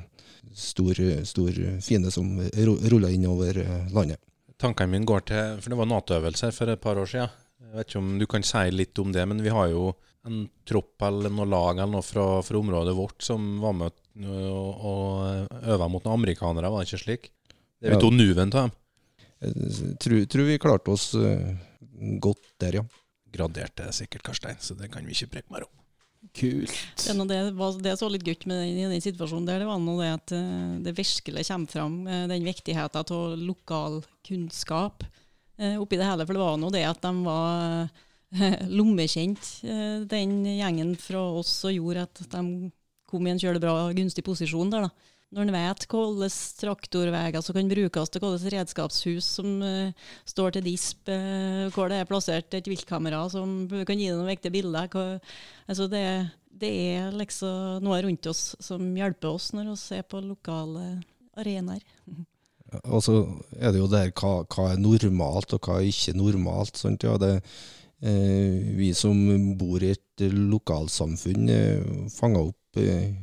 stor, 0.54 1.00
stor 1.28 1.58
fiende 1.84 2.10
som 2.14 2.38
ruller 2.56 3.12
inn 3.14 3.26
over 3.28 3.58
landet. 3.94 4.20
Tankene 4.58 4.90
mine 4.90 5.06
går 5.06 5.20
til 5.28 5.60
For 5.62 5.70
det 5.70 5.76
var 5.78 5.86
Nato-øvelse 5.86 6.48
for 6.56 6.72
et 6.72 6.80
par 6.82 6.98
år 6.98 7.06
siden. 7.06 7.34
Jeg 7.62 7.76
vet 7.76 7.90
ikke 7.90 8.00
om 8.00 8.08
du 8.18 8.24
kan 8.26 8.46
si 8.46 8.62
litt 8.72 8.98
om 8.98 9.12
det, 9.14 9.22
men 9.28 9.42
vi 9.44 9.52
har 9.54 9.68
jo 9.70 9.92
en 10.26 10.48
tropp 10.66 11.04
eller 11.06 11.30
noe 11.30 11.46
lag 11.46 11.76
eller 11.78 11.92
noe 11.92 12.06
fra, 12.06 12.40
fra 12.42 12.58
området 12.58 12.94
vårt 12.96 13.22
som 13.22 13.44
var 13.62 13.76
med 13.76 13.94
og, 14.26 14.82
og 14.90 15.62
øva 15.62 15.86
mot 15.86 16.02
noen 16.02 16.16
amerikanere, 16.18 16.70
var 16.72 16.82
det 16.82 16.90
ikke 16.90 17.04
slik? 17.04 17.28
Det 17.78 17.86
er 17.86 17.94
vi 17.94 17.98
Ja. 17.98 18.02
to 18.02 18.10
nuven 18.10 18.50
av 18.50 18.64
dem. 18.66 18.72
Jeg 19.38 19.96
tror, 20.02 20.22
tror 20.26 20.48
vi 20.48 20.60
klarte 20.60 20.94
oss 20.94 21.10
eh, 21.14 21.52
godt 22.22 22.54
der, 22.62 22.80
ja. 22.80 22.86
Graderte 23.28 23.90
sikkert 23.92 24.24
Karstein, 24.24 24.56
så 24.60 24.74
det 24.74 24.88
kan 24.92 25.04
vi 25.04 25.12
ikke 25.12 25.34
preke 25.34 25.52
mer 25.52 25.66
om. 25.66 25.74
Kult. 26.34 26.72
Det, 26.98 27.14
det, 27.30 27.38
var, 27.54 27.76
det 27.84 27.92
så 28.00 28.08
litt 28.10 28.24
gutt 28.26 28.46
med 28.48 28.58
den, 28.58 28.78
i 28.80 28.86
den 28.90 29.04
situasjonen 29.04 29.46
der, 29.46 29.60
det 29.62 29.68
var 29.68 29.78
noe 29.82 30.00
det 30.02 30.10
at 30.16 30.34
eh, 30.34 30.78
det 30.86 30.96
virkelig 30.96 31.44
kommer 31.50 31.74
fram, 31.74 31.98
eh, 32.08 32.24
den 32.32 32.48
viktigheten 32.48 33.14
av 33.14 33.38
lokal 33.42 34.02
kunnskap 34.26 35.06
oppi 35.58 35.96
det 35.98 36.06
hele. 36.06 36.22
For 36.22 36.36
det 36.36 36.42
var 36.42 36.58
nå 36.62 36.68
det 36.70 36.84
at 36.86 37.00
de 37.02 37.10
var 37.24 37.88
lommekjent, 38.78 39.48
den 40.06 40.34
gjengen 40.46 40.92
fra 41.02 41.24
oss, 41.40 41.50
og 41.66 41.74
gjorde 41.74 42.04
at 42.06 42.20
de 42.30 42.42
kom 43.10 43.26
i 43.26 43.32
en 43.32 43.40
kjølig 43.42 43.62
bra, 43.64 43.72
gunstig 43.96 44.22
posisjon 44.22 44.70
der. 44.70 44.86
da. 44.86 45.16
Når 45.34 45.44
en 45.44 45.52
vet 45.52 45.84
hvilke 45.90 46.28
traktorveier 46.62 47.42
som 47.44 47.56
kan 47.56 47.68
brukes 47.68 48.12
til 48.12 48.22
hvilke 48.24 48.52
redskapshus 48.54 49.26
som 49.38 49.58
uh, 49.60 50.08
står 50.28 50.56
til 50.56 50.64
disp, 50.70 51.02
uh, 51.12 51.68
hvor 51.74 51.92
det 51.92 52.00
er 52.00 52.08
plassert 52.08 52.56
et 52.56 52.70
viltkamera 52.70 53.26
som 53.32 53.60
kan 53.68 54.00
gi 54.00 54.08
deg 54.08 54.16
noen 54.16 54.30
viktige 54.30 54.54
bilder. 54.56 54.88
Hva, 54.88 55.18
altså 55.68 55.88
det, 55.92 56.06
det 56.48 56.72
er 56.96 57.12
liksom 57.12 57.84
noe 57.84 58.00
rundt 58.06 58.30
oss 58.30 58.54
som 58.64 58.88
hjelper 58.96 59.36
oss 59.36 59.52
når 59.52 59.72
vi 59.74 59.78
ser 59.82 60.08
på 60.08 60.24
lokale 60.24 60.96
arenaer. 61.38 61.84
Og 62.84 63.00
så 63.04 63.18
er 63.56 63.72
det 63.72 63.80
jo 63.80 63.88
der 63.90 64.10
hva, 64.12 64.42
hva 64.44 64.70
er 64.72 64.80
normalt, 64.82 65.54
og 65.56 65.64
hva 65.64 65.78
er 65.78 65.88
ikke 65.88 66.16
normalt. 66.18 66.76
Sant? 66.76 67.04
Ja, 67.06 67.16
det, 67.20 67.38
eh, 68.04 68.74
vi 68.76 68.92
som 68.96 69.16
bor 69.60 69.82
i 69.82 69.94
et 69.94 70.24
lokalsamfunn, 70.24 71.48
eh, 71.48 72.08
fanger 72.12 72.50
opp 72.50 72.80
eh, 72.82 73.14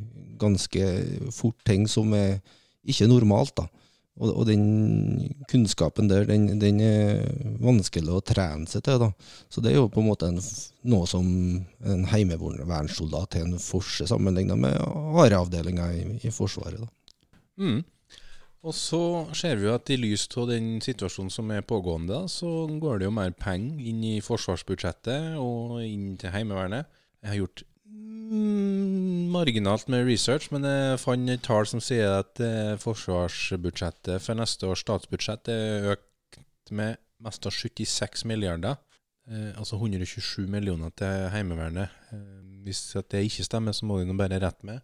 ganske 0.42 0.92
fort 1.36 1.58
ting 1.68 1.88
som 1.90 2.14
er 2.18 2.40
ikke 2.86 3.10
normalt. 3.10 3.56
da. 3.58 3.68
Og, 4.16 4.30
og 4.32 4.46
den 4.48 5.34
kunnskapen 5.52 6.08
der, 6.08 6.24
den, 6.30 6.48
den 6.62 6.80
er 6.80 7.26
vanskelig 7.60 8.14
å 8.16 8.22
trene 8.24 8.70
seg 8.72 8.86
til. 8.88 9.02
da. 9.02 9.10
Så 9.52 9.64
det 9.64 9.74
er 9.74 9.82
jo 9.82 9.90
på 9.92 10.04
en 10.04 10.08
måte 10.08 10.30
en, 10.32 10.40
noe 10.88 11.10
som 11.10 11.26
en 11.84 12.06
heimevernssoldat 12.14 13.40
har 13.40 13.50
en 13.50 13.60
forse 13.60 14.08
sammenlignet 14.08 14.62
med 14.62 14.80
ARE-avdelinga 14.80 15.90
i, 15.98 16.06
i 16.24 16.32
Forsvaret. 16.32 16.80
da. 16.86 16.90
Mm. 17.60 17.84
Og 18.66 18.74
så 18.74 19.00
ser 19.38 19.60
vi 19.60 19.68
jo 19.68 19.76
at 19.76 19.92
i 19.94 20.00
lys 20.00 20.26
av 20.42 20.48
den 20.50 20.80
situasjonen 20.82 21.30
som 21.30 21.52
er 21.54 21.68
pågående, 21.68 22.24
så 22.32 22.66
går 22.82 23.02
det 23.02 23.10
jo 23.10 23.14
mer 23.14 23.36
penger 23.38 23.84
inn 23.92 24.02
i 24.08 24.16
forsvarsbudsjettet 24.26 25.36
og 25.38 25.84
inn 25.86 26.16
til 26.18 26.34
Heimevernet. 26.34 26.90
Jeg 27.22 27.30
har 27.30 27.42
gjort 27.44 27.66
mm, 27.90 29.30
marginalt 29.34 29.88
med 29.92 30.08
research, 30.08 30.50
men 30.54 30.68
jeg 30.68 31.00
fant 31.04 31.30
et 31.30 31.44
tall 31.46 31.68
som 31.70 31.84
sier 31.84 32.20
at 32.22 32.42
eh, 32.44 32.76
forsvarsbudsjettet 32.82 34.24
for 34.24 34.38
neste 34.40 34.70
års 34.70 34.84
statsbudsjett 34.86 35.52
er 35.54 35.92
økt 35.96 36.72
med 36.72 36.98
mest 37.24 37.46
av 37.48 37.54
76 37.56 38.26
milliarder. 38.30 38.78
Eh, 39.26 39.58
altså 39.58 39.76
127 39.80 40.46
millioner 40.48 40.92
til 40.98 41.30
Heimevernet. 41.34 41.90
Eh, 42.14 42.20
hvis 42.66 42.96
det 43.12 43.26
ikke 43.26 43.46
stemmer, 43.48 43.74
så 43.74 43.86
må 43.86 44.04
nå 44.04 44.14
bare 44.18 44.42
rette 44.42 44.66
med. 44.66 44.80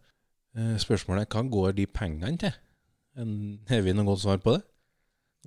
Eh, 0.58 0.78
spørsmålet 0.82 1.28
er 1.28 1.34
hva 1.36 1.46
går 1.50 1.78
de 1.78 1.86
pengene 1.88 2.38
til? 2.38 2.54
Har 3.70 3.82
vi 3.84 3.94
noe 3.94 4.08
godt 4.08 4.24
svar 4.24 4.40
på 4.42 4.56
det? 4.56 4.62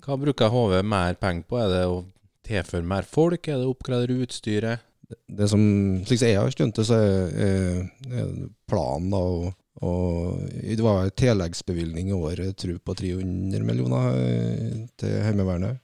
Hva 0.04 0.18
bruker 0.20 0.52
HV 0.52 0.82
mer 0.84 1.16
penger 1.18 1.46
på? 1.48 1.58
Er 1.58 1.70
det 1.72 1.84
å 1.88 2.04
tilføre 2.44 2.86
mer 2.86 3.06
folk? 3.08 3.48
Er 3.48 3.60
det 3.60 3.68
å 3.68 3.74
oppgradere 3.74 4.18
utstyret? 4.26 4.84
Det 5.26 5.48
som, 5.50 5.60
slik 6.06 6.20
som 6.20 6.30
jeg 6.30 6.40
har 6.40 6.54
skjønt 6.54 6.80
det, 6.80 6.86
så 6.88 6.98
er, 7.00 7.84
er, 8.14 8.32
planen 8.70 9.12
da 9.14 9.20
å 9.20 9.52
og 9.84 10.38
Det 10.62 10.82
var 10.84 11.02
en 11.02 11.16
tilleggsbevilgning 11.18 12.12
i 12.12 12.14
året 12.16 12.46
jeg 12.46 12.58
tror 12.62 12.76
på 12.86 12.94
300 13.00 13.64
millioner 13.66 14.14
eh, 14.14 14.76
til 15.00 15.16
Heimevernet. 15.26 15.80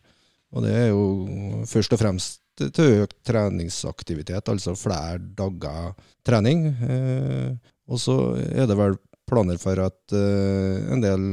Og 0.55 0.65
det 0.65 0.75
er 0.77 0.87
jo 0.93 1.65
først 1.69 1.97
og 1.97 2.01
fremst 2.01 2.41
til 2.61 3.03
økt 3.03 3.19
treningsaktivitet, 3.27 4.49
altså 4.53 4.77
flere 4.79 5.19
dager 5.19 5.93
trening. 6.27 6.67
Eh, 6.87 7.51
og 7.91 8.01
så 8.03 8.17
er 8.39 8.71
det 8.71 8.79
vel 8.79 8.97
planer 9.31 9.59
for 9.63 9.83
at 9.83 10.15
eh, 10.17 10.91
en 10.95 11.03
del 11.03 11.27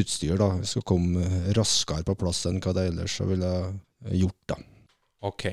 utstyr 0.00 0.38
da, 0.42 0.52
skal 0.66 0.86
komme 0.86 1.22
raskere 1.56 2.06
på 2.06 2.18
plass 2.18 2.44
enn 2.50 2.60
hva 2.62 2.74
det 2.76 2.88
ellers 2.90 3.18
ville 3.30 3.54
gjort. 4.10 4.42
da. 4.54 4.60
Ok. 5.30 5.46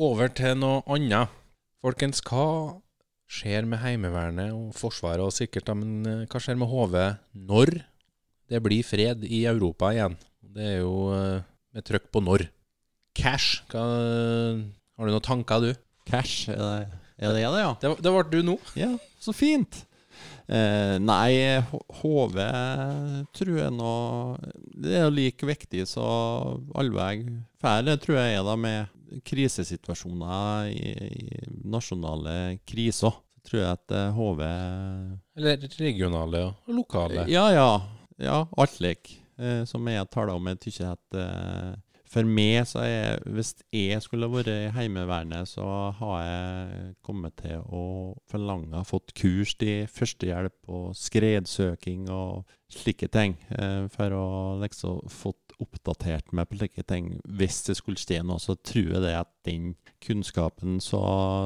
Over 0.00 0.30
til 0.32 0.54
noe 0.56 0.80
annet. 0.88 1.28
Folkens, 1.84 2.22
hva 2.24 2.80
skjer 3.28 3.66
med 3.68 3.82
Heimevernet 3.82 4.54
og 4.54 4.70
Forsvaret 4.76 5.20
og 5.20 5.34
sikkert, 5.36 5.66
da, 5.68 5.74
men 5.76 6.06
eh, 6.08 6.22
hva 6.32 6.40
skjer 6.40 6.56
med 6.56 6.70
HV 6.70 6.96
når 7.36 7.74
det 8.48 8.60
blir 8.64 8.86
fred 8.86 9.26
i 9.28 9.42
Europa 9.50 9.90
igjen? 9.92 10.16
Det 10.40 10.64
er 10.64 10.78
jo 10.80 11.10
eh, 11.12 11.44
med 11.76 11.84
trykk 11.84 12.08
på 12.08 12.22
når. 12.24 12.46
Cash, 13.12 13.66
hva, 13.68 13.84
har 13.84 15.04
du 15.04 15.12
noen 15.12 15.26
tanker, 15.26 15.60
du? 15.60 15.84
Cash, 16.08 16.48
er 16.48 16.56
det 16.56 16.72
er 17.22 17.36
det, 17.36 17.44
det 17.44 17.60
ja? 17.60 17.74
Det, 17.82 17.92
det 18.00 18.14
ble 18.14 18.24
du 18.32 18.40
nå. 18.48 18.56
Ja, 18.78 18.94
så 19.20 19.36
fint. 19.36 19.82
Eh, 20.48 20.96
nei, 21.04 21.60
HV 22.00 22.38
tror 23.36 23.52
jeg 23.56 23.72
nå 23.72 23.92
Det 24.84 24.96
er 24.98 25.14
like 25.14 25.46
viktig 25.46 25.84
som 25.88 26.64
allveg 26.78 27.28
færre, 27.62 27.96
tror 28.00 28.18
jeg 28.18 28.40
er 28.40 28.48
da 28.48 28.56
med 28.58 29.01
krisesituasjoner 29.26 30.70
i, 30.72 30.94
i 31.20 31.44
nasjonale 31.64 32.58
kriser. 32.68 33.12
Så 33.42 33.48
tror 33.48 33.62
jeg 33.62 33.74
at 33.74 33.94
eh, 33.98 34.18
HV 34.18 34.42
Eller 35.36 35.64
regionale 35.78 36.44
og 36.52 36.74
lokale. 36.76 37.26
Ja, 37.30 37.48
ja. 37.54 37.70
Ja, 38.22 38.44
alt 38.60 38.76
lik. 38.84 39.16
Eh, 39.40 39.64
som 39.66 39.88
jeg 39.90 40.10
taler 40.12 40.36
om, 40.36 40.46
jeg 40.52 40.60
tykker 40.62 40.92
at 40.92 41.16
eh, 41.18 41.72
for 42.12 42.28
meg, 42.28 42.66
så 42.68 42.82
er 42.84 43.22
hvis 43.32 43.54
jeg 43.72 44.02
skulle 44.04 44.28
vært 44.30 44.50
i 44.52 44.68
Heimevernet, 44.74 45.48
så 45.48 45.64
har 45.96 46.18
jeg 46.26 46.90
kommet 47.02 47.38
til 47.40 47.64
å 47.72 48.12
forlange 48.28 48.82
fått 48.84 49.14
kurs 49.16 49.54
i 49.64 49.86
førstehjelp 49.88 50.68
og 50.68 50.90
skredsøking 51.00 52.10
og 52.12 52.44
slike 52.68 53.08
ting. 53.16 53.38
For 53.96 54.12
å 54.12 54.26
liksom 54.60 55.08
fått 55.08 55.41
oppdatert 55.62 56.32
meg 56.36 56.48
på 56.50 56.58
slike 56.60 56.84
ting. 56.88 57.12
Hvis 57.38 57.62
det 57.68 57.76
skulle 57.78 58.00
skje 58.00 58.20
noe, 58.26 58.42
så 58.42 58.56
tror 58.58 58.96
jeg 58.96 59.04
det 59.04 59.14
at 59.18 59.30
den 59.48 59.72
kunnskapen 60.02 60.80
så 60.82 61.02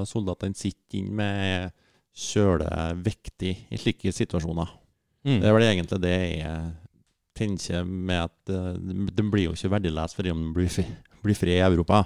soldatene 0.09 0.57
sitter 0.57 1.01
inne 1.03 1.17
med, 1.21 1.47
er 1.47 1.71
kjøleviktig 2.17 3.55
i 3.71 3.81
slike 3.81 4.13
situasjoner. 4.15 4.71
Mm. 5.27 5.41
Det 5.43 5.49
er 5.49 5.57
vel 5.57 5.67
egentlig 5.67 6.01
det 6.05 6.15
jeg 6.17 6.61
tenker 7.37 7.85
med 7.85 8.23
at 8.29 8.53
uh, 8.55 8.77
den 9.13 9.33
blir 9.33 9.51
jo 9.51 9.57
ikke 9.57 9.73
verdilest 9.75 10.17
fordi 10.17 10.33
om 10.33 10.45
den 10.47 10.55
blir, 10.57 10.71
fri, 10.73 10.87
blir 11.25 11.37
fri 11.37 11.57
i 11.59 11.65
Europa. 11.65 12.05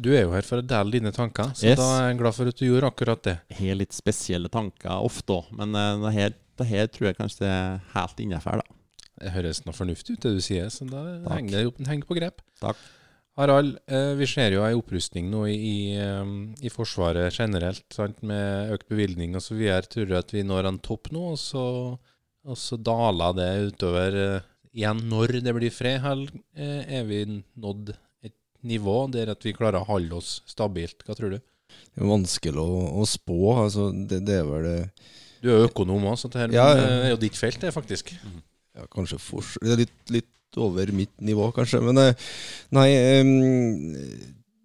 Du 0.00 0.08
er 0.16 0.22
jo 0.24 0.32
her 0.32 0.46
for 0.46 0.62
å 0.62 0.64
dele 0.64 0.94
dine 0.94 1.10
tanker, 1.12 1.50
så 1.52 1.66
Yes. 1.68 1.76
da 1.76 1.88
er 1.98 2.06
jeg 2.08 2.20
glad 2.22 2.36
for 2.38 2.48
at 2.48 2.56
du 2.56 2.64
gjorde 2.64 2.88
akkurat 2.88 3.26
det. 3.26 3.34
Jeg 3.52 3.58
har 3.68 3.76
litt 3.82 3.92
spesielle 3.92 4.48
tanker 4.48 5.02
ofte 5.04 5.36
òg, 5.42 5.50
men 5.58 5.76
uh, 5.76 6.06
det, 6.06 6.14
her, 6.16 6.38
det 6.56 6.68
her 6.70 6.88
tror 6.88 7.10
jeg 7.10 7.18
kanskje 7.18 7.44
det 7.44 7.50
er 7.52 7.82
helt 7.92 8.24
innafor. 8.24 8.62
da. 8.62 8.78
Det 9.20 9.30
høres 9.34 9.62
noe 9.66 9.74
fornuftig 9.76 10.16
ut, 10.16 10.20
det 10.24 10.32
du 10.36 10.42
sier, 10.42 10.68
så 10.74 10.86
da 10.90 11.02
Takk. 11.22 11.32
henger 11.36 11.56
det 11.58 11.66
opp, 11.70 11.80
henger 11.86 12.08
på 12.08 12.16
grep. 12.18 12.40
Takk. 12.60 12.80
Harald, 13.34 13.78
eh, 13.90 14.12
vi 14.14 14.26
ser 14.30 14.54
jo 14.54 14.62
ei 14.62 14.74
opprustning 14.78 15.26
nå 15.30 15.40
i, 15.50 15.96
eh, 15.98 16.32
i 16.62 16.70
Forsvaret 16.70 17.34
generelt, 17.34 17.82
sant? 17.90 18.20
med 18.22 18.70
økt 18.76 18.86
bevilgning 18.92 19.34
osv. 19.34 19.58
Tror 19.90 20.06
du 20.06 20.14
at 20.18 20.30
vi 20.34 20.44
når 20.46 20.68
en 20.70 20.78
topp 20.78 21.10
nå, 21.14 21.32
og 21.34 21.38
så, 21.42 21.64
og 22.46 22.58
så 22.60 22.78
daler 22.78 23.34
det 23.34 23.48
utover 23.72 24.18
eh, 24.36 24.46
igjen 24.74 25.02
når 25.10 25.40
det 25.42 25.54
blir 25.56 25.74
fred? 25.74 26.06
Eller 26.06 26.30
eh, 26.54 27.00
er 27.00 27.08
vi 27.10 27.24
nådd 27.58 27.90
et 28.22 28.36
nivå 28.62 29.10
der 29.10 29.34
at 29.34 29.42
vi 29.42 29.52
klarer 29.56 29.82
å 29.82 29.88
holde 29.90 30.14
oss 30.22 30.36
stabilt? 30.46 31.02
Hva 31.06 31.18
tror 31.18 31.34
du? 31.34 31.40
Det 31.94 32.02
er 32.04 32.10
vanskelig 32.10 32.62
å, 32.62 33.02
å 33.02 33.06
spå. 33.06 33.38
altså 33.64 33.90
det, 33.90 34.22
det 34.30 34.40
er 34.44 34.46
vel 34.46 34.62
det 34.70 34.78
Du 35.42 35.50
er 35.50 35.58
jo 35.58 35.66
økonom 35.72 36.06
òg, 36.06 36.20
så 36.22 36.30
dette 36.30 36.54
Ja, 36.54 36.70
ja. 36.78 36.86
er 37.02 37.10
jo 37.16 37.22
ditt 37.26 37.34
felt, 37.34 37.58
det, 37.66 37.74
faktisk. 37.74 38.14
Ja, 38.74 38.86
kanskje 38.90 39.18
for, 39.22 39.50
litt, 39.78 39.94
litt 40.10 40.58
over 40.60 40.90
mitt 40.94 41.14
nivå, 41.20 41.50
kanskje. 41.54 41.82
Men 41.84 42.00
eh, 42.02 42.32
nei 42.74 42.88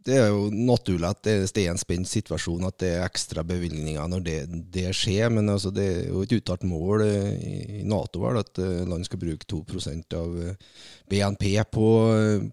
Det 0.09 0.15
er 0.15 0.29
jo 0.31 0.47
naturlig 0.49 1.05
at 1.05 1.19
det, 1.27 1.33
er 1.59 1.69
en 1.69 1.77
spent 1.77 2.07
situasjon, 2.09 2.63
at 2.65 2.79
det 2.81 2.93
er 2.95 3.03
ekstra 3.05 3.43
bevilgninger 3.45 4.07
når 4.09 4.23
det, 4.25 4.37
det 4.73 4.87
skjer. 4.97 5.29
Men 5.33 5.51
altså, 5.53 5.69
det 5.75 5.85
er 5.85 6.07
jo 6.07 6.23
et 6.25 6.33
uttalt 6.39 6.65
mål 6.65 7.05
eh, 7.05 7.79
i 7.81 7.83
Nato 7.85 8.23
vel, 8.23 8.39
at 8.41 8.61
eh, 8.63 8.87
land 8.89 9.05
skal 9.05 9.21
bruke 9.21 9.45
2 9.45 9.63
av 10.17 10.37
BNP 11.09 11.51
på, 11.69 11.89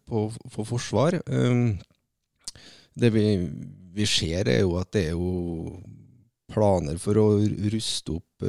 på, 0.05 0.27
på 0.57 0.69
forsvar. 0.69 1.21
Det 2.97 3.11
vi, 3.13 3.27
vi 3.93 4.07
ser, 4.09 4.49
er 4.49 4.63
jo 4.65 4.77
at 4.81 4.93
det 4.97 5.09
er 5.11 5.17
jo 5.17 5.81
planer 6.53 6.97
for 7.01 7.19
å 7.21 7.27
ruste 7.73 8.17
opp 8.17 8.45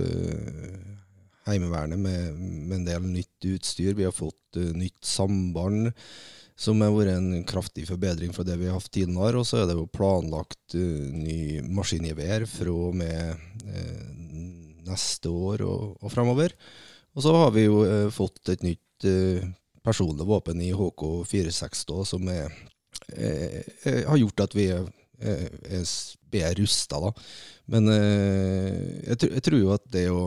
Heimevernet 1.47 1.99
med, 1.99 2.33
med 2.37 2.75
en 2.81 2.87
del 2.87 3.05
nytt 3.07 3.47
utstyr. 3.53 3.95
Vi 3.97 4.05
har 4.07 4.15
fått 4.15 4.59
uh, 4.59 4.73
nytt 4.75 5.03
samband, 5.05 5.91
som 6.57 6.81
har 6.81 6.93
vært 6.95 7.13
en 7.13 7.45
kraftig 7.47 7.85
forbedring 7.89 8.33
fra 8.35 8.45
det 8.47 8.57
vi 8.59 8.67
har 8.69 8.79
hatt 8.79 8.91
tidligere. 8.91 9.41
Og 9.41 9.47
så 9.47 9.61
er 9.61 9.69
det 9.69 9.77
jo 9.77 9.87
planlagt 9.91 10.75
uh, 10.75 10.81
ny 11.13 11.63
maskingevær 11.67 12.47
fra 12.51 12.73
og 12.73 12.97
med 12.99 13.47
uh, 13.67 14.03
neste 14.87 15.31
år 15.31 15.63
og, 15.67 15.95
og 16.01 16.13
fremover. 16.13 16.55
Og 17.17 17.25
så 17.25 17.33
har 17.33 17.49
vi 17.55 17.65
jo 17.65 17.79
fått 18.13 18.51
et 18.53 18.61
nytt 18.61 19.05
personlig 19.81 20.27
våpen 20.29 20.59
i 20.61 20.67
HK460 20.69 22.03
som 22.05 22.29
er, 22.29 22.53
har 24.05 24.19
gjort 24.21 24.43
at 24.45 24.53
vi 24.53 24.67
er, 24.75 24.85
er, 25.17 25.87
bedre 26.29 26.53
rusta. 26.61 27.09
Men 27.67 27.91
eh, 27.91 28.73
jeg, 29.09 29.29
jeg 29.33 29.43
tror 29.43 29.59
jo 29.59 29.73
at 29.75 29.85
det 29.91 30.07
å 30.13 30.21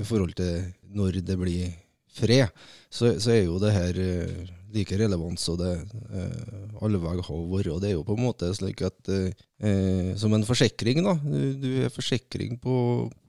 I 0.00 0.06
forhold 0.06 0.34
til 0.38 0.64
når 0.94 1.20
det 1.26 1.38
blir 1.38 1.72
fred, 2.14 2.50
så, 2.90 3.16
så 3.18 3.32
er 3.34 3.44
jo 3.44 3.58
det 3.62 3.72
her 3.74 3.98
eh, 3.98 4.44
like 4.74 4.98
relevant 4.98 5.38
som 5.38 5.58
det 5.58 5.72
uh, 6.10 6.82
alle 6.82 7.00
veier 7.02 7.22
har 7.26 7.42
vært. 7.50 7.70
Og 7.72 7.80
det 7.82 7.90
er 7.90 7.96
jo 7.96 8.06
på 8.06 8.16
en 8.16 8.24
måte 8.26 8.50
slik 8.56 8.82
at 8.86 9.10
eh, 9.12 9.30
eh, 9.62 10.10
Som 10.18 10.34
en 10.34 10.46
forsikring, 10.46 11.02
da. 11.06 11.14
Du, 11.22 11.54
du 11.62 11.68
er 11.84 11.94
forsikring 11.94 12.58
på, 12.62 12.76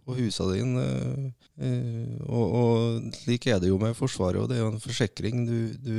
på 0.06 0.18
husene 0.18 0.58
dine. 0.58 0.86
eh, 0.86 1.70
eh, 1.70 2.18
og, 2.26 2.58
og 2.60 3.16
slik 3.22 3.48
er 3.52 3.62
det 3.62 3.70
jo 3.72 3.80
med 3.82 3.96
Forsvaret, 3.98 4.42
og 4.42 4.50
det 4.50 4.58
er 4.58 4.66
jo 4.66 4.74
en 4.74 4.84
forsikring. 4.84 5.46
Du, 5.48 5.58
du, 5.78 5.98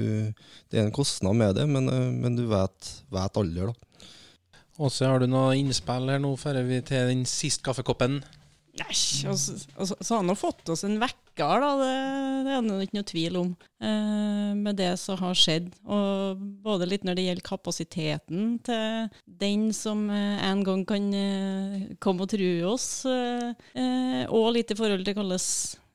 det 0.71 0.81
er 0.81 0.87
en 0.87 0.95
kostnad 0.95 1.39
med 1.39 1.57
det, 1.59 1.67
men, 1.71 1.91
eh, 1.91 2.11
men 2.15 2.39
du 2.39 2.47
vet, 2.51 2.93
vet 3.15 3.43
aldri, 3.43 3.71
da. 3.71 4.11
Åse, 4.79 5.07
har 5.09 5.23
du 5.23 5.27
noe 5.31 5.55
innspill 5.57 6.11
her 6.13 6.21
nå 6.21 6.35
før 6.41 6.59
vi 6.69 6.83
til 6.85 7.09
den 7.13 7.23
siste 7.29 7.65
kaffekoppen? 7.65 8.19
Æsj. 8.77 9.25
Og 9.31 9.37
så 9.41 9.55
og 9.79 9.87
så- 9.89 9.97
så 10.05 10.15
har 10.17 10.25
han 10.27 10.37
fått 10.37 10.69
oss 10.69 10.85
en 10.85 10.99
vekker, 11.01 11.61
da. 11.65 11.71
Det, 11.81 12.45
det 12.45 12.53
er 12.53 12.61
det 12.69 12.89
ikke 12.89 12.99
noe 12.99 13.09
tvil 13.09 13.37
om. 13.41 13.57
Eh, 13.81 14.53
med 14.55 14.77
det 14.77 14.99
som 14.99 15.17
har 15.17 15.33
skjedd. 15.35 15.71
Og 15.87 16.37
både 16.63 16.87
litt 16.87 17.03
når 17.05 17.15
det 17.17 17.25
gjelder 17.25 17.49
kapasiteten 17.49 18.63
til 18.63 19.09
den 19.27 19.73
som 19.73 20.11
eh, 20.11 20.45
en 20.51 20.63
gang 20.63 20.85
kan 20.85 21.09
eh, 21.15 21.95
komme 21.99 22.21
og 22.23 22.29
true 22.29 22.63
oss, 22.69 23.07
eh, 23.07 23.55
eh, 23.75 24.27
og 24.29 24.53
litt 24.53 24.71
i 24.71 24.75
forhold 24.77 25.05
til 25.07 25.15
hvilken 25.15 25.33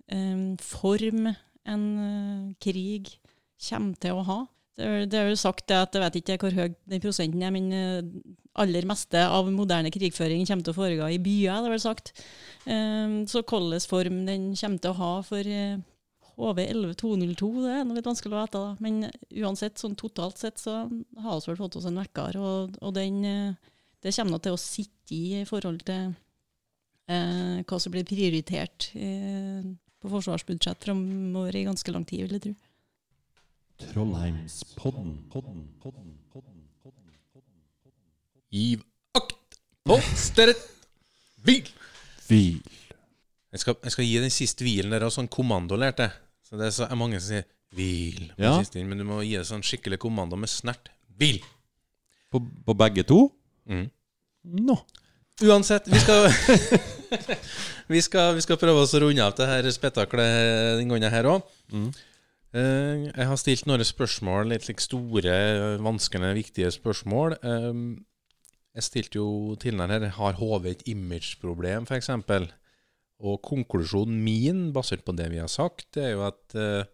eh, 0.09 0.57
form 0.57 1.35
en 1.67 2.55
krig 2.59 3.13
kommer 3.61 3.95
til 4.01 4.17
å 4.17 4.25
ha. 4.25 4.39
Det 4.75 5.13
er, 5.13 5.29
jo 5.29 5.35
sagt 5.37 5.69
at 5.69 5.93
jeg 5.93 6.01
vet 6.01 6.15
ikke 6.23 6.37
hvor 6.47 6.55
høy 6.57 6.73
den 6.89 7.01
prosenten 7.03 7.43
er, 7.43 7.51
men 7.53 7.67
aller 8.59 8.85
meste 8.89 9.21
av 9.31 9.47
moderne 9.53 9.91
krigføring 9.93 10.43
kommer 10.47 10.65
til 10.65 10.73
å 10.73 10.79
foregå 10.79 11.07
i 11.13 11.19
byer, 11.23 11.61
det 11.63 11.69
er 11.69 11.75
vel 11.75 11.83
sagt. 11.83 12.11
Eh, 12.65 13.21
Så 13.31 13.43
hvilken 13.43 13.87
form 13.87 14.25
den 14.27 14.51
kommer 14.55 14.81
til 14.83 14.91
å 14.91 14.99
ha 14.99 15.11
for 15.23 15.39
eh, 15.47 15.77
HV11202, 16.41 17.49
det 17.61 17.73
er 17.75 17.85
noe 17.85 17.97
litt 17.99 18.07
vanskelig 18.09 18.35
å 18.35 18.41
vite. 18.41 18.63
Men 18.83 19.05
uansett, 19.43 19.77
sånn 19.79 19.95
totalt 19.99 20.39
sett, 20.41 20.59
så 20.59 20.83
har 20.87 21.39
vi 21.39 21.51
vel 21.51 21.59
fått 21.59 21.77
oss 21.79 21.87
en 21.89 21.99
vekker. 22.01 22.39
Og, 22.41 22.75
og 22.81 22.95
den, 22.97 23.21
eh, 23.27 23.71
det 24.01 24.15
kommer 24.15 24.37
nok 24.37 24.45
til 24.47 24.57
å 24.57 24.61
sitte 24.61 25.15
i 25.15 25.41
i 25.41 25.45
forhold 25.47 25.83
til 25.87 26.11
eh, 27.11 27.61
hva 27.67 27.79
som 27.79 27.93
blir 27.93 28.07
prioritert 28.07 28.89
eh, 28.95 29.61
på 30.01 30.09
forsvarsbudsjett 30.09 30.87
framover 30.87 31.55
i 31.59 31.65
ganske 31.67 31.93
lang 31.93 32.07
tid, 32.09 32.25
vil 32.25 32.37
jeg 32.39 32.45
tro. 32.47 32.55
Trollheimspodden. 33.81 35.15
Podden, 35.29 35.29
podden, 35.33 35.63
podden, 35.81 35.81
podden, 35.81 36.17
podden. 36.17 36.20
Giv 38.51 38.81
akt 39.17 39.35
på 39.87 39.97
stedet! 40.19 40.57
hvil! 41.41 41.69
Hvil. 42.27 42.59
Jeg 43.51 43.59
skal, 43.63 43.75
jeg 43.83 43.91
skal 43.95 44.05
gi 44.07 44.19
den 44.23 44.31
siste 44.33 44.63
hvilen 44.63 44.93
der, 44.93 45.03
og 45.07 45.11
sånn 45.15 45.27
kommando 45.31 45.75
lærte 45.79 46.05
jeg. 46.07 46.13
Så 46.47 46.59
det 46.59 46.67
er 46.69 46.75
så 46.75 46.85
er 46.87 46.99
mange 46.99 47.19
som 47.19 47.31
sier 47.33 47.47
Hvil. 47.75 48.25
på 48.35 48.43
Ja. 48.43 48.57
siste 48.59 48.79
inn, 48.79 48.89
Men 48.91 48.99
du 48.99 49.05
må 49.07 49.21
gi 49.23 49.37
det 49.37 49.45
sånn 49.47 49.63
skikkelig 49.63 49.99
kommando 50.03 50.35
med 50.39 50.51
snert. 50.51 50.91
Hvil. 51.19 51.39
På, 52.31 52.39
på 52.39 52.75
begge 52.75 53.03
to? 53.07 53.29
Mm. 53.67 53.87
Nå. 54.67 54.75
Uansett, 55.41 55.87
vi 55.87 55.99
skal, 55.99 56.27
vi 57.93 58.01
skal 58.03 58.35
Vi 58.35 58.43
skal 58.45 58.59
prøve 58.61 58.83
oss 58.83 58.93
å 58.95 59.01
runde 59.03 59.23
av 59.23 59.35
det 59.39 59.47
her 59.47 59.67
spetakkelet 59.71 60.77
den 60.81 60.91
gangen 60.91 61.11
her 61.11 61.27
òg. 61.31 61.47
Mm. 61.71 61.91
jeg 62.51 63.27
har 63.31 63.37
stilt 63.39 63.65
noen 63.65 63.83
spørsmål, 63.87 64.49
litt 64.51 64.67
like 64.67 64.83
store, 64.83 65.35
vanskelige, 65.79 66.35
viktige 66.35 66.71
spørsmål. 66.75 67.37
Eh, 67.39 67.83
jeg 68.75 68.87
stilte 68.87 69.19
jo 69.19 69.55
tidligere 69.59 69.99
her 69.99 70.13
Har 70.15 70.37
HV 70.39 70.67
et 70.71 70.83
imageproblem, 70.87 71.87
f.eks.? 71.87 72.09
Og 73.21 73.41
konklusjonen 73.45 74.21
min, 74.23 74.71
basert 74.73 75.03
på 75.05 75.13
det 75.13 75.27
vi 75.29 75.41
har 75.41 75.51
sagt, 75.51 75.91
det 75.93 76.07
er 76.07 76.13
jo 76.15 76.23
at 76.25 76.55
uh, 76.57 76.87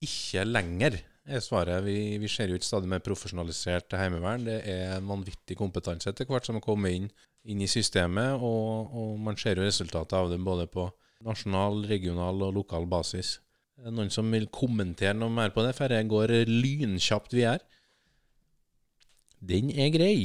ikke 0.00 0.46
lenger 0.46 0.96
er 1.24 1.42
svaret. 1.44 1.84
Vi, 1.84 2.16
vi 2.20 2.30
ser 2.30 2.48
jo 2.48 2.56
ikke 2.56 2.68
stadig 2.68 2.88
mer 2.88 3.02
profesjonalisert 3.04 3.96
heimevern. 3.98 4.46
Det 4.46 4.60
er 4.70 4.94
en 4.96 5.10
vanvittig 5.10 5.58
kompetanse 5.58 6.12
etter 6.12 6.28
hvert 6.28 6.46
som 6.46 6.56
har 6.60 6.64
kommet 6.64 6.96
inn, 6.96 7.10
inn 7.44 7.60
i 7.60 7.68
systemet, 7.68 8.38
og, 8.40 8.94
og 8.96 9.20
man 9.20 9.36
ser 9.40 9.60
jo 9.60 9.66
resultatet 9.66 10.16
av 10.16 10.32
det 10.32 10.40
både 10.40 10.68
på 10.72 10.88
nasjonal, 11.24 11.84
regional 11.88 12.46
og 12.46 12.56
lokal 12.62 12.88
basis. 12.88 13.38
Er 13.80 13.90
det 13.90 13.96
noen 13.96 14.12
som 14.12 14.28
vil 14.32 14.46
kommentere 14.54 15.16
noe 15.18 15.32
mer 15.32 15.52
på 15.52 15.64
det, 15.66 15.74
for 15.76 15.92
jeg 15.92 16.08
går 16.08 16.36
lynkjapt 16.48 17.34
vi 17.36 17.48
er? 17.48 17.64
Den 19.44 19.72
er 19.74 19.90
grei. 19.92 20.16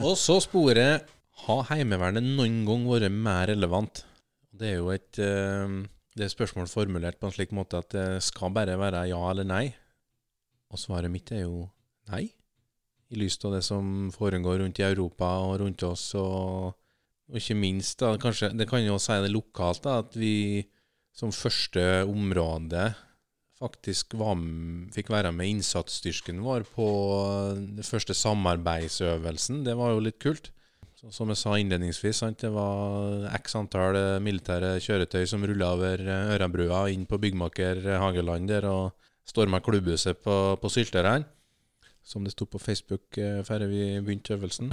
Og 0.00 0.16
så 0.16 0.38
sporet 0.42 1.08
Har 1.46 1.64
Heimevernet 1.70 2.24
noen 2.24 2.62
gang 2.68 2.84
vært 2.88 3.12
mer 3.12 3.48
relevant? 3.52 4.04
Det 4.50 4.74
er 4.74 4.78
jo 4.80 4.90
et 4.92 5.20
eh, 5.22 5.80
det 6.18 6.26
er 6.26 6.32
spørsmål 6.32 6.66
formulert 6.68 7.20
på 7.20 7.28
en 7.28 7.34
slik 7.34 7.52
måte 7.54 7.78
at 7.78 7.92
det 7.94 8.08
skal 8.26 8.50
bare 8.54 8.74
være 8.78 9.06
ja 9.12 9.20
eller 9.30 9.46
nei. 9.46 9.64
Og 10.70 10.78
svaret 10.78 11.10
mitt 11.12 11.30
er 11.32 11.44
jo 11.44 11.68
nei. 12.10 12.26
I 13.10 13.18
lys 13.18 13.38
av 13.46 13.54
det 13.56 13.62
som 13.66 14.10
foregår 14.14 14.60
rundt 14.60 14.78
i 14.82 14.86
Europa 14.86 15.30
og 15.46 15.60
rundt 15.62 15.82
oss, 15.86 16.10
og, 16.18 16.74
og 17.30 17.38
ikke 17.38 17.56
minst 17.58 18.02
da, 18.02 18.12
kanskje, 18.20 18.52
Det 18.54 18.68
kan 18.70 18.84
jo 18.84 18.98
si 19.02 19.16
det 19.22 19.32
lokalt, 19.32 19.82
da, 19.86 19.98
at 20.04 20.14
vi 20.18 20.62
som 21.16 21.32
første 21.34 22.04
område 22.06 22.90
faktisk 23.60 24.14
var, 24.18 24.38
fikk 24.94 25.10
være 25.12 25.32
med 25.36 25.50
innsatsstyrken 25.52 26.40
vår 26.44 26.64
på 26.72 26.86
den 27.58 27.84
første 27.84 28.16
samarbeidsøvelsen. 28.16 29.64
Det 29.66 29.76
var 29.76 29.94
jo 29.94 30.06
litt 30.06 30.18
kult. 30.22 30.50
Så, 31.00 31.08
som 31.16 31.30
jeg 31.32 31.40
sa 31.40 31.54
innledningsvis, 31.56 32.18
sant, 32.20 32.42
det 32.42 32.50
var 32.52 33.24
x 33.38 33.54
antall 33.56 33.96
eh, 33.96 34.18
militære 34.20 34.74
kjøretøy 34.84 35.22
som 35.28 35.44
rulla 35.48 35.70
over 35.72 36.02
eh, 36.04 36.32
Ørabrua 36.34 36.82
inn 36.92 37.06
på 37.08 37.16
Byggmaker 37.20 37.80
eh, 37.86 38.00
Hageland 38.02 38.50
der 38.52 38.66
og 38.68 38.90
storma 39.24 39.62
klubbhuset 39.64 40.20
på, 40.20 40.36
på 40.60 40.72
Syltørene. 40.72 41.24
Som 42.04 42.24
det 42.24 42.34
sto 42.34 42.44
på 42.48 42.60
Facebook 42.60 43.16
eh, 43.20 43.40
før 43.48 43.64
vi 43.70 43.94
begynte 44.04 44.36
øvelsen. 44.36 44.68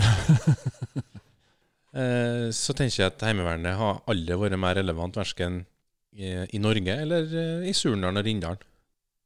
eh, 2.01 2.51
så 2.51 2.75
tenker 2.75 3.05
jeg 3.05 3.13
at 3.13 3.23
Heimevernet 3.23 3.79
har 3.79 4.03
aldri 4.11 4.39
vært 4.43 4.59
mer 4.59 4.75
relevant 4.81 5.19
verken 5.19 5.61
i, 6.17 6.59
Norge 6.59 6.95
eller 7.03 7.27
eh, 7.29 7.69
i 7.69 7.73
Surnadal 7.77 8.19
og 8.19 8.27
Rindal. 8.27 8.59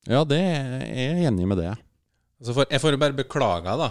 Ja, 0.09 0.23
det 0.25 0.39
er 0.41 0.85
jeg 0.87 1.27
enig 1.29 1.45
med 1.51 1.59
det. 1.61 1.73
Altså 2.41 2.55
for, 2.57 2.65
jeg 2.73 2.81
får 2.81 2.97
bare 3.01 3.13
beklage 3.19 3.75
da, 3.77 3.89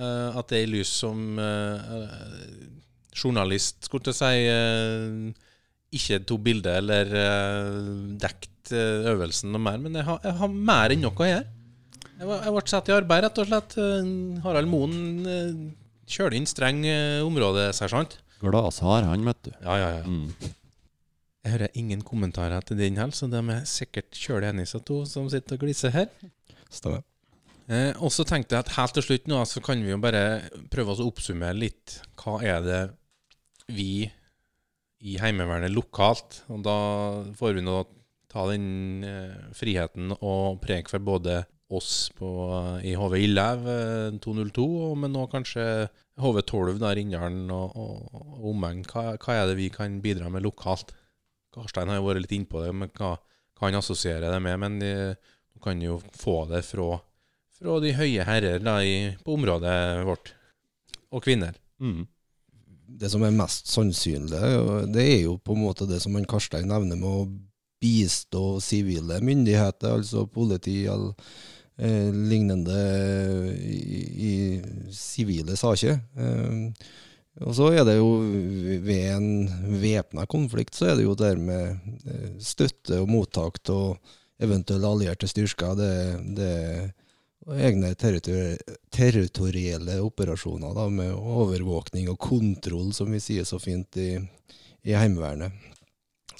eh, 0.00 0.38
at 0.40 0.54
jeg 0.56 0.64
i 0.64 0.70
lys 0.72 0.88
som 1.02 1.36
eh, 1.38 2.54
journalist, 3.20 3.82
skulle 3.84 4.06
til 4.08 4.16
si, 4.16 4.30
eh, 4.48 5.50
ikke 6.00 6.20
tok 6.24 6.40
bilde 6.46 6.72
eller 6.80 7.10
dekt 8.22 8.70
øvelsen 8.72 9.50
noe 9.52 9.60
mer. 9.64 9.78
Men 9.82 9.98
jeg 9.98 10.06
har, 10.06 10.20
jeg 10.24 10.36
har 10.38 10.52
mer 10.70 10.94
enn 10.94 11.02
nok 11.02 11.20
å 11.24 11.26
gjøre. 11.28 11.44
Jeg, 12.20 12.28
var- 12.28 12.44
jeg 12.46 12.54
ble 12.54 12.62
satt 12.70 12.88
i 12.88 12.94
arbeid, 12.94 13.24
rett 13.26 13.40
og 13.42 13.48
slett. 13.50 13.76
Harald 14.44 14.70
Moen 14.70 14.94
kjører 16.10 16.36
inn 16.38 16.46
streng 16.48 16.80
uh, 16.86 17.20
områdesersjant. 17.26 18.16
Glaset 18.42 18.82
har 18.86 19.04
han, 19.08 19.24
vet 19.26 19.42
du. 19.46 19.50
Ja, 19.64 19.76
ja, 19.80 19.88
ja. 19.98 20.04
Mm. 20.06 20.30
Jeg 21.40 21.54
hører 21.54 21.78
ingen 21.78 22.02
kommentarer 22.04 22.60
til 22.66 22.76
den 22.76 22.98
heller, 23.00 23.16
så 23.16 23.28
de 23.30 23.40
er 23.40 23.62
sikkert 23.68 24.12
kjølig 24.12 24.50
enige, 24.50 24.72
seg 24.74 24.84
to 24.88 24.98
som 25.08 25.28
sitter 25.32 25.56
og 25.56 25.64
gliser 25.64 25.94
her. 25.94 26.10
Stemmer. 26.68 27.04
Eh, 27.70 27.92
og 28.02 28.10
så 28.12 28.26
tenkte 28.28 28.56
jeg 28.56 28.66
at 28.66 28.74
helt 28.76 28.96
til 28.98 29.06
slutt 29.06 29.30
nå, 29.30 29.38
så 29.48 29.62
kan 29.64 29.80
vi 29.80 29.92
jo 29.92 30.00
bare 30.02 30.42
prøve 30.72 30.96
å 30.96 31.06
oppsummere 31.08 31.56
litt. 31.56 32.00
Hva 32.20 32.40
er 32.44 32.66
det 32.66 32.80
vi 33.70 34.10
i 35.00 35.14
Heimevernet 35.16 35.72
lokalt 35.72 36.42
Og 36.52 36.64
da 36.66 36.74
får 37.38 37.54
vi 37.56 37.62
nå 37.64 37.78
ta 38.30 38.44
den 38.50 39.06
eh, 39.06 39.48
friheten 39.56 40.12
og 40.18 40.60
preke 40.62 40.92
for 40.92 41.02
både 41.02 41.40
oss 41.70 42.10
på, 42.18 42.28
i 42.84 42.92
HV 42.98 43.14
Illev 43.18 43.66
eh, 43.70 44.18
202, 44.22 44.66
men 45.00 45.14
nå 45.14 45.24
kanskje 45.30 45.64
HV12 46.20 46.78
der 46.82 46.98
Rindalen 46.98 47.50
og, 47.54 47.74
og, 47.78 48.20
og 48.20 48.48
omegn. 48.52 48.84
Hva, 48.90 49.14
hva 49.22 49.38
er 49.38 49.50
det 49.50 49.58
vi 49.58 49.70
kan 49.72 49.98
bidra 50.04 50.30
med 50.30 50.44
lokalt? 50.46 50.92
Karstein 51.54 51.90
har 51.90 51.98
jo 52.00 52.06
vært 52.08 52.24
litt 52.24 52.38
innpå 52.38 52.62
det, 52.64 52.72
men 52.76 52.92
hva 52.98 53.16
hva 53.60 53.68
han 53.68 53.76
assosierer 53.76 54.32
det 54.32 54.40
med? 54.40 54.56
Men 54.62 54.80
eh, 54.82 55.32
du 55.52 55.60
kan 55.60 55.80
jo 55.84 56.00
få 56.16 56.46
det 56.48 56.64
fra 56.64 56.96
fra 57.60 57.76
de 57.84 57.92
høye 57.92 58.24
herrer 58.24 58.62
da, 58.64 58.78
i, 58.80 59.10
på 59.20 59.34
området 59.36 59.74
vårt. 60.08 60.32
Og 61.12 61.20
kvinner. 61.26 61.52
Mm. 61.76 62.06
Det 63.00 63.10
som 63.12 63.22
er 63.26 63.36
mest 63.36 63.68
sannsynlig, 63.68 64.40
det 64.94 65.04
er 65.04 65.18
jo 65.26 65.36
på 65.44 65.52
en 65.52 65.66
måte 65.66 65.84
det 65.86 66.00
som 66.00 66.16
Karstein 66.24 66.70
nevner 66.70 66.96
med 66.96 67.04
å 67.10 67.28
bistå 67.80 68.58
sivile 68.64 69.20
myndigheter, 69.24 69.92
altså 69.92 70.24
politi 70.28 70.82
eller 70.88 71.12
eh, 71.76 72.08
lignende 72.08 72.80
i, 73.60 74.00
i 74.30 74.32
sivile 74.96 75.56
saker. 75.60 76.00
Eh, 76.16 76.88
og 77.38 77.54
så 77.54 77.70
er 77.72 77.84
det 77.86 77.96
jo 77.96 78.08
ved 78.82 79.04
en 79.14 79.28
væpna 79.80 80.26
konflikt, 80.26 80.74
så 80.74 80.90
er 80.90 80.98
det 80.98 81.06
jo 81.06 81.14
der 81.18 81.38
med 81.38 81.78
eh, 82.04 82.32
støtte 82.42 82.98
og 83.00 83.08
mottak 83.08 83.62
av 83.70 83.96
eventuelle 84.42 84.90
allierte 84.90 85.28
styrker. 85.30 85.76
Det, 85.78 85.94
det 86.36 86.54
egne 87.50 87.94
territori 87.94 88.58
territorielle 88.92 90.00
operasjoner 90.04 90.74
da, 90.76 90.88
med 90.92 91.14
overvåkning 91.14 92.10
og 92.12 92.18
kontroll, 92.20 92.92
som 92.92 93.10
vi 93.14 93.22
sier 93.22 93.46
så 93.48 93.58
fint 93.62 93.96
i, 93.96 94.12
i 94.82 94.96
Heimevernet. 94.98 95.54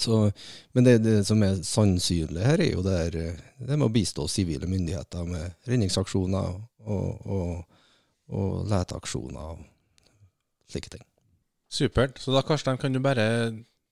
Så, 0.00 0.30
men 0.72 0.84
det, 0.84 0.98
det 1.04 1.18
som 1.28 1.42
er 1.44 1.58
sannsynlig 1.66 2.44
her, 2.44 2.60
er 2.60 2.74
jo 2.74 2.84
det, 2.84 2.98
her, 2.98 3.16
eh, 3.20 3.42
det 3.62 3.76
med 3.76 3.88
å 3.88 3.94
bistå 3.94 4.26
sivile 4.28 4.68
myndigheter 4.68 5.26
med 5.28 5.68
redningsaksjoner 5.70 6.54
og, 6.90 7.26
og, 7.30 7.82
og 8.32 8.64
leteaksjoner 8.70 9.60
slike 10.72 10.92
ting. 10.92 11.04
Supert. 11.70 12.18
Så 12.18 12.34
da, 12.34 12.42
Karstein, 12.46 12.80
kan 12.80 12.94
du 12.94 13.00
bare 13.02 13.26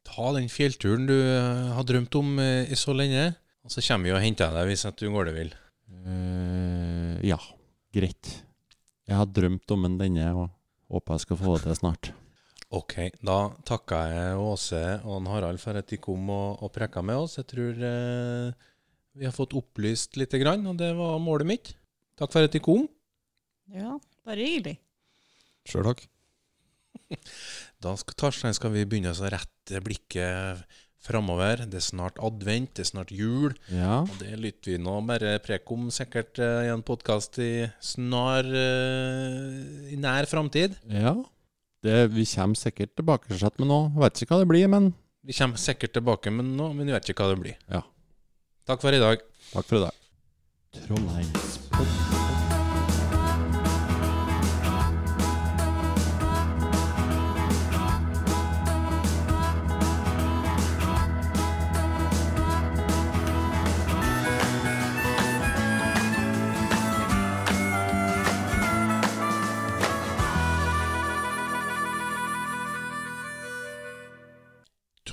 ta 0.08 0.32
den 0.34 0.48
fjellturen 0.50 1.06
du 1.08 1.16
eh, 1.16 1.70
har 1.76 1.86
drømt 1.86 2.14
om 2.18 2.38
eh, 2.42 2.70
i 2.70 2.78
så 2.78 2.94
lenge. 2.96 3.30
Og 3.66 3.74
så 3.74 3.84
kommer 3.84 4.08
vi 4.08 4.14
og 4.16 4.22
henter 4.24 4.54
deg 4.54 4.70
hvis 4.70 4.86
at 4.88 4.98
du 4.98 5.10
går 5.12 5.28
det 5.28 5.34
vil. 5.36 5.50
Uh, 5.88 7.18
ja, 7.24 7.36
greit. 7.94 8.30
Jeg 9.08 9.16
har 9.16 9.28
drømt 9.28 9.74
om 9.74 9.84
en 9.88 9.98
denne, 10.00 10.30
og 10.36 10.48
håper 10.92 11.16
jeg 11.16 11.24
skal 11.26 11.40
få 11.40 11.56
det 11.56 11.66
til 11.66 11.78
snart. 11.78 12.10
Ok, 12.76 12.94
da 13.24 13.36
takker 13.64 14.10
jeg 14.12 14.40
Åse 14.44 14.82
og 15.08 15.28
Harald 15.32 15.60
for 15.62 15.78
at 15.80 15.88
de 15.88 15.96
kom 16.00 16.28
og, 16.32 16.64
og 16.64 16.72
preka 16.74 17.00
med 17.00 17.16
oss. 17.24 17.38
Jeg 17.40 17.48
tror 17.48 17.80
eh, 17.90 18.66
vi 19.16 19.24
har 19.24 19.36
fått 19.36 19.56
opplyst 19.56 20.18
lite 20.20 20.40
grann, 20.40 20.66
og 20.68 20.76
det 20.80 20.92
var 20.96 21.16
målet 21.22 21.48
mitt. 21.48 21.72
Takk 22.20 22.34
for 22.34 22.44
at 22.44 22.52
de 22.52 22.60
kom. 22.62 22.84
Ja, 23.72 23.96
bare 24.28 24.44
hyggelig. 24.44 24.76
Sjøl 25.68 25.88
takk. 25.88 26.04
Da 27.82 27.92
skal, 27.94 28.16
Torstein, 28.18 28.56
skal 28.56 28.72
vi 28.74 28.82
begynne 28.90 29.12
å 29.14 29.30
rette 29.30 29.80
blikket 29.86 30.64
framover. 31.08 31.62
Det 31.70 31.78
er 31.78 31.84
snart 31.86 32.18
advent, 32.24 32.72
det 32.76 32.84
er 32.84 32.90
snart 32.90 33.12
jul. 33.14 33.54
Ja, 33.72 34.00
Og 34.02 34.16
det 34.20 34.34
lytter 34.40 34.74
vi 34.74 34.80
nå 34.82 34.96
bare 35.06 35.36
prek 35.44 35.70
om 35.74 35.88
sikkert 35.94 36.40
eh, 36.42 36.66
i 36.66 36.72
en 36.72 36.82
podkast 36.86 37.38
i 37.42 37.68
snar 37.84 38.48
uh, 38.50 39.92
i 39.92 39.98
nær 40.00 40.28
framtid. 40.30 40.78
ja. 40.92 41.16
Det, 41.78 42.08
vi 42.10 42.24
kommer 42.26 42.58
sikkert 42.58 42.96
tilbake 42.98 43.30
med 43.30 43.68
noe. 43.70 43.84
Vet 44.02 44.24
ikke 44.24 44.34
hva 44.34 44.42
det 44.42 44.48
blir, 44.50 44.66
men 44.66 44.88
Vi 45.22 45.36
kommer 45.38 45.62
sikkert 45.62 45.94
tilbake 45.94 46.32
med 46.34 46.50
noe, 46.58 46.74
men 46.74 46.90
vi 46.90 46.96
vet 46.96 47.12
ikke 47.12 47.22
hva 47.22 47.36
det 47.36 47.42
blir. 47.44 47.60
Ja. 47.70 47.84
Takk 48.66 48.82
for 48.82 48.90
i 48.90 48.98
dag. 48.98 49.22
takk 49.52 49.70
for 49.70 49.78
i 49.78 49.84
dag. 49.86 49.94
Trollheimspodd. 50.82 51.47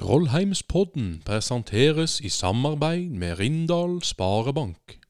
Trollheimspodden 0.05 1.23
presenteres 1.25 2.19
i 2.21 2.29
samarbeid 2.29 3.09
med 3.09 3.39
Rindal 3.39 4.03
Sparebank. 4.03 5.04